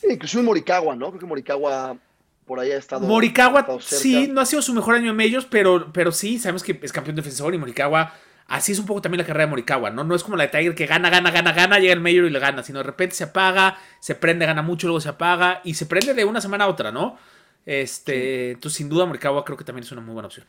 Sí, 0.03 0.13
inclusive 0.13 0.43
Morikawa, 0.43 0.95
¿no? 0.95 1.09
Creo 1.09 1.19
que 1.21 1.25
Morikawa 1.25 1.97
por 2.45 2.59
ahí 2.59 2.71
ha 2.71 2.77
estado. 2.77 3.09
ha 3.09 3.09
Morikawa, 3.09 3.61
estado 3.61 3.79
cerca. 3.79 4.01
sí, 4.01 4.27
no 4.27 4.41
ha 4.41 4.45
sido 4.45 4.61
su 4.61 4.73
mejor 4.73 4.95
año 4.95 5.11
en 5.11 5.17
Majors, 5.17 5.45
pero, 5.45 5.91
pero 5.93 6.11
sí, 6.11 6.39
sabemos 6.39 6.63
que 6.63 6.77
es 6.81 6.91
campeón 6.91 7.15
defensor 7.15 7.53
y 7.55 7.57
Morikawa, 7.57 8.13
así 8.47 8.73
es 8.73 8.79
un 8.79 8.85
poco 8.85 9.01
también 9.01 9.19
la 9.21 9.25
carrera 9.25 9.45
de 9.45 9.49
Morikawa, 9.51 9.89
¿no? 9.91 10.03
No 10.03 10.13
es 10.15 10.23
como 10.23 10.35
la 10.35 10.43
de 10.43 10.49
Tiger 10.49 10.75
que 10.75 10.85
gana, 10.85 11.09
gana, 11.09 11.31
gana, 11.31 11.53
gana, 11.53 11.79
llega 11.79 11.93
el 11.93 12.01
Major 12.01 12.25
y 12.25 12.29
le 12.29 12.39
gana, 12.39 12.63
sino 12.63 12.79
de 12.79 12.83
repente 12.83 13.15
se 13.15 13.23
apaga, 13.25 13.77
se 14.01 14.15
prende, 14.15 14.45
gana 14.45 14.61
mucho, 14.61 14.87
luego 14.87 14.99
se 15.01 15.09
apaga 15.09 15.61
y 15.63 15.75
se 15.75 15.85
prende 15.85 16.13
de 16.13 16.25
una 16.25 16.41
semana 16.41 16.65
a 16.65 16.67
otra, 16.67 16.91
¿no? 16.91 17.17
Este, 17.65 18.51
entonces, 18.51 18.77
sin 18.77 18.89
duda, 18.89 19.05
Morikawa 19.05 19.45
creo 19.45 19.57
que 19.57 19.63
también 19.63 19.85
es 19.85 19.91
una 19.93 20.01
muy 20.01 20.13
buena 20.13 20.27
opción. 20.27 20.45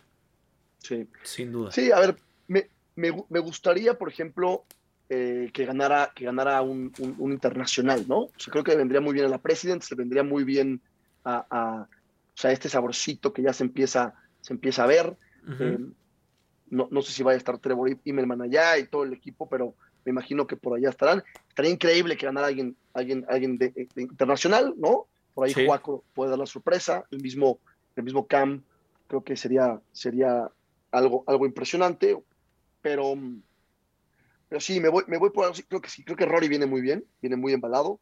Sí. 0.79 1.09
Sin 1.23 1.53
duda. 1.53 1.73
Sí, 1.73 1.93
a 1.93 2.01
ver, 2.01 2.17
me, 2.49 2.69
me 2.97 3.13
me 3.29 3.39
gustaría, 3.41 3.95
por 3.99 4.09
ejemplo, 4.09 4.65
eh, 5.09 5.51
que 5.53 5.65
ganara, 5.67 6.13
que 6.15 6.25
ganara 6.25 6.61
un, 6.63 6.93
un- 6.99 7.15
un 7.19 7.33
internacional, 7.33 8.07
¿no? 8.09 8.21
O 8.21 8.33
sea, 8.39 8.51
creo 8.53 8.65
que 8.65 8.73
le 8.73 8.79
vendría 8.79 9.01
muy 9.01 9.13
bien 9.13 9.27
a 9.27 9.29
la 9.29 9.39
Presidents, 9.43 9.91
le 9.91 9.97
vendría 9.97 10.23
muy 10.23 10.45
bien 10.45 10.83
a, 11.25 11.47
a- 11.51 11.83
o 11.83 12.37
sea, 12.37 12.51
este 12.53 12.69
saborcito 12.69 13.33
que 13.33 13.43
ya 13.43 13.53
se 13.53 13.65
empieza, 13.65 14.15
se 14.41 14.53
empieza 14.55 14.85
a 14.85 14.87
ver. 14.87 15.17
Ujú. 15.47 15.63
Eh, 15.65 15.79
no, 16.71 16.89
no 16.91 17.03
sé 17.03 17.13
si 17.13 17.23
vaya 17.23 17.35
a 17.35 17.39
estar 17.39 17.59
Trevor 17.59 17.97
Immelman 18.05 18.43
allá 18.43 18.79
y 18.79 18.89
todo 18.89 19.05
el 19.05 19.13
equipo, 19.13 19.49
pero 19.49 19.77
me 20.05 20.11
imagino 20.11 20.47
que 20.47 20.57
por 20.57 20.77
allá 20.77 20.89
estarán. 20.91 21.23
Estaría 21.49 21.71
increíble 21.71 22.17
que 22.17 22.27
ganara 22.27 22.49
alguien, 22.49 22.77
alguien, 22.95 23.25
alguien 23.29 23.59
de, 23.59 23.71
de 23.95 24.03
internacional, 24.03 24.75
¿no? 24.77 25.07
Por 25.35 25.47
ahí 25.47 25.53
Sí. 25.55 25.65
Juaco 25.67 26.05
puede 26.15 26.31
dar 26.31 26.39
la 26.39 26.47
sorpresa, 26.47 27.05
el 27.11 27.21
mismo, 27.21 27.61
el 27.97 28.05
mismo 28.05 28.27
Cam, 28.27 28.65
creo 29.07 29.23
que 29.23 29.37
sería, 29.37 29.81
sería 29.93 30.51
algo, 30.91 31.23
algo 31.27 31.47
impresionante, 31.47 32.17
pero, 32.81 33.15
pero 34.55 34.61
sí, 34.61 34.79
me 34.79 34.89
voy, 34.89 35.03
me 35.09 35.19
voy 35.19 35.31
por 35.31 35.53
creo 35.67 35.81
que 35.81 35.91
sí, 35.91 36.05
creo 36.05 36.17
que 36.17 36.27
Rory 36.27 36.47
viene 36.47 36.65
muy 36.65 36.81
bien, 36.81 37.05
viene 37.21 37.35
muy 37.35 37.53
embalado. 37.53 37.99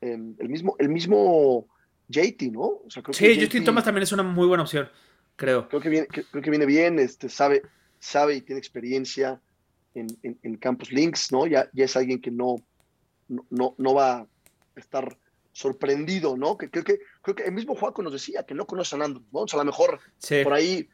Eh, 0.00 0.18
el 0.40 0.48
mismo, 0.48 0.74
el 0.80 0.88
mismo 0.88 1.68
JT, 2.08 2.50
¿no? 2.50 2.60
O 2.62 2.86
sea, 2.88 3.04
creo 3.04 3.14
Sí, 3.14 3.22
que 3.26 3.34
Justin 3.36 3.60
JT 3.60 3.66
Thomas 3.66 3.84
también 3.84 4.02
es 4.02 4.10
una 4.10 4.24
muy 4.24 4.48
buena 4.48 4.64
opción, 4.64 4.90
creo. 5.36 5.68
creo 5.68 5.80
que 5.80 5.88
viene, 5.88 6.08
creo 6.08 6.42
que 6.42 6.50
viene 6.50 6.66
bien, 6.66 6.98
este, 6.98 7.28
sabe, 7.28 7.62
sabe 8.00 8.34
y 8.34 8.40
tiene 8.40 8.58
experiencia 8.58 9.40
en, 9.94 10.08
en, 10.24 10.36
en 10.42 10.56
Campus 10.56 10.90
Links, 10.90 11.30
¿no? 11.30 11.46
Ya, 11.46 11.70
ya 11.72 11.84
es 11.84 11.96
alguien 11.96 12.20
que 12.20 12.32
no, 12.32 12.56
no, 13.28 13.76
no, 13.78 13.94
va 13.94 14.12
a 14.22 14.26
estar 14.74 15.16
sorprendido, 15.52 16.36
¿no? 16.36 16.58
Que 16.58 16.68
creo 16.68 16.82
que, 16.82 16.98
creo 17.22 17.36
que 17.36 17.44
el 17.44 17.52
mismo 17.52 17.76
Juaco 17.76 18.02
nos 18.02 18.12
decía 18.12 18.42
que 18.42 18.54
no 18.54 18.66
conoce 18.66 18.96
a 18.96 18.98
Nando, 18.98 19.22
¿no? 19.32 19.42
O 19.42 19.46
sea, 19.46 19.60
a 19.60 19.62
lo 19.62 19.70
mejor 19.70 20.00
Sí. 20.18 20.42
por 20.42 20.52
ahí 20.52 20.88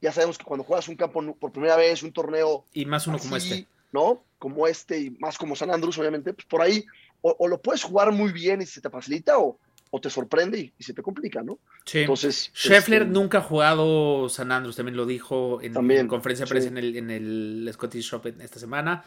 ya 0.00 0.10
sabemos 0.10 0.38
que 0.38 0.44
cuando 0.44 0.64
juegas 0.64 0.88
un 0.88 0.96
campo 0.96 1.34
por 1.34 1.52
primera 1.52 1.76
vez, 1.76 2.02
un 2.02 2.12
torneo 2.14 2.64
Y 2.72 2.86
más 2.86 3.06
uno 3.06 3.18
como 3.18 3.36
este. 3.36 3.66
¿No? 3.92 4.24
Como 4.38 4.66
este 4.66 4.98
y 5.00 5.10
más 5.10 5.38
como 5.38 5.56
San 5.56 5.70
Andrés, 5.70 5.98
obviamente, 5.98 6.32
pues 6.32 6.46
por 6.46 6.62
ahí 6.62 6.84
o, 7.20 7.34
o 7.38 7.48
lo 7.48 7.60
puedes 7.60 7.82
jugar 7.82 8.12
muy 8.12 8.32
bien 8.32 8.62
y 8.62 8.66
se 8.66 8.80
te 8.80 8.90
facilita 8.90 9.38
o, 9.38 9.58
o 9.90 10.00
te 10.00 10.10
sorprende 10.10 10.58
y, 10.58 10.72
y 10.78 10.84
se 10.84 10.92
te 10.94 11.02
complica, 11.02 11.42
¿no? 11.42 11.58
Sí. 11.84 12.00
Entonces, 12.00 12.50
Scheffler 12.54 13.02
este, 13.02 13.14
nunca 13.14 13.38
ha 13.38 13.42
jugado 13.42 14.28
San 14.28 14.52
Andrews, 14.52 14.76
también 14.76 14.96
lo 14.96 15.06
dijo 15.06 15.60
en, 15.62 15.72
También, 15.72 16.02
en 16.02 16.08
conferencia 16.08 16.44
de 16.44 16.48
sí. 16.48 16.50
prensa 16.52 16.68
en, 16.68 16.78
el, 16.78 16.96
en 16.96 17.10
el 17.10 17.70
Scottish 17.72 18.10
Shop 18.10 18.26
esta 18.26 18.60
semana. 18.60 19.04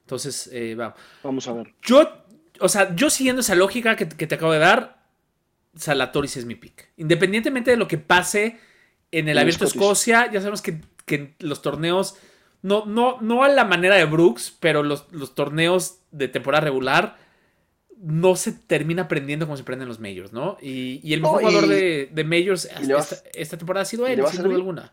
Entonces, 0.00 0.48
eh, 0.52 0.74
vamos. 0.74 0.98
Vamos 1.22 1.48
a 1.48 1.52
ver. 1.52 1.74
Yo, 1.82 2.24
o 2.58 2.68
sea, 2.68 2.94
yo 2.96 3.08
siguiendo 3.10 3.40
esa 3.40 3.54
lógica 3.54 3.94
que, 3.94 4.08
que 4.08 4.26
te 4.26 4.34
acabo 4.34 4.52
de 4.52 4.58
dar, 4.58 5.06
Salatoris 5.76 6.36
es 6.36 6.44
mi 6.44 6.54
pick. 6.54 6.90
Independientemente 6.96 7.70
de 7.70 7.76
lo 7.76 7.86
que 7.86 7.98
pase 7.98 8.58
en 9.12 9.28
el 9.28 9.36
En 9.36 9.42
Abierto. 9.42 9.64
Escocia, 9.64 10.30
ya 10.32 10.40
sabemos 10.40 10.62
que, 10.62 10.80
que 11.06 11.14
en 11.14 11.36
los 11.38 11.62
torneos, 11.62 12.16
no, 12.62 12.86
no, 12.86 13.20
no 13.20 13.42
a 13.44 13.48
la 13.48 13.64
manera 13.64 13.96
de 13.96 14.04
Brooks, 14.04 14.56
pero 14.60 14.82
los, 14.82 15.06
los 15.12 15.34
torneos 15.34 15.98
de 16.12 16.28
temporada 16.28 16.62
regular 16.64 17.16
no 17.98 18.34
se 18.36 18.52
termina 18.52 19.02
aprendiendo 19.02 19.46
como 19.46 19.56
se 19.56 19.62
aprenden 19.62 19.88
los 19.88 20.00
majors, 20.00 20.32
¿no? 20.32 20.56
Y, 20.60 21.00
y 21.04 21.12
el 21.14 21.22
No, 21.22 21.28
mejor 21.34 21.42
y- 21.42 21.46
jugador 21.46 21.68
de, 21.70 22.08
de 22.12 22.24
majors 22.24 22.68
le 22.84 22.94
va 22.94 23.00
esta, 23.00 23.16
esta 23.34 23.56
temporada 23.56 23.82
ha 23.82 23.86
sido 23.86 24.06
él, 24.06 24.22
va 24.22 24.28
a 24.28 24.30
sin 24.32 24.38
duda 24.38 24.42
servir. 24.48 24.56
alguna. 24.58 24.92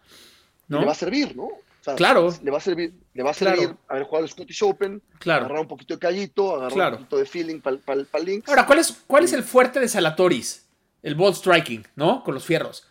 Le 0.68 0.86
va 0.86 0.92
a 0.92 0.96
servir, 0.96 1.36
¿no? 1.36 1.44
O 1.46 1.62
sea, 1.82 1.96
Claro. 1.96 2.32
Le 2.44 2.52
va 2.52 2.58
a 2.58 2.62
servir, 2.62 2.94
le 3.14 3.24
va 3.24 3.32
a 3.32 3.34
servir 3.34 3.58
Claro. 3.58 3.78
haber 3.88 4.04
jugado 4.04 4.26
el 4.26 4.32
Scottish 4.32 4.64
Open, 4.64 5.02
Claro. 5.18 5.46
agarrar 5.46 5.62
un 5.62 5.68
poquito 5.68 5.94
de 5.96 6.00
callito, 6.00 6.52
agarrar 6.56 6.74
Claro. 6.74 6.92
un 6.98 7.04
poquito 7.04 7.18
de 7.18 7.26
feeling 7.26 7.60
para 7.62 7.78
el 8.00 8.08
Links. 8.26 8.48
Ahora, 8.50 8.66
¿cuál 8.68 8.80
es, 8.80 8.92
¿cuál 9.08 9.24
es 9.24 9.34
el 9.34 9.44
fuerte 9.44 9.80
de 9.80 9.88
Salatoris? 9.88 10.68
El 11.02 11.16
ball 11.16 11.34
striking, 11.34 11.88
¿no? 11.96 12.24
Con 12.24 12.34
los 12.36 12.46
fierros. 12.46 12.86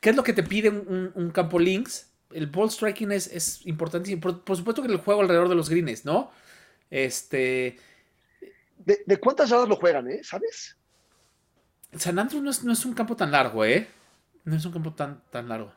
¿Qué 0.00 0.10
es 0.10 0.16
lo 0.16 0.22
que 0.22 0.32
te 0.32 0.44
pide 0.44 0.68
un, 0.70 0.76
un- 0.88 1.12
un 1.24 1.30
campo 1.30 1.58
links? 1.58 2.07
El 2.30 2.46
ball 2.46 2.70
striking 2.70 3.12
es, 3.12 3.26
es 3.28 3.66
importantísimo. 3.66 4.20
Por, 4.20 4.44
por 4.44 4.56
supuesto 4.56 4.82
que 4.82 4.92
el 4.92 4.98
juego 4.98 5.20
alrededor 5.22 5.48
de 5.48 5.54
los 5.54 5.68
greens, 5.68 6.04
¿no? 6.04 6.30
Este. 6.90 7.76
¿De, 8.78 9.02
de 9.06 9.16
cuántas 9.18 9.50
yardas 9.50 9.68
lo 9.68 9.76
juegan, 9.76 10.08
eh? 10.10 10.20
¿Sabes? 10.22 10.76
San 11.96 12.18
Andrews 12.18 12.42
no 12.42 12.50
es, 12.50 12.64
no 12.64 12.72
es 12.72 12.84
un 12.84 12.94
campo 12.94 13.16
tan 13.16 13.30
largo, 13.30 13.64
¿eh? 13.64 13.88
No 14.44 14.56
es 14.56 14.64
un 14.64 14.72
campo 14.72 14.92
tan, 14.94 15.22
tan 15.30 15.48
largo. 15.48 15.72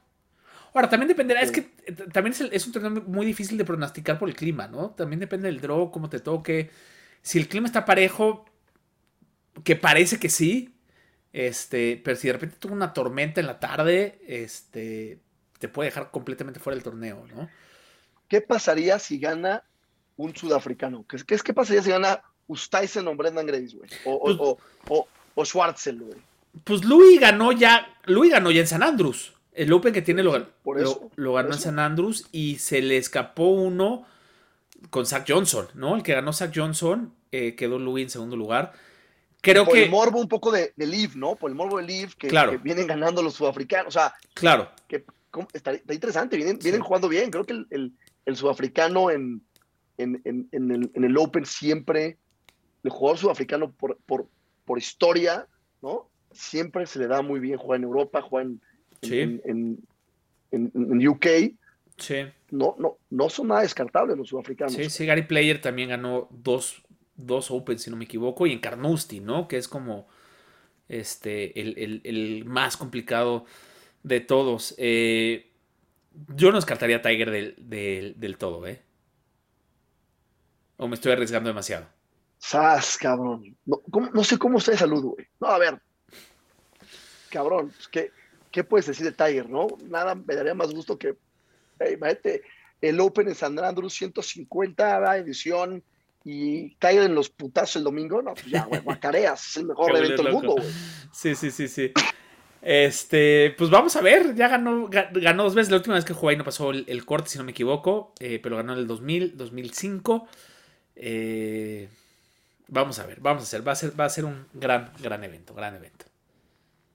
Ahora, 0.73 0.89
también 0.89 1.09
dependerá, 1.09 1.41
es 1.41 1.51
que 1.51 1.71
eh, 1.85 1.93
también 2.13 2.33
es, 2.33 2.41
el- 2.41 2.53
es 2.53 2.65
un 2.65 2.73
torneo 2.73 3.03
muy 3.07 3.25
difícil 3.25 3.57
de 3.57 3.65
pronosticar 3.65 4.17
por 4.19 4.29
el 4.29 4.35
clima, 4.35 4.67
¿no? 4.67 4.91
También 4.91 5.19
depende 5.19 5.47
del 5.47 5.59
draw, 5.61 5.91
cómo 5.91 6.09
te 6.09 6.19
toque. 6.19 6.69
Si 7.21 7.39
el 7.39 7.47
clima 7.49 7.67
está 7.67 7.85
parejo, 7.85 8.45
que 9.63 9.75
parece 9.75 10.19
que 10.19 10.29
sí, 10.29 10.73
este, 11.33 12.01
pero 12.03 12.15
si 12.17 12.27
de 12.27 12.33
repente 12.33 12.57
tuvo 12.59 12.73
una 12.73 12.93
tormenta 12.93 13.41
en 13.41 13.47
la 13.47 13.59
tarde, 13.59 14.19
este, 14.27 15.19
te 15.61 15.69
puede 15.69 15.89
dejar 15.89 16.09
completamente 16.09 16.59
fuera 16.59 16.75
del 16.75 16.83
torneo, 16.83 17.23
¿no? 17.33 17.47
¿Qué 18.27 18.41
pasaría 18.41 18.97
si 18.97 19.19
gana 19.19 19.63
un 20.17 20.35
sudafricano? 20.35 21.05
¿Qué, 21.07 21.17
qué, 21.25 21.37
qué 21.37 21.53
pasaría 21.53 21.83
si 21.83 21.91
gana 21.91 22.21
Ustaisen 22.47 23.07
o 23.07 23.15
Brendan 23.15 23.45
Grace, 23.45 23.77
güey? 23.77 23.89
O, 24.05 24.13
o, 24.15 24.23
Pues- 24.23 24.37
o, 24.39 24.57
o, 24.89 25.07
o 25.35 25.43
güey. 26.05 26.17
Pues 26.63 26.83
Louis 26.83 27.19
ganó 27.19 27.51
ya, 27.51 27.87
Louis 28.05 28.31
ganó 28.31 28.49
ya 28.51 28.61
en 28.61 28.67
San 28.67 28.81
Andrews. 28.83 29.33
El 29.53 29.71
Open 29.71 29.93
que 29.93 30.01
tiene 30.01 30.23
lo, 30.23 30.49
Por 30.63 30.79
eso, 30.81 31.11
lo 31.15 31.33
ganó 31.33 31.49
en 31.49 31.53
eso. 31.53 31.63
San 31.63 31.77
Andrews 31.79 32.27
y 32.31 32.57
se 32.57 32.81
le 32.81 32.97
escapó 32.97 33.49
uno 33.49 34.05
con 34.89 35.05
Zach 35.05 35.25
Johnson, 35.27 35.67
¿no? 35.75 35.95
El 35.95 36.03
que 36.03 36.13
ganó 36.13 36.33
Zach 36.33 36.51
Johnson 36.53 37.13
eh, 37.31 37.55
quedó 37.55 37.77
Louis 37.77 38.03
en 38.05 38.09
segundo 38.09 38.35
lugar. 38.35 38.73
Creo 39.41 39.65
Por 39.65 39.73
que, 39.75 39.83
el 39.85 39.89
morbo 39.91 40.19
un 40.19 40.27
poco 40.27 40.51
de, 40.51 40.73
de 40.75 40.85
Liv, 40.87 41.11
¿no? 41.15 41.35
Por 41.35 41.49
el 41.51 41.55
morbo 41.55 41.77
de 41.77 41.83
Liv 41.83 42.15
que, 42.17 42.27
Claro. 42.27 42.51
que 42.51 42.57
vienen 42.57 42.87
ganando 42.87 43.21
los 43.21 43.33
sudafricanos. 43.35 43.87
O 43.95 43.99
sea, 43.99 44.13
claro, 44.33 44.71
que 44.87 45.03
está, 45.53 45.71
está 45.73 45.93
interesante, 45.93 46.35
vienen, 46.37 46.59
vienen 46.59 46.81
jugando 46.81 47.07
bien. 47.09 47.31
Creo 47.31 47.45
que 47.45 47.53
el, 47.53 47.67
el- 47.69 47.91
el 48.25 48.35
sudafricano 48.35 49.09
en, 49.09 49.41
en, 49.97 50.21
en- 50.25 50.47
el, 50.51 50.91
en 50.93 51.03
el 51.03 51.17
Open 51.17 51.45
siempre, 51.45 52.17
el 52.83 52.91
jugador 52.91 53.17
sudafricano 53.17 53.71
por, 53.71 53.97
por, 54.05 54.27
por 54.65 54.77
historia, 54.77 55.47
¿no? 55.81 56.09
Siempre 56.31 56.85
se 56.85 56.99
le 56.99 57.07
da 57.07 57.21
muy 57.21 57.39
bien 57.39 57.57
jugar 57.57 57.77
en 57.77 57.83
Europa, 57.83 58.21
jugar 58.21 58.45
en, 58.45 58.61
en- 59.01 59.41
Sí. 59.41 59.81
en 60.51 61.07
UK. 61.07 61.25
sí. 61.97 62.15
No, 62.51 62.75
no, 62.77 62.97
no 63.09 63.29
son 63.29 63.47
nada 63.47 63.61
descartables 63.61 64.17
los 64.17 64.27
sudafricanos. 64.27 64.73
Sí, 64.73 64.89
sí, 64.89 65.05
Gary 65.05 65.21
Player 65.23 65.61
también 65.61 65.89
ganó 65.89 66.27
dos, 66.31 66.83
dos 67.15 67.49
Open, 67.49 67.79
si 67.79 67.89
no 67.89 67.95
me 67.95 68.03
equivoco, 68.05 68.45
y 68.45 68.51
en 68.51 68.59
Carnoustie, 68.59 69.21
¿no? 69.21 69.47
Que 69.47 69.55
es 69.57 69.67
como 69.69 70.07
este, 70.89 71.59
el, 71.59 71.77
el- 71.77 72.01
el 72.03 72.45
más 72.45 72.75
complicado 72.77 73.45
de 74.03 74.19
todos. 74.19 74.73
Eh, 74.77 75.51
yo 76.35 76.49
no 76.51 76.57
descartaría 76.57 76.97
a 76.97 77.01
Tiger 77.01 77.31
del, 77.31 77.55
del- 77.57 78.19
del 78.19 78.37
todo, 78.37 78.65
¿eh? 78.67 78.81
O 80.77 80.87
me 80.87 80.95
estoy 80.95 81.11
arriesgando 81.11 81.49
demasiado. 81.49 81.87
Sas, 82.39 82.97
cabrón. 82.97 83.55
No, 83.65 83.81
¿cómo- 83.91 84.09
no 84.13 84.23
sé 84.23 84.37
cómo 84.37 84.57
está 84.57 84.71
de 84.71 84.77
salud, 84.77 85.03
güey. 85.03 85.27
No, 85.39 85.47
a 85.47 85.57
ver. 85.59 85.79
Cabrón, 87.29 87.71
pues, 87.75 87.87
¿qué, 87.87 88.11
¿qué 88.51 88.63
puedes 88.63 88.87
decir 88.87 89.05
de 89.05 89.11
Tiger, 89.11 89.49
no? 89.49 89.67
Nada 89.87 90.15
me 90.15 90.35
daría 90.35 90.53
más 90.53 90.71
gusto 90.73 90.97
que. 90.97 91.15
Hey, 91.79 91.93
imagínate, 91.93 92.41
el 92.81 92.99
Open 92.99 93.27
en 93.27 93.35
San 93.35 93.57
Andrews, 93.59 93.93
150 93.93 95.17
edición, 95.17 95.83
y 96.23 96.75
Tiger 96.75 97.03
en 97.03 97.15
los 97.15 97.29
putazos 97.29 97.77
el 97.77 97.83
domingo. 97.83 98.21
No, 98.21 98.33
pues 98.33 98.47
ya, 98.47 98.65
güey, 98.65 98.81
guacareas. 98.81 99.47
Es 99.49 99.57
el 99.57 99.65
mejor 99.67 99.91
evento 99.95 100.23
del 100.23 100.33
mundo, 100.33 100.51
güey. 100.53 100.67
Sí, 101.13 101.35
sí, 101.35 101.51
sí, 101.51 101.67
sí. 101.67 101.91
Este, 102.61 103.55
pues 103.57 103.69
vamos 103.71 103.95
a 103.95 104.01
ver, 104.01 104.35
ya 104.35 104.47
ganó, 104.47 104.87
ga- 104.87 105.09
ganó 105.19 105.43
dos 105.43 105.55
veces. 105.55 105.71
La 105.71 105.77
última 105.77 105.95
vez 105.95 106.05
que 106.05 106.13
jugó 106.13 106.29
ahí 106.29 106.37
no 106.37 106.43
pasó 106.43 106.69
el, 106.71 106.85
el 106.87 107.05
corte, 107.05 107.29
si 107.29 107.37
no 107.37 107.43
me 107.43 107.51
equivoco, 107.51 108.13
eh, 108.19 108.39
pero 108.41 108.57
ganó 108.57 108.73
en 108.73 108.79
el 108.79 108.87
2000, 108.87 109.35
2005. 109.35 110.27
Eh, 110.95 111.89
vamos 112.67 112.99
a 112.99 113.05
ver, 113.05 113.19
vamos 113.19 113.41
a 113.43 113.45
hacer, 113.45 113.67
va 113.67 113.71
a 113.71 113.75
ser, 113.75 113.99
va 113.99 114.05
a 114.05 114.09
ser 114.09 114.25
un 114.25 114.45
gran, 114.53 114.91
gran 115.01 115.23
evento, 115.23 115.53
gran 115.55 115.75
evento. 115.75 116.05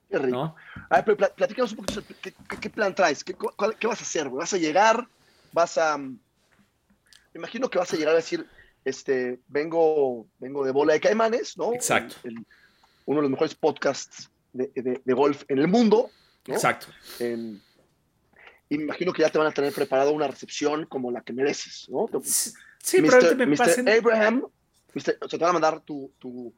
Qué 0.09 0.17
rico. 0.19 0.37
¿No? 0.37 0.55
A 0.89 0.95
ver, 0.97 1.05
pero 1.05 1.17
pla- 1.17 1.33
platícanos 1.35 1.71
un 1.73 1.77
poquito. 1.79 2.01
¿Qué, 2.61 2.69
plan 2.69 2.95
traes? 2.95 3.23
¿Qué, 3.23 3.33
cuál- 3.33 3.75
qué 3.77 3.87
vas 3.87 3.99
a 3.99 4.03
hacer? 4.03 4.29
¿Vas 4.29 4.53
a 4.53 4.57
llegar? 4.57 5.05
¿Vas 5.51 5.77
a.? 5.77 5.97
mm, 5.97 6.17
Me 7.33 7.39
imagino 7.39 7.69
que 7.69 7.77
vas 7.79 7.93
a 7.93 7.97
llegar 7.97 8.13
a 8.13 8.17
decir, 8.17 8.45
este, 8.85 9.39
vengo, 9.47 10.27
vengo 10.39 10.65
de 10.65 10.71
bola 10.71 10.93
de 10.93 11.01
caimanes, 11.01 11.57
¿no? 11.57 11.73
Exacto. 11.73 12.15
El- 12.23 12.37
el- 12.37 12.45
uno 13.05 13.17
de 13.17 13.21
los 13.23 13.31
mejores 13.31 13.55
podcasts 13.55 14.29
de, 14.53 14.71
de- 14.75 15.01
de 15.03 15.13
golf 15.13 15.43
en 15.47 15.59
el 15.59 15.67
mundo. 15.67 16.09
¿no? 16.47 16.53
Exacto. 16.53 16.87
Imagino 18.69 19.13
que 19.13 19.21
ya 19.21 19.29
te 19.29 19.37
van 19.37 19.47
a 19.47 19.51
tener 19.53 19.71
preparado 19.73 20.11
una 20.11 20.27
recepción 20.27 20.85
como 20.87 21.09
la 21.11 21.21
que 21.21 21.31
mereces, 21.33 21.87
¿no? 21.89 22.07
Sí, 22.23 23.01
Mr. 23.01 23.07
probablemente 23.07 23.45
me 23.45 23.51
Mr. 23.51 23.57
pasen. 23.57 23.89
Abraham, 23.89 24.43
Mr. 24.93 25.17
o 25.21 25.29
sea, 25.29 25.29
te 25.29 25.37
van 25.37 25.49
a 25.49 25.53
mandar 25.53 25.79
tu, 25.81 26.11
tu, 26.19 26.53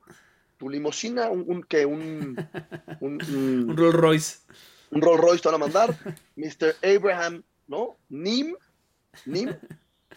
tu 0.57 0.69
limusina, 0.69 1.29
un, 1.29 1.43
un, 1.47 1.63
que 1.63 1.85
un, 1.85 2.35
un, 2.99 3.13
un- 3.21 3.69
Un 3.69 3.77
Rolls 3.77 3.95
Royce. 3.95 4.37
un 4.91 5.01
Rolls 5.01 5.21
Royce 5.21 5.41
te 5.43 5.49
van 5.49 5.55
a 5.55 5.65
mandar, 5.65 5.95
Mr. 6.35 6.75
Abraham, 6.83 7.43
¿no? 7.67 7.97
Nim, 8.09 8.55
Nim, 9.25 9.49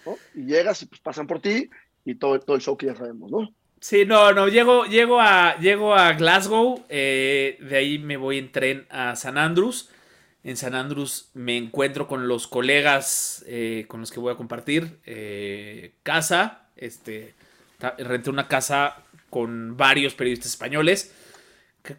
¿no? 0.07 0.17
Y 0.35 0.45
llegas 0.47 0.81
y 0.83 0.87
pues 0.87 1.01
pasan 1.03 1.27
por 1.27 1.41
ti 1.41 1.69
y 2.07 2.15
todo, 2.15 2.41
todo 2.41 2.57
el 2.57 2.63
show 2.63 2.75
que 2.77 2.87
ya 2.87 2.95
sabemos, 2.97 3.31
¿no? 3.31 3.55
Sí, 3.83 4.05
no, 4.07 4.33
no, 4.33 4.47
llego, 4.47 4.85
llego, 4.85 5.21
a, 5.21 5.59
llego 5.59 5.93
a 5.97 6.13
Glasgow, 6.13 6.85
eh, 6.89 7.59
de 7.61 7.77
ahí 7.77 7.99
me 7.99 8.17
voy 8.17 8.39
en 8.39 8.53
tren 8.53 8.87
a 8.91 9.17
San 9.17 9.37
Andrews. 9.39 9.91
En 10.45 10.57
San 10.57 10.77
Andrews 10.77 11.31
me 11.35 11.57
encuentro 11.57 12.07
con 12.07 12.29
los 12.29 12.47
colegas 12.47 13.45
eh, 13.49 13.85
con 13.89 13.99
los 13.99 14.13
que 14.13 14.21
voy 14.21 14.33
a 14.33 14.37
compartir 14.37 15.01
eh, 15.05 15.95
casa. 16.05 16.69
Este, 16.77 17.35
renté 17.99 18.31
una 18.31 18.47
casa 18.47 18.99
con 19.31 19.77
varios 19.77 20.15
periodistas 20.15 20.53
españoles. 20.53 21.13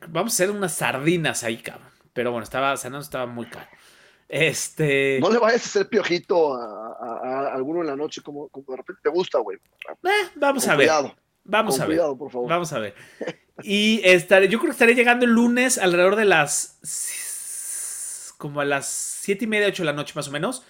Vamos 0.08 0.32
a 0.32 0.36
hacer 0.36 0.52
unas 0.52 0.74
sardinas 0.74 1.44
ahí, 1.44 1.58
cabrón. 1.58 1.90
Pero 2.14 2.32
bueno, 2.32 2.46
estaba, 2.46 2.78
San 2.78 2.94
Andrews 2.94 3.08
estaba 3.08 3.26
muy 3.26 3.48
caro. 3.48 3.68
Este. 4.30 5.20
No 5.22 5.30
le 5.30 5.38
vayas 5.38 5.64
a 5.64 5.66
hacer 5.66 5.90
piojito 5.90 6.54
a, 6.56 6.98
a- 7.00 7.48
a 7.50 7.54
alguno 7.56 7.82
en 7.82 7.88
la 7.88 7.96
noche 7.98 8.22
como, 8.22 8.48
como 8.48 8.66
de 8.70 8.78
repente 8.78 9.02
te 9.04 9.10
gusta, 9.10 9.40
güey. 9.40 9.58
eh, 9.58 10.30
vamos 10.36 10.64
Con 10.64 10.72
a 10.72 10.76
ver. 10.78 10.88
cuidado. 10.88 11.16
Vamos 11.46 11.76
Con 11.76 11.84
a 11.84 11.88
ver. 11.88 11.98
cuidado, 11.98 12.18
por 12.18 12.32
favor. 12.32 12.50
Vamos 12.50 12.74
a 12.74 12.80
ver. 12.80 12.96
Y 13.62 14.02
estaré, 14.04 14.50
yo 14.50 14.58
creo 14.58 14.70
que 14.70 14.74
estaré 14.74 14.96
llegando 14.96 15.26
el 15.26 15.32
lunes 15.32 15.78
alrededor 15.78 16.16
de 16.16 16.26
las. 16.26 16.80
como 18.40 18.62
a 18.62 18.66
las 18.66 18.88
siete 18.88 19.46
y 19.46 19.48
media, 19.48 19.68
ocho 19.68 19.84
de 19.84 19.88
la 19.88 19.94
noche 19.94 20.14
más 20.16 20.28
o 20.28 20.32
menos. 20.32 20.64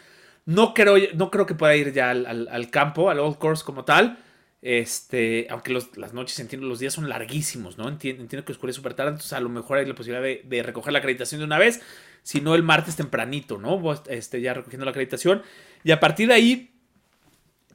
No 0.45 0.73
creo, 0.73 0.95
no 1.15 1.31
creo 1.31 1.45
que 1.45 1.55
pueda 1.55 1.73
ir 1.77 1.93
ya 1.93 2.09
al, 2.11 2.25
al- 2.25 2.47
al 2.49 2.69
campo, 2.69 3.09
al 3.09 3.19
Old 3.19 3.37
Course 3.37 3.63
como 3.63 3.85
tal. 3.85 4.17
Este, 4.61 5.47
aunque 5.49 5.71
los- 5.71 5.95
las 5.97 6.13
noches, 6.13 6.37
entiendo, 6.39 6.67
los 6.67 6.79
días 6.79 6.93
son 6.93 7.07
larguísimos, 7.07 7.77
¿no? 7.77 7.87
Entiendo, 7.87 8.21
entiendo 8.21 8.45
que 8.45 8.51
oscurece 8.51 8.75
súper 8.75 8.93
tarde, 8.95 9.11
entonces 9.11 9.31
a 9.33 9.39
lo 9.39 9.47
mejor 9.49 9.77
hay 9.77 9.85
la 9.85 9.95
posibilidad 9.95 10.21
de, 10.23 10.41
de 10.43 10.61
recoger 10.63 10.91
la 10.91 10.99
acreditación 10.99 11.39
de 11.39 11.45
una 11.45 11.57
vez, 11.57 11.81
si 12.21 12.41
no 12.41 12.53
el 12.53 12.63
martes 12.63 12.97
tempranito, 12.97 13.57
¿no? 13.57 13.81
Este, 14.09 14.41
ya 14.41 14.53
recogiendo 14.53 14.83
la 14.83 14.91
acreditación. 14.91 15.41
Y 15.85 15.91
a 15.91 16.01
partir 16.01 16.27
de 16.27 16.33
ahí 16.33 16.73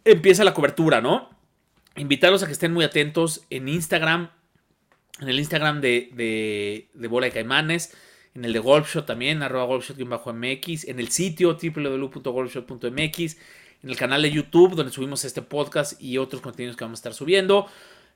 empieza 0.05 0.44
la 0.44 0.53
cobertura, 0.55 1.01
¿no? 1.01 1.30
Invitarlos 1.99 2.42
a 2.42 2.46
que 2.46 2.53
estén 2.53 2.72
muy 2.72 2.84
atentos 2.84 3.44
en 3.51 3.68
Instagram, 3.68 4.30
en 5.20 5.28
el 5.28 5.38
Instagram 5.38 5.80
de, 5.80 6.88
de, 6.94 7.09
Bola 7.09 7.26
de 7.26 7.32
Caimanes, 7.32 7.94
en 8.34 8.44
el 8.44 8.53
de 8.53 8.61
Golfshot 8.61 9.05
también, 9.05 9.42
arroba 9.42 9.66
golfshot-mx, 9.66 10.88
en 10.88 11.01
el 11.01 11.09
sitio 11.09 11.59
www.golfshot.mx, 11.61 13.36
en 13.82 13.90
el 13.90 13.96
canal 13.96 14.22
de 14.22 14.30
YouTube 14.30 14.76
donde 14.76 14.92
subimos 14.92 15.24
este 15.24 15.42
podcast 15.42 16.01
y 16.01 16.18
otros 16.18 16.40
contenidos 16.40 16.76
que 16.76 16.84
vamos 16.84 16.99
a 16.99 17.01
estar 17.01 17.14
subiendo. 17.14 17.66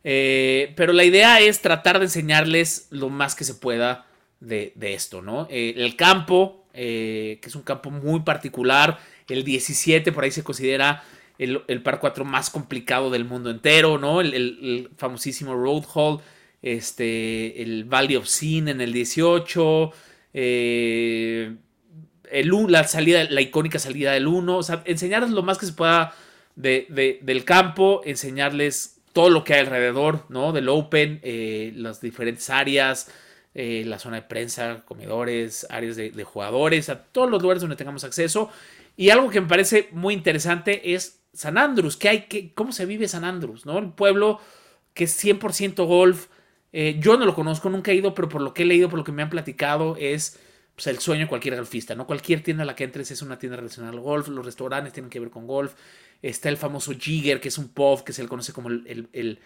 Eh, 0.05 0.73
pero 0.77 0.93
la 0.93 1.05
idea 1.05 1.41
es 1.41 1.61
tratar 1.61 1.99
de 1.99 2.07
enseñarles 2.07 2.89
lo 2.91 3.09
más 3.09 3.35
que 3.35 3.45
se 3.45 3.55
pueda 3.55 4.07
de, 4.41 4.73
de 4.77 4.95
esto, 4.95 5.23
¿no? 5.23 5.47
Eh, 5.51 5.75
el 5.77 5.97
campo, 5.97 6.67
eh, 6.73 7.39
que 7.43 7.49
es 7.49 7.55
un 7.55 7.63
campo 7.63 7.91
muy 7.91 8.21
particular, 8.21 8.99
el 9.29 9.45
17 9.45 10.13
por 10.13 10.25
ahí 10.25 10.31
se 10.31 10.45
considera 10.45 11.03
el, 11.39 11.83
par 11.83 11.99
4 12.01 12.25
más 12.25 12.51
complicado 12.51 13.11
del 13.11 13.25
mundo 13.25 13.51
entero, 13.51 13.99
¿no? 13.99 14.21
El, 14.21 14.89
famosísimo 14.97 15.55
Road 15.55 15.85
Hall, 15.95 16.21
este, 16.63 17.63
el 17.63 17.85
Valley 17.85 18.17
of 18.17 18.27
Sin 18.27 18.69
en 18.69 18.81
el 18.81 18.93
18, 18.93 19.91
eh, 20.35 21.55
el, 22.31 22.51
la 22.69 22.85
salida, 22.85 23.25
la 23.25 23.41
icónica 23.41 23.79
salida 23.79 24.13
del 24.13 24.27
1, 24.27 24.57
o 24.57 24.63
sea, 24.63 24.83
enseñarles 24.87 25.31
lo 25.31 25.43
más 25.43 25.59
que 25.59 25.67
se 25.67 25.73
pueda 25.73 26.15
de- 26.57 26.87
de- 26.89 27.19
del 27.23 27.45
campo, 27.45 28.03
enseñarles 28.05 28.99
todo 29.13 29.29
lo 29.29 29.45
que 29.45 29.55
hay 29.55 29.61
alrededor, 29.61 30.25
¿no? 30.31 30.53
Del 30.53 30.69
Open, 30.69 31.21
eh, 31.23 31.73
las 31.77 32.01
diferentes 32.01 32.49
áreas, 32.49 33.11
eh, 33.55 33.83
la 33.87 33.99
zona 33.99 34.17
de 34.17 34.23
prensa, 34.23 34.83
comedores, 34.87 35.67
áreas 35.69 35.97
de, 35.97 36.11
de 36.11 36.25
jugadores, 36.25 36.89
a 36.89 37.03
todos 37.05 37.29
los 37.31 37.43
lugares 37.43 37.61
donde 37.61 37.77
tengamos 37.77 38.05
acceso. 38.05 38.51
Y 38.97 39.11
algo 39.11 39.29
que 39.29 39.41
me 39.43 39.49
parece 39.49 39.89
muy 39.93 40.15
interesante 40.15 40.95
es 40.95 41.21
San 41.33 41.59
Andrews, 41.59 41.97
¿qué 41.97 42.09
hay, 42.09 42.21
qué, 42.29 42.53
¿cómo 42.55 42.73
se 42.73 42.87
vive 42.87 43.09
San 43.09 43.25
Andrews? 43.25 43.67
¿no? 43.67 43.79
El 43.79 43.91
pueblo 43.93 44.41
que 44.95 45.05
es 45.05 45.13
100% 45.25 45.85
golf. 45.87 46.29
Eh, 46.73 46.97
yo 47.01 47.17
no 47.19 47.27
lo 47.27 47.35
conozco, 47.35 47.69
nunca 47.71 47.91
he 47.93 47.95
ido, 47.95 48.15
pero 48.15 48.29
por 48.29 48.41
lo 48.43 48.55
que 48.55 48.63
he 48.63 48.67
leído, 48.67 48.89
por 48.89 48.99
lo 48.99 49.05
que 49.05 49.13
me 49.13 49.23
han 49.23 49.31
platicado, 49.31 49.97
es 49.99 50.39
pues, 50.75 50.87
el 50.87 50.99
sueño 50.99 51.23
de 51.23 51.29
cualquier 51.29 51.57
golfista, 51.57 51.95
¿no? 51.95 52.07
Cualquier 52.07 52.43
tienda 52.43 52.63
a 52.63 52.67
la 52.67 52.75
que 52.77 52.85
entres 52.85 53.11
es 53.11 53.23
una 53.23 53.39
tienda 53.39 53.57
relacionada 53.57 53.93
al 53.93 54.01
golf, 54.01 54.29
los 54.29 54.45
restaurantes 54.45 54.93
tienen 54.93 55.11
que 55.11 55.21
ver 55.21 55.31
con 55.31 55.47
golf. 55.47 55.75
Está 56.23 56.49
el 56.49 56.57
famoso 56.57 56.93
Jigger, 56.93 57.41
que 57.41 57.49
es 57.49 57.59
un 57.59 57.69
pub 57.69 58.05
que 58.05 58.13
se 58.13 58.23
le 58.23 58.29
conoce 58.29 58.53
como 58.53 58.69
el, 58.69 58.85
el, 59.13 59.39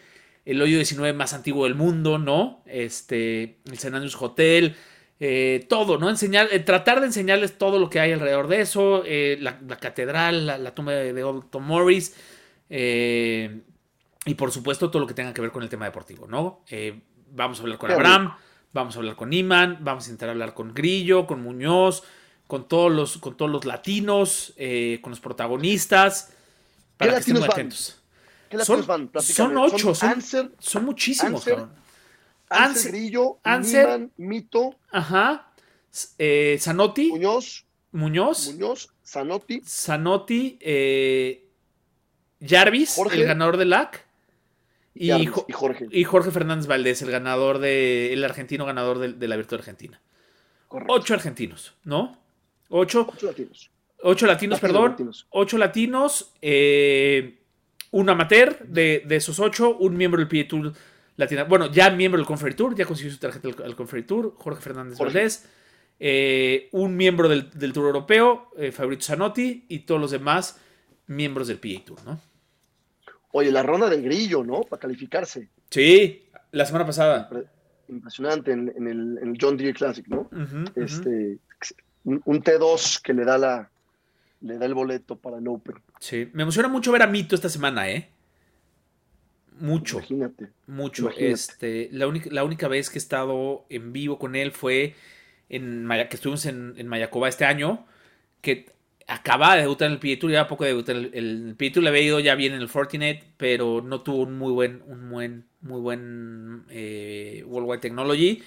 el- 0.45 0.62
hoyo 0.62 0.76
19 0.76 1.12
más 1.16 1.32
antiguo 1.32 1.64
del 1.64 1.74
mundo, 1.74 2.18
¿no? 2.18 2.62
Este, 2.66 3.59
el 3.64 3.78
San 3.78 3.95
Andrews 3.95 4.16
Hotel, 4.20 4.76
eh, 5.19 5.64
todo, 5.69 5.99
¿no? 5.99 6.11
Enseñar, 6.11 6.49
eh, 6.53 6.61
tratar 6.61 7.01
de 7.01 7.07
enseñarles 7.07 7.57
todo 7.57 7.79
lo 7.79 7.89
que 7.89 8.01
hay 8.01 8.12
alrededor 8.12 8.49
de 8.49 8.61
eso, 8.61 9.03
eh, 9.07 9.39
la, 9.41 9.59
la 9.67 9.77
catedral, 9.77 10.47
la, 10.47 10.59
la 10.59 10.75
tumba 10.75 10.93
de, 10.93 11.12
de 11.12 11.25
Old 11.25 11.51
Tom 11.51 11.64
Morris, 11.64 12.14
eh, 12.69 13.62
y 14.27 14.35
por 14.35 14.53
supuesto 14.53 14.91
todo 14.91 15.01
lo 15.01 15.07
que 15.07 15.14
tenga 15.14 15.33
que 15.33 15.41
ver 15.41 15.53
con 15.53 15.62
el 15.62 15.69
tema 15.69 15.87
deportivo, 15.87 16.27
¿no? 16.27 16.61
Vamos 17.33 17.59
a 17.59 17.62
hablar 17.62 17.79
con 17.79 17.89
Qué 17.89 17.95
Abraham, 17.95 18.35
vamos 18.73 18.97
a 18.97 18.99
hablar 18.99 19.17
con 19.17 19.33
Iman, 19.33 19.79
vamos 19.81 20.05
a 20.05 20.09
intentar 20.09 20.31
hablar 20.31 20.53
con 20.53 20.75
Grillo, 20.75 21.27
con 21.27 21.43
Muñoz, 21.43 22.03
con 22.47 22.69
todos 22.69 22.93
los, 22.93 23.19
con 23.19 23.37
todos 23.37 23.51
los 23.51 23.64
latinos, 23.64 24.55
con 25.01 25.11
los 25.11 25.21
protagonistas, 25.21 26.33
para 26.97 27.12
que 27.14 27.19
estén 27.21 27.35
muy 27.35 27.43
van? 27.43 27.51
atentos. 27.53 28.03
¿Qué 28.51 28.59
Son, 28.64 28.87
van? 28.87 29.11
son 29.21 29.57
ocho, 29.57 29.95
son, 29.95 30.85
muchísimos, 30.85 31.45
cabrón. 31.45 31.86
Anser- 32.51 32.88
Grillo, 32.90 33.38
Niman, 33.44 34.12
Mito, 34.16 34.74
Ajá. 34.92 35.53
Eh, 36.18 36.57
Zanotti, 36.61 37.11
Muñoz, 37.11 37.64
Muñoz, 37.92 38.53
Muñoz, 38.53 38.90
Zanotti, 39.05 39.62
Zanotti, 39.64 40.59
eh, 40.61 41.44
Jarvis, 42.47 42.94
Jorge. 42.94 43.16
el 43.20 43.26
ganador 43.26 43.57
del 43.57 43.70
LAC. 43.70 44.05
Y, 44.94 45.09
Jarvis 45.09 45.30
Jo- 45.30 45.47
y 45.49 45.53
Jorge. 45.53 45.86
y 45.90 46.05
Jorge 46.05 46.30
Fernández 46.30 46.66
Valdés, 46.66 47.03
el 47.03 47.11
ganador 47.11 47.59
de. 47.59 48.12
el 48.12 48.24
argentino 48.24 48.64
ganador 48.66 48.99
de, 48.99 49.12
de 49.14 49.28
la 49.28 49.36
Virtud 49.36 49.57
Argentina. 49.59 50.01
Correcto. 50.68 50.92
Ocho 50.94 51.14
argentinos, 51.14 51.74
¿no? 51.84 52.18
Ocho. 52.68 53.07
Ocho 53.11 53.26
latinos. 53.26 53.70
Ocho 54.03 54.26
latinos, 54.26 54.57
Latinos, 54.57 54.61
perdón. 54.61 54.90
latinos. 54.92 55.26
Ocho 55.30 55.57
latinos. 55.59 56.32
eh, 56.42 57.38
un 57.92 58.11
amateur 58.11 58.59
de, 58.66 59.03
de 59.07 59.16
esos 59.16 59.38
ocho. 59.40 59.76
Un 59.78 59.97
miembro 59.97 60.18
del 60.22 60.28
PGA 60.28 60.72
Latina. 61.17 61.45
Bueno, 61.45 61.71
ya 61.71 61.91
miembro 61.91 62.19
del 62.19 62.27
Conferry 62.27 62.55
Tour. 62.55 62.75
Ya 62.75 62.85
consiguió 62.85 63.12
su 63.12 63.19
tarjeta 63.19 63.49
al, 63.64 63.75
Conferry 63.77 64.03
Tour. 64.05 64.35
Jorge 64.37 64.61
Fernández 64.61 64.99
Jorge. 64.99 65.14
Valdés. 65.14 65.49
eh, 65.99 66.69
un 66.73 66.97
miembro 66.97 67.29
del, 67.29 67.51
del 67.51 67.73
Tour 67.73 67.87
Europeo. 67.87 68.51
eh, 68.59 68.73
Fabrizio 68.73 69.14
Zanotti. 69.14 69.64
Y 69.69 69.81
todos 69.81 70.01
los 70.01 70.11
demás 70.11 70.61
miembros 71.07 71.49
del 71.49 71.59
PGA 71.59 71.85
Tour, 71.85 72.05
¿no? 72.05 72.21
Oye, 73.33 73.51
la 73.53 73.62
ronda 73.62 73.89
del 73.89 74.03
Grillo, 74.03 74.45
¿no? 74.45 74.62
Para 74.62 74.81
calificarse. 74.81 75.49
Sí, 75.71 76.29
la 76.53 76.64
semana 76.67 76.87
pasada. 76.87 77.29
Impre- 77.31 77.47
Impresionante 77.89 78.51
en, 78.51 78.73
en 78.77 78.89
el, 78.89 79.19
en 79.23 79.29
el 79.31 79.39
John 79.41 79.57
Deere 79.57 79.73
Classic, 79.73 80.07
¿no? 80.09 80.29
Este, 80.75 81.39
un, 82.05 82.21
un 82.25 82.43
T2 82.43 83.01
que 83.01 83.14
le 83.14 83.25
da 83.25 83.39
la 83.39 83.71
le 84.41 84.59
da 84.59 84.67
el 84.67 84.75
boleto 84.75 85.17
para 85.17 85.39
el 85.39 85.47
Open. 85.49 85.77
Sí, 86.01 86.29
me 86.33 86.43
emociona 86.43 86.69
mucho 86.69 86.91
ver 86.93 87.03
a 87.03 87.07
Mito 87.07 87.35
esta 87.35 87.49
semana, 87.49 87.89
¿eh? 87.91 88.11
Mucho. 89.59 89.98
Imagínate. 89.98 90.48
Mucho. 90.66 91.02
Imagínate. 91.02 91.32
Este, 91.32 91.88
la, 91.92 92.07
única, 92.07 92.30
la 92.30 92.44
única 92.44 92.68
vez 92.68 92.90
que 92.90 92.98
he 92.98 92.98
estado 92.98 93.66
en 93.68 93.92
vivo 93.92 94.18
con 94.18 94.36
él 94.36 94.52
fue 94.52 94.94
en 95.48 95.88
que 95.88 96.16
estuvimos 96.16 96.44
en, 96.46 96.74
en 96.76 96.88
Mayacoba 96.88 97.28
este 97.28 97.44
año, 97.44 97.86
que 98.40 98.66
acaba 99.07 99.54
de 99.54 99.62
debutar 99.62 99.86
en 99.86 99.92
el 99.94 99.98
PGA 100.00 100.18
Tour, 100.18 100.32
ya 100.32 100.48
poco 100.48 100.64
de 100.64 100.70
debutar 100.70 100.96
en 100.96 101.04
el, 101.04 101.14
el 101.14 101.54
PGA 101.57 101.72
Tour, 101.72 101.82
le 101.84 101.88
había 101.90 102.02
ido 102.02 102.20
ya 102.20 102.34
bien 102.34 102.52
en 102.52 102.61
el 102.61 102.68
Fortinet, 102.68 103.24
pero 103.36 103.80
no 103.82 104.02
tuvo 104.02 104.22
un 104.22 104.36
muy 104.36 104.52
buen, 104.52 104.82
un 104.86 105.09
buen, 105.11 105.46
muy 105.61 105.80
buen 105.80 106.64
eh, 106.70 107.44
Worldwide 107.46 107.80
Technology. 107.80 108.42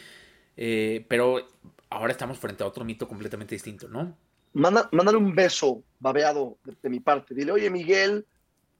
eh, 0.57 1.05
pero 1.07 1.47
ahora 1.89 2.12
estamos 2.12 2.38
frente 2.38 2.64
a 2.64 2.68
otro 2.68 2.84
mito 2.86 3.07
completamente 3.07 3.55
distinto, 3.55 3.88
¿no? 3.88 4.18
Manda, 4.53 4.89
mándale 4.91 5.18
un 5.18 5.34
beso 5.34 5.84
babeado 5.99 6.57
de, 6.64 6.76
de 6.82 6.89
mi 6.89 6.99
parte. 6.99 7.34
Dile, 7.34 7.51
oye 7.51 7.70
Miguel, 7.70 8.26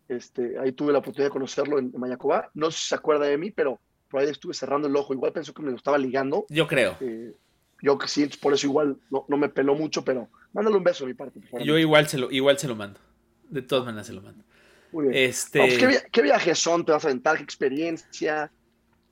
este, 0.10 0.60
ahí 0.60 0.74
tuve 0.74 0.92
la 0.92 1.00
oportunidad 1.00 1.28
de 1.30 1.34
conocerlo 1.34 1.80
en, 1.80 1.92
en 1.94 2.00
Mayacobá. 2.00 2.50
No 2.54 2.70
sé 2.72 2.80
si 2.80 2.88
se 2.90 2.96
acuerda 2.96 3.26
de 3.26 3.38
mí, 3.38 3.52
pero 3.52 3.80
por 4.10 4.20
ahí 4.22 4.28
estuve 4.30 4.54
cerrando 4.54 4.88
el 4.88 4.96
ojo. 4.96 5.14
Igual 5.14 5.32
pensó 5.32 5.54
que 5.54 5.62
me 5.62 5.70
lo 5.72 5.78
estaba 5.78 5.98
ligando. 5.98 6.46
Yo 6.50 6.68
creo. 6.68 6.98
Eh, 7.00 7.34
yo 7.82 7.98
que 7.98 8.08
sí, 8.10 8.28
por 8.42 8.54
eso 8.54 8.68
igual 8.68 8.98
no, 9.10 9.24
no 9.30 9.38
me 9.38 9.48
peló 9.50 9.76
mucho, 9.76 10.04
pero 10.04 10.28
mándale 10.52 10.76
un 10.76 10.84
beso 10.84 11.06
de 11.06 11.12
mi 11.12 11.14
parte, 11.14 11.40
por 11.40 11.50
favor. 11.50 11.66
Yo 11.66 11.78
igual 11.78 12.08
se 12.08 12.18
lo, 12.18 12.30
igual 12.32 12.58
se 12.58 12.68
lo 12.68 12.76
mando. 12.76 13.00
De 13.48 13.62
todas 13.62 13.86
maneras 13.86 14.08
se 14.08 14.14
lo 14.14 14.22
mando. 14.22 14.44
Muy 14.92 15.08
bien. 15.08 15.30
Este. 15.30 15.60
No, 15.60 15.66
pues, 15.66 15.78
¿qué, 15.78 15.88
via- 15.88 16.04
qué 16.12 16.22
viajes 16.22 16.60
son? 16.60 16.84
¿Te 16.86 16.92
vas 16.92 17.06
a 17.06 17.08
aventar? 17.08 17.38
¿Qué 17.38 17.44
experiencia? 17.44 18.52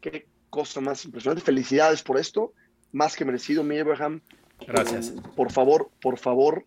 ¿Qué 0.02 0.28
cosa 0.50 0.82
más 0.82 1.06
impresionante? 1.06 1.44
Felicidades 1.44 2.02
por 2.04 2.18
esto. 2.18 2.54
Más 2.92 3.16
que 3.16 3.24
merecido, 3.26 3.64
mi 3.64 3.78
Abraham. 3.78 4.22
Gracias. 4.66 5.14
Por 5.36 5.52
favor, 5.52 5.92
por 6.02 6.18
favor, 6.18 6.66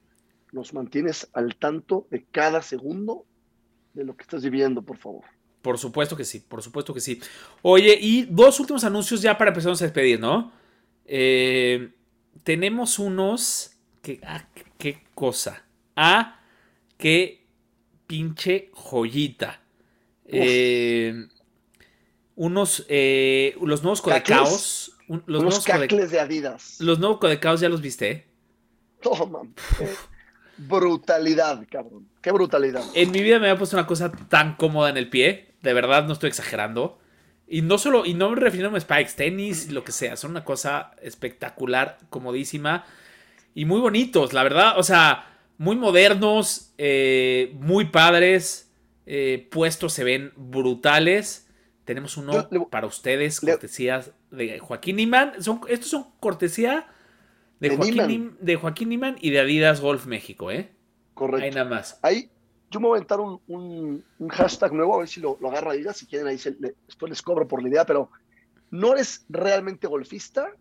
nos 0.52 0.72
mantienes 0.74 1.28
al 1.32 1.56
tanto 1.56 2.06
de 2.10 2.24
cada 2.24 2.62
segundo 2.62 3.24
de 3.94 4.04
lo 4.04 4.16
que 4.16 4.22
estás 4.22 4.42
viviendo, 4.42 4.82
por 4.82 4.96
favor. 4.96 5.24
Por 5.62 5.78
supuesto 5.78 6.16
que 6.16 6.24
sí, 6.24 6.40
por 6.40 6.62
supuesto 6.62 6.94
que 6.94 7.00
sí. 7.00 7.20
Oye, 7.62 7.98
y 8.00 8.22
dos 8.24 8.58
últimos 8.60 8.82
anuncios 8.84 9.20
ya 9.20 9.36
para 9.36 9.50
empezarnos 9.50 9.80
a 9.82 9.84
despedir, 9.84 10.18
¿no? 10.18 10.52
Eh, 11.04 11.90
tenemos 12.44 12.98
unos. 12.98 13.72
Que, 14.02 14.20
ah, 14.24 14.46
qué 14.78 15.02
cosa. 15.14 15.62
Ah, 15.96 16.40
qué 16.96 17.44
pinche 18.06 18.70
joyita. 18.72 19.60
Eh, 20.24 21.26
unos, 22.36 22.86
eh, 22.88 23.54
los 23.60 23.82
nuevos 23.82 24.00
codecaos. 24.00 24.96
un- 25.08 25.22
los, 25.26 25.42
nuevos 25.42 25.66
code- 25.66 25.80
cacles 25.88 26.10
de 26.12 26.20
Adidas. 26.20 26.80
los 26.80 26.98
nuevos 27.00 27.18
codecaos 27.18 27.60
ya 27.60 27.68
los 27.68 27.80
viste. 27.82 28.26
Toma. 29.02 29.40
eh, 29.80 29.94
brutalidad, 30.68 31.64
cabrón. 31.70 32.08
Qué 32.20 32.30
brutalidad. 32.32 32.82
En 32.94 33.10
mi 33.10 33.22
vida 33.22 33.38
me 33.38 33.48
había 33.48 33.58
puesto 33.58 33.76
una 33.76 33.86
cosa 33.86 34.12
tan 34.28 34.54
cómoda 34.56 34.90
en 34.90 34.96
el 34.96 35.08
pie. 35.08 35.54
De 35.62 35.72
verdad, 35.72 36.04
no 36.06 36.12
estoy 36.12 36.28
exagerando. 36.28 36.98
Y 37.48 37.62
no 37.62 37.78
solo, 37.78 38.06
y 38.06 38.14
no 38.14 38.30
me 38.30 38.36
refiero 38.36 38.74
a 38.74 38.80
spikes, 38.80 39.12
tenis, 39.16 39.70
lo 39.72 39.82
que 39.84 39.92
sea. 39.92 40.16
Son 40.16 40.30
una 40.30 40.44
cosa 40.44 40.92
espectacular, 41.02 41.98
comodísima. 42.10 42.84
Y 43.54 43.64
muy 43.64 43.80
bonitos, 43.80 44.32
la 44.32 44.42
verdad. 44.42 44.78
O 44.78 44.82
sea, 44.82 45.26
muy 45.58 45.76
modernos, 45.76 46.72
eh, 46.78 47.52
muy 47.60 47.86
padres. 47.86 48.66
eh, 49.12 49.48
puestos 49.50 49.92
se 49.92 50.04
ven 50.04 50.32
brutales. 50.36 51.48
Tenemos 51.84 52.16
uno 52.16 52.32
Yo 52.32 52.48
le- 52.52 52.60
para 52.70 52.86
ustedes, 52.86 53.42
le- 53.42 53.52
cortesías 53.52 54.12
de 54.30 54.60
Joaquín 54.60 54.94
Niman. 54.96 55.42
Son, 55.42 55.62
estos 55.68 55.88
son 55.90 56.06
cortesía 56.20 56.86
de, 57.60 57.68
De 57.70 57.76
Joaquín, 57.76 58.36
de 58.40 58.86
Niman 58.86 59.16
y 59.20 59.30
de 59.30 59.40
Adidas 59.40 59.80
Golf 59.80 60.06
México, 60.06 60.50
¿eh? 60.50 60.72
Correcto. 61.14 61.44
Ahí 61.44 61.50
nada 61.52 61.68
más. 61.68 61.98
Ahí 62.02 62.30
yo 62.70 62.80
me 62.80 62.86
voy 62.86 62.96
a 62.96 62.98
aventar 62.98 63.20
un, 63.20 63.40
un- 63.48 64.04
un 64.18 64.28
hashtag 64.28 64.72
nuevo, 64.72 64.94
a 64.94 64.98
ver 65.00 65.08
si 65.08 65.20
lo, 65.20 65.36
lo 65.40 65.48
agarra 65.50 65.72
Adidas, 65.72 65.96
si 65.98 66.06
quieren 66.06 66.26
ahí 66.28 66.38
se- 66.38 66.56
le- 66.58 66.74
después 66.86 67.10
les 67.10 67.20
cobro 67.22 67.46
por 67.46 67.62
la 67.62 67.68
idea, 67.68 67.84
pero 67.84 68.10
no 68.70 68.92
eres 68.94 69.24
realmente 69.28 69.86
golfista 69.86 70.52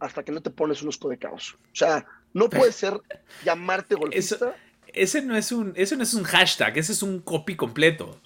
hasta 0.00 0.22
que 0.24 0.32
no 0.32 0.40
te 0.40 0.50
pones 0.50 0.82
unos 0.82 0.96
codecaos. 0.98 1.54
O 1.54 1.74
sea, 1.76 2.06
no 2.32 2.48
puedes 2.48 2.74
ser, 2.74 3.00
llamarte 3.44 3.94
golfista, 3.96 4.54
Ese 4.92 5.22
no 5.22 5.36
es 5.36 5.52
un, 5.52 5.72
ese 5.76 5.96
no 5.96 6.02
es 6.02 6.14
un 6.14 6.24
hashtag, 6.24 6.78
ese 6.78 6.92
es 6.92 7.02
un 7.02 7.20
copy 7.20 7.54
completo. 7.56 8.18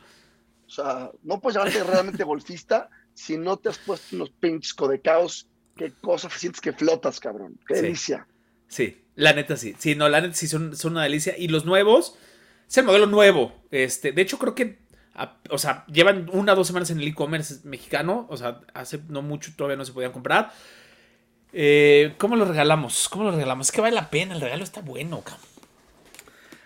o 0.66 0.70
sea, 0.70 1.10
no 1.22 1.40
puedes 1.40 1.56
llamarte 1.58 1.82
realmente 1.82 2.24
golfista 2.24 2.88
si 3.14 3.36
no 3.36 3.56
te 3.58 3.68
has 3.68 3.78
puesto 3.78 4.16
unos 4.16 4.30
pinches 4.30 4.72
codecaos. 4.72 5.48
Qué 5.76 5.92
cosa, 6.00 6.28
sientes 6.30 6.60
que 6.60 6.72
flotas, 6.72 7.18
cabrón. 7.20 7.58
Qué 7.66 7.76
Sí. 7.76 7.82
delicia. 7.82 8.26
Sí, 8.68 9.02
la 9.16 9.32
neta 9.32 9.56
sí. 9.56 9.74
Sí, 9.78 9.94
no, 9.94 10.08
la 10.08 10.20
neta 10.20 10.34
sí 10.34 10.46
son, 10.48 10.76
son 10.76 10.92
una 10.92 11.02
delicia. 11.04 11.36
Y 11.36 11.48
los 11.48 11.64
nuevos, 11.64 12.16
es 12.68 12.76
el 12.78 12.84
modelo 12.84 13.06
nuevo. 13.06 13.52
Este, 13.70 14.12
de 14.12 14.22
hecho, 14.22 14.38
creo 14.38 14.54
que, 14.54 14.78
a- 15.14 15.36
o 15.50 15.58
sea, 15.58 15.84
llevan 15.86 16.28
una 16.32 16.52
o 16.52 16.56
dos 16.56 16.66
semanas 16.66 16.90
en 16.90 17.00
el 17.00 17.08
e-commerce 17.08 17.56
mexicano. 17.64 18.26
O 18.30 18.36
sea, 18.36 18.60
hace 18.74 19.00
no 19.08 19.22
mucho 19.22 19.52
todavía 19.56 19.76
no 19.76 19.84
se 19.84 19.92
podían 19.92 20.12
comprar. 20.12 20.52
Eh, 21.52 22.14
¿Cómo 22.18 22.36
los 22.36 22.48
regalamos? 22.48 23.08
¿Cómo 23.10 23.24
los 23.24 23.34
regalamos? 23.34 23.66
Es 23.68 23.72
que 23.72 23.80
vale 23.82 23.94
la 23.94 24.08
pena, 24.08 24.34
el 24.34 24.40
regalo 24.40 24.64
está 24.64 24.80
bueno, 24.80 25.20
cabrón. 25.22 25.46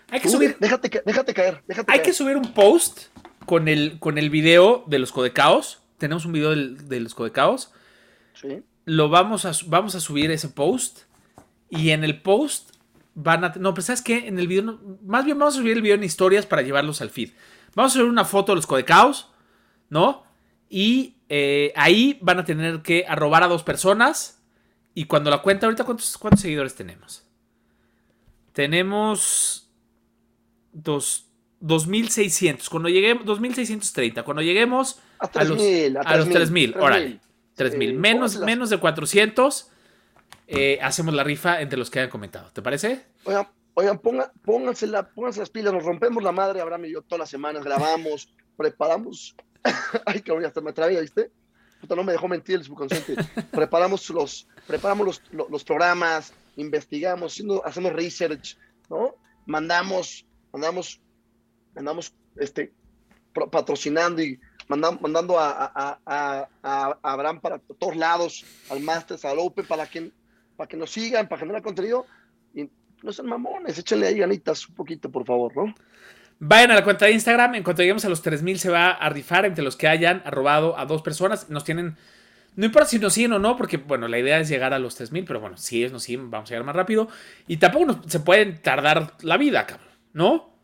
Hay 0.09 0.21
que 0.21 0.29
subir, 0.29 0.55
déjate, 0.61 1.01
déjate 1.05 1.33
caer, 1.33 1.61
déjate 1.67 1.91
hay 1.91 1.97
caer. 1.99 2.01
que 2.07 2.13
subir 2.13 2.37
un 2.37 2.53
post 2.53 3.07
con 3.45 3.67
el, 3.67 3.99
con 3.99 4.17
el 4.17 4.29
video 4.29 4.85
de 4.87 4.99
los 4.99 5.11
codecaos. 5.11 5.81
Tenemos 5.97 6.23
un 6.25 6.31
video 6.31 6.51
del- 6.51 6.87
de 6.87 7.01
los 7.01 7.13
codecaos. 7.13 7.73
Sí. 8.39 8.63
Lo 8.87 9.09
vamos 9.09 9.43
a, 9.45 9.51
vamos 9.67 9.95
a 9.95 9.99
subir 9.99 10.31
ese 10.31 10.47
post. 10.47 10.99
Y 11.69 11.89
en 11.89 12.03
el 12.05 12.21
post 12.21 12.71
van 13.15 13.43
a. 13.43 13.53
No, 13.59 13.73
pues 13.73 13.87
sabes 13.87 14.01
que 14.01 14.27
en 14.27 14.39
el 14.39 14.47
video. 14.47 14.63
no- 14.63 14.79
más 15.05 15.25
bien 15.25 15.37
vamos 15.37 15.55
a 15.55 15.57
subir 15.59 15.73
el 15.73 15.81
video 15.81 15.95
en 15.95 16.03
historias 16.05 16.45
para 16.45 16.61
llevarlos 16.61 17.01
al 17.01 17.09
feed. 17.09 17.31
Vamos 17.75 17.91
a 17.91 17.97
subir 17.99 18.09
una 18.09 18.23
foto 18.23 18.53
de 18.53 18.55
los 18.55 18.65
codecaos, 18.65 19.29
¿no? 19.89 20.23
Y 20.69 21.15
eh, 21.27 21.73
ahí 21.75 22.17
van 22.21 22.39
a 22.39 22.45
tener 22.45 22.81
que 22.81 23.05
arrobar 23.07 23.43
a 23.43 23.47
dos 23.47 23.63
personas. 23.63 24.41
Y 24.95 25.03
cuando 25.05 25.29
la 25.29 25.41
cuenta, 25.41 25.65
ahorita, 25.67 25.83
¿cuántos, 25.83 26.17
cuántos 26.17 26.39
seguidores 26.41 26.73
tenemos? 26.73 27.23
Tenemos. 28.53 29.69
Dos, 30.71 31.25
2600. 31.59 32.69
Cuando 32.69 32.89
lleguemos. 32.89 33.25
2630. 33.25 34.23
Cuando 34.23 34.41
lleguemos 34.41 34.99
A 35.19 35.25
a 35.25 35.43
los, 35.43 35.57
3000, 35.57 35.97
a 35.97 36.01
a 36.01 36.17
los 36.17 36.29
3000. 36.29 36.71
3000, 36.71 36.75
Órale. 36.83 37.19
3000. 37.57 37.89
Sí, 37.89 37.95
menos, 37.97 38.39
menos 38.39 38.69
de 38.69 38.77
400. 38.79 39.71
eh, 40.49 40.79
hacemos 40.81 41.13
la 41.13 41.23
rifa 41.25 41.59
entre 41.59 41.77
los 41.77 41.89
que 41.89 41.99
hayan 41.99 42.09
comentado. 42.09 42.49
¿Te 42.53 42.61
parece? 42.61 43.03
Oigan, 43.25 43.49
oigan 43.73 43.99
ponga- 43.99 44.31
pónganse, 44.45 44.87
la- 44.87 45.09
pónganse 45.09 45.41
las 45.41 45.49
pilas, 45.49 45.73
nos 45.73 45.83
rompemos 45.83 46.23
la 46.23 46.31
madre, 46.31 46.61
Abraham 46.61 46.85
y 46.85 46.91
yo 46.93 47.01
todas 47.01 47.19
las 47.19 47.29
semanas, 47.29 47.65
grabamos, 47.65 48.33
preparamos. 48.57 49.35
Ay, 50.05 50.21
cabrón, 50.21 50.45
hasta 50.45 50.61
me 50.61 50.71
trabé, 50.71 51.01
¿viste? 51.01 51.31
Puta, 51.81 51.95
no 51.95 52.03
me 52.05 52.13
dejó 52.13 52.27
mentir 52.29 52.55
el 52.55 52.63
subconsciente. 52.63 53.15
preparamos 53.51 54.09
los, 54.09 54.47
preparamos 54.65 55.05
los, 55.05 55.21
lo- 55.31 55.49
los 55.49 55.63
programas, 55.65 56.31
investigamos, 56.55 57.33
haciendo- 57.33 57.65
hacemos 57.65 57.91
research, 57.91 58.57
¿no? 58.89 59.15
Mandamos, 59.45 60.25
mandamos, 60.53 61.01
mandamos, 61.75 62.13
este, 62.37 62.71
patrocinando 63.51 64.21
y 64.21 64.39
mandam- 64.67 64.99
mandando 65.01 65.39
a, 65.39 65.49
a- 65.73 65.99
a- 66.05 66.47
a- 66.63 66.97
Abraham 67.03 67.39
para 67.39 67.59
todos 67.59 67.95
lados, 67.95 68.45
al 68.69 68.81
Masters, 68.81 69.25
al 69.25 69.39
Open, 69.39 69.65
para 69.65 69.85
que, 69.87 70.11
para 70.55 70.67
que 70.67 70.77
nos 70.77 70.91
sigan, 70.91 71.27
para 71.27 71.39
generar 71.39 71.61
contenido. 71.61 72.05
Y 72.53 72.69
no 73.03 73.11
sean 73.13 73.27
mamones, 73.27 73.77
échenle 73.77 74.07
ahí 74.07 74.17
ganitas 74.19 74.67
un 74.67 74.75
poquito, 74.75 75.09
por 75.11 75.25
favor, 75.25 75.55
¿no? 75.55 75.73
Vayan 76.39 76.71
a 76.71 76.75
la 76.75 76.83
cuenta 76.83 77.05
de 77.05 77.11
Instagram. 77.13 77.55
En 77.55 77.63
cuanto 77.63 77.81
lleguemos 77.81 78.05
a 78.05 78.09
los 78.09 78.21
3000, 78.21 78.59
se 78.59 78.69
va 78.69 78.91
a 78.91 79.09
rifar 79.09 79.45
entre 79.45 79.63
los 79.63 79.75
que 79.75 79.87
hayan 79.87 80.21
arrobado 80.25 80.77
a 80.77 80.85
dos 80.85 81.01
personas. 81.01 81.49
Nos 81.49 81.63
tienen. 81.63 81.97
No 82.55 82.65
importa 82.65 82.87
si 82.89 82.99
nos 82.99 83.13
siguen 83.13 83.33
o 83.33 83.39
no, 83.39 83.55
porque 83.55 83.77
bueno, 83.77 84.07
la 84.07 84.17
idea 84.19 84.39
es 84.39 84.49
llegar 84.49 84.73
a 84.73 84.79
los 84.79 84.95
3000, 84.95 85.25
pero 85.25 85.39
bueno, 85.39 85.57
si 85.57 85.77
ellos 85.79 85.91
nos 85.91 86.03
siguen, 86.03 86.29
vamos 86.31 86.49
a 86.49 86.53
llegar 86.53 86.65
más 86.65 86.75
rápido. 86.75 87.07
Y 87.47 87.57
tampoco 87.57 87.85
nos- 87.85 87.97
se 88.11 88.19
pueden 88.19 88.61
tardar 88.61 89.13
la 89.21 89.37
vida, 89.37 89.65
cabrón, 89.65 89.87
¿no? 90.13 90.56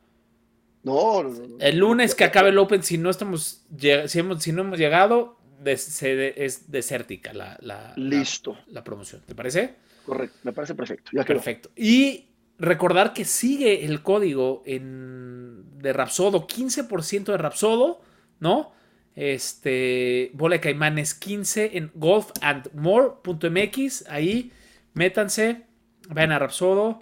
No, 0.83 1.23
no, 1.23 1.29
no, 1.29 1.47
no. 1.47 1.55
El 1.59 1.77
lunes 1.77 2.13
que 2.15 2.25
acabe 2.25 2.49
el 2.49 2.57
Open, 2.57 2.83
si 2.83 2.97
no 2.97 3.09
estamos, 3.09 3.63
si, 3.77 4.19
hemos- 4.19 4.43
si 4.43 4.51
no 4.51 4.61
hemos 4.63 4.77
llegado, 4.77 5.37
des- 5.61 6.03
es 6.03 6.69
desértica 6.71 7.31
la, 7.33 7.57
la, 7.61 7.93
la- 7.95 7.97
Listo. 7.97 8.57
la 8.67 8.83
promoción. 8.83 9.21
¿Te 9.25 9.33
parece? 9.33 9.75
Correcto, 10.05 10.37
me 10.43 10.51
parece 10.51 10.75
perfecto. 10.75 11.11
Ya 11.13 11.23
quedó. 11.23 11.37
Perfecto. 11.37 11.69
Y 11.77 12.27
recordar 12.59 13.13
que 13.13 13.23
sigue 13.25 13.85
el 13.85 14.03
código 14.03 14.61
en, 14.65 15.63
de 15.79 15.93
Rapsodo, 15.93 16.45
15% 16.47 17.31
de 17.31 17.37
Rapsodo, 17.37 18.01
¿no? 18.41 18.73
Este, 19.15 20.31
bola 20.33 20.55
de 20.55 20.59
caimanes 20.61 21.13
15 21.13 21.77
en 21.77 21.91
golfandmore.mx. 21.93 24.09
Ahí, 24.09 24.51
métanse, 24.93 25.61
vayan 26.09 26.31
a 26.33 26.39
Rapsodo, 26.39 26.99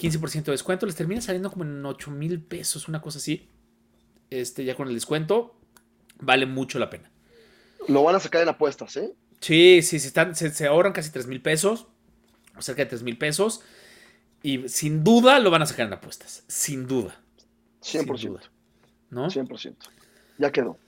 15% 0.00 0.44
de 0.44 0.52
descuento. 0.52 0.86
Les 0.86 0.96
termina 0.96 1.20
saliendo 1.20 1.50
como 1.50 1.64
en 1.64 1.84
8 1.84 2.10
mil 2.10 2.40
pesos, 2.40 2.88
una 2.88 3.00
cosa 3.00 3.18
así. 3.18 3.48
Este, 4.30 4.64
ya 4.64 4.74
con 4.74 4.88
el 4.88 4.94
descuento, 4.94 5.56
vale 6.20 6.46
mucho 6.46 6.78
la 6.78 6.88
pena. 6.88 7.10
Lo 7.88 8.02
van 8.04 8.14
a 8.14 8.20
sacar 8.20 8.42
en 8.42 8.48
apuestas, 8.48 8.96
¿eh? 8.96 9.12
Sí, 9.40 9.82
sí, 9.82 9.98
se, 9.98 10.08
están, 10.08 10.36
se, 10.36 10.50
se 10.50 10.66
ahorran 10.66 10.92
casi 10.92 11.10
3 11.10 11.26
mil 11.26 11.42
pesos, 11.42 11.86
o 12.56 12.62
cerca 12.62 12.82
de 12.84 12.90
3 12.90 13.02
mil 13.02 13.18
pesos, 13.18 13.62
y 14.42 14.68
sin 14.68 15.02
duda 15.02 15.38
lo 15.38 15.50
van 15.50 15.62
a 15.62 15.66
sacar 15.66 15.86
en 15.86 15.92
apuestas, 15.92 16.44
sin 16.46 16.86
duda, 16.86 17.20
100%. 17.82 18.18
Sin 18.18 18.30
duda. 18.32 18.42
¿no? 19.10 19.26
100%. 19.26 19.74
Ya 20.38 20.50
quedó. 20.50 20.78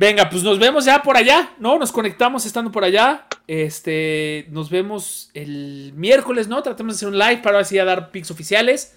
Venga, 0.00 0.30
pues 0.30 0.42
nos 0.42 0.58
vemos 0.58 0.86
ya 0.86 1.02
por 1.02 1.18
allá, 1.18 1.52
¿no? 1.58 1.78
Nos 1.78 1.92
conectamos 1.92 2.46
estando 2.46 2.72
por 2.72 2.84
allá, 2.84 3.26
este, 3.46 4.46
nos 4.48 4.70
vemos 4.70 5.30
el 5.34 5.92
miércoles, 5.94 6.48
¿no? 6.48 6.62
Tratamos 6.62 6.94
de 6.94 6.96
hacer 6.96 7.08
un 7.08 7.18
live 7.18 7.42
para 7.42 7.58
así 7.58 7.78
a 7.78 7.84
dar 7.84 8.10
pics 8.10 8.30
oficiales. 8.30 8.96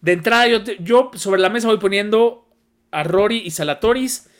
De 0.00 0.12
entrada, 0.12 0.48
yo, 0.48 0.64
te- 0.64 0.78
yo 0.82 1.10
sobre 1.16 1.42
la 1.42 1.50
mesa 1.50 1.68
voy 1.68 1.76
poniendo 1.76 2.48
a 2.90 3.02
Rory 3.04 3.42
y 3.44 3.50
Salatoris, 3.50 4.30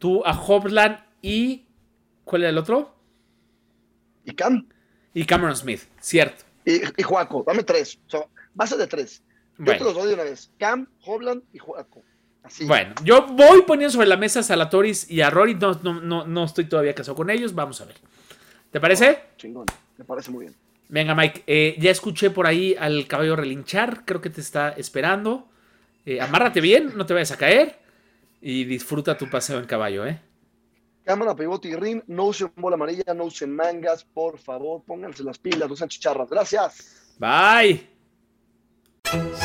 tú 0.00 0.24
a 0.26 0.32
Hopland 0.36 0.98
y... 1.22 1.66
¿Cuál 2.24 2.42
era 2.42 2.50
el 2.50 2.58
otro? 2.58 2.92
Y 4.24 4.32
Cam 4.32 4.66
Y 5.12 5.24
Cameron 5.24 5.54
Smith, 5.54 5.82
cierto. 6.00 6.42
y, 6.64 6.80
y 6.96 7.02
Juaco, 7.04 7.44
dame 7.46 7.62
tres. 7.62 8.00
O 8.08 8.10
sea, 8.10 8.26
base 8.54 8.76
de 8.76 8.88
tres. 8.88 9.22
Yo 9.58 9.66
Bueno. 9.66 9.78
te 9.78 9.84
los 9.84 9.94
doy 9.94 10.08
de 10.08 10.14
una 10.14 10.24
vez. 10.24 10.50
Cam, 10.58 10.88
Hobland 11.04 11.42
y 11.52 11.58
Juaco. 11.58 12.02
Así. 12.44 12.66
Bueno, 12.66 12.94
yo 13.02 13.26
voy 13.26 13.62
poniendo 13.62 13.90
sobre 13.90 14.06
la 14.06 14.16
mesa 14.16 14.40
a 14.40 14.42
Salatoris 14.42 15.10
y 15.10 15.22
a 15.22 15.30
Rory. 15.30 15.54
No, 15.54 15.72
no, 15.82 16.00
no, 16.00 16.26
no 16.26 16.44
estoy 16.44 16.66
todavía 16.66 16.94
casado 16.94 17.16
con 17.16 17.30
ellos. 17.30 17.54
Vamos 17.54 17.80
a 17.80 17.86
ver. 17.86 17.96
¿Te 18.70 18.80
parece? 18.80 19.18
Chingón. 19.38 19.66
Me 19.96 20.04
parece 20.04 20.30
muy 20.30 20.44
bien. 20.44 20.54
Venga, 20.88 21.14
Mike. 21.14 21.44
eh, 21.46 21.74
ya 21.78 21.90
escuché 21.90 22.30
por 22.30 22.46
ahí 22.46 22.76
al 22.78 23.06
caballo 23.06 23.34
relinchar. 23.34 24.04
Creo 24.04 24.20
que 24.20 24.30
te 24.30 24.42
está 24.42 24.70
esperando. 24.70 25.48
Eh, 26.04 26.20
amárrate 26.20 26.60
bien, 26.60 26.92
no 26.96 27.06
te 27.06 27.14
vayas 27.14 27.32
a 27.32 27.38
caer. 27.38 27.78
Y 28.42 28.64
disfruta 28.64 29.16
tu 29.16 29.30
paseo 29.30 29.58
en 29.58 29.64
caballo, 29.64 30.06
¿eh? 30.06 30.20
Cámara, 31.02 31.34
pivote 31.34 31.68
y 31.68 31.76
ring. 31.76 32.02
No 32.08 32.26
usen 32.26 32.50
bola 32.56 32.74
amarilla, 32.74 33.14
no 33.14 33.24
usen 33.24 33.54
mangas. 33.56 34.04
Por 34.04 34.38
favor, 34.38 34.82
pónganse 34.86 35.22
las 35.24 35.38
pilas, 35.38 35.68
no 35.68 35.76
sean 35.76 35.88
chicharras. 35.88 36.28
Gracias. 36.28 37.14
Bye. 37.18 37.93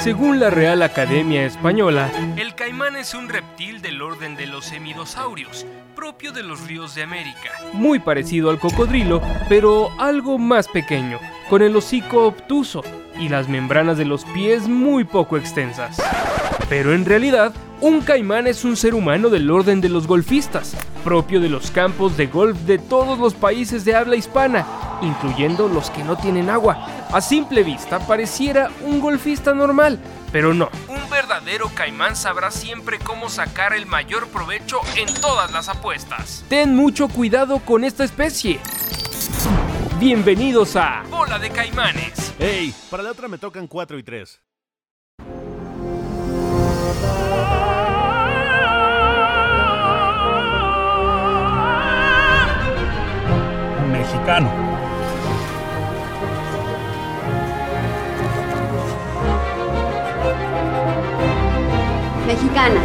Según 0.04 0.40
la 0.40 0.50
Real 0.50 0.82
Academia 0.82 1.46
Española, 1.46 2.10
el 2.38 2.56
caimán 2.56 2.96
es 2.96 3.14
un 3.14 3.28
reptil 3.28 3.82
del 3.82 4.02
orden 4.02 4.36
de 4.36 4.48
los 4.48 4.72
hemidosaurios, 4.72 5.66
propio 5.96 6.32
de 6.32 6.44
los 6.44 6.66
ríos 6.66 6.96
de 6.96 7.04
América. 7.04 7.52
Muy 7.74 8.00
parecido 8.00 8.50
al 8.50 8.60
cocodrilo, 8.60 9.22
pero 9.50 9.90
algo 10.00 10.38
más 10.38 10.68
pequeño, 10.68 11.20
con 11.50 11.62
el 11.62 11.76
hocico 11.76 12.28
obtuso, 12.28 12.82
y 13.20 13.30
las 13.30 13.50
membranas 13.50 13.98
de 13.98 14.06
los 14.06 14.26
pies 14.26 14.68
muy 14.68 15.04
poco 15.04 15.38
extensas. 15.38 16.02
Pero 16.70 16.94
en 16.94 17.06
realidad, 17.06 17.54
un 17.82 18.02
caimán 18.02 18.48
es 18.48 18.64
un 18.64 18.76
ser 18.76 18.94
humano 18.94 19.30
del 19.30 19.50
orden 19.50 19.82
de 19.82 19.90
los 19.90 20.08
golfistas, 20.08 20.76
propio 21.04 21.40
de 21.40 21.50
los 21.50 21.72
campos 21.72 22.18
de 22.18 22.28
golf 22.28 22.58
de 22.60 22.78
todos 22.78 23.20
los 23.20 23.34
países 23.34 23.86
de 23.86 23.96
habla 23.96 24.16
hispana, 24.16 24.66
incluyendo 25.02 25.68
los 25.68 25.90
que 25.90 26.04
no 26.04 26.18
tienen 26.18 26.50
agua. 26.50 26.88
A 27.12 27.22
simple 27.22 27.64
vista 27.64 28.00
pareciera 28.00 28.70
un 28.86 29.00
golfista 29.00 29.54
normal, 29.54 30.00
pero 30.32 30.54
no. 30.54 30.70
Un 30.88 31.10
verdadero 31.10 31.70
caimán 31.74 32.16
sabrá 32.16 32.52
siempre 32.52 33.00
cómo 33.00 33.30
sacar 33.30 33.74
el 33.74 33.86
mayor 33.86 34.28
provecho 34.28 34.80
en 34.96 35.12
todas 35.22 35.52
las 35.52 35.70
apuestas. 35.70 36.44
Ten 36.50 36.76
mucho 36.76 37.08
cuidado 37.08 37.60
con 37.60 37.84
esta 37.84 38.04
especie. 38.04 38.60
Bienvenidos 40.00 40.78
a 40.78 41.04
Bola 41.10 41.38
de 41.38 41.50
Caimanes. 41.50 42.34
Hey, 42.40 42.74
para 42.90 43.04
la 43.04 43.12
otra 43.12 43.28
me 43.28 43.38
tocan 43.38 43.68
4 43.68 44.00
y 44.00 44.04
3. 44.04 44.42
Mexicano. 53.92 54.50
Mexicana. 62.26 62.82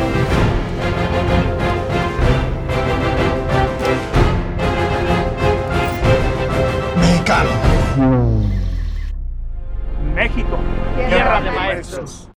México, 10.15 10.59
tierra 11.09 11.41
de 11.41 11.51
maestros. 11.53 12.29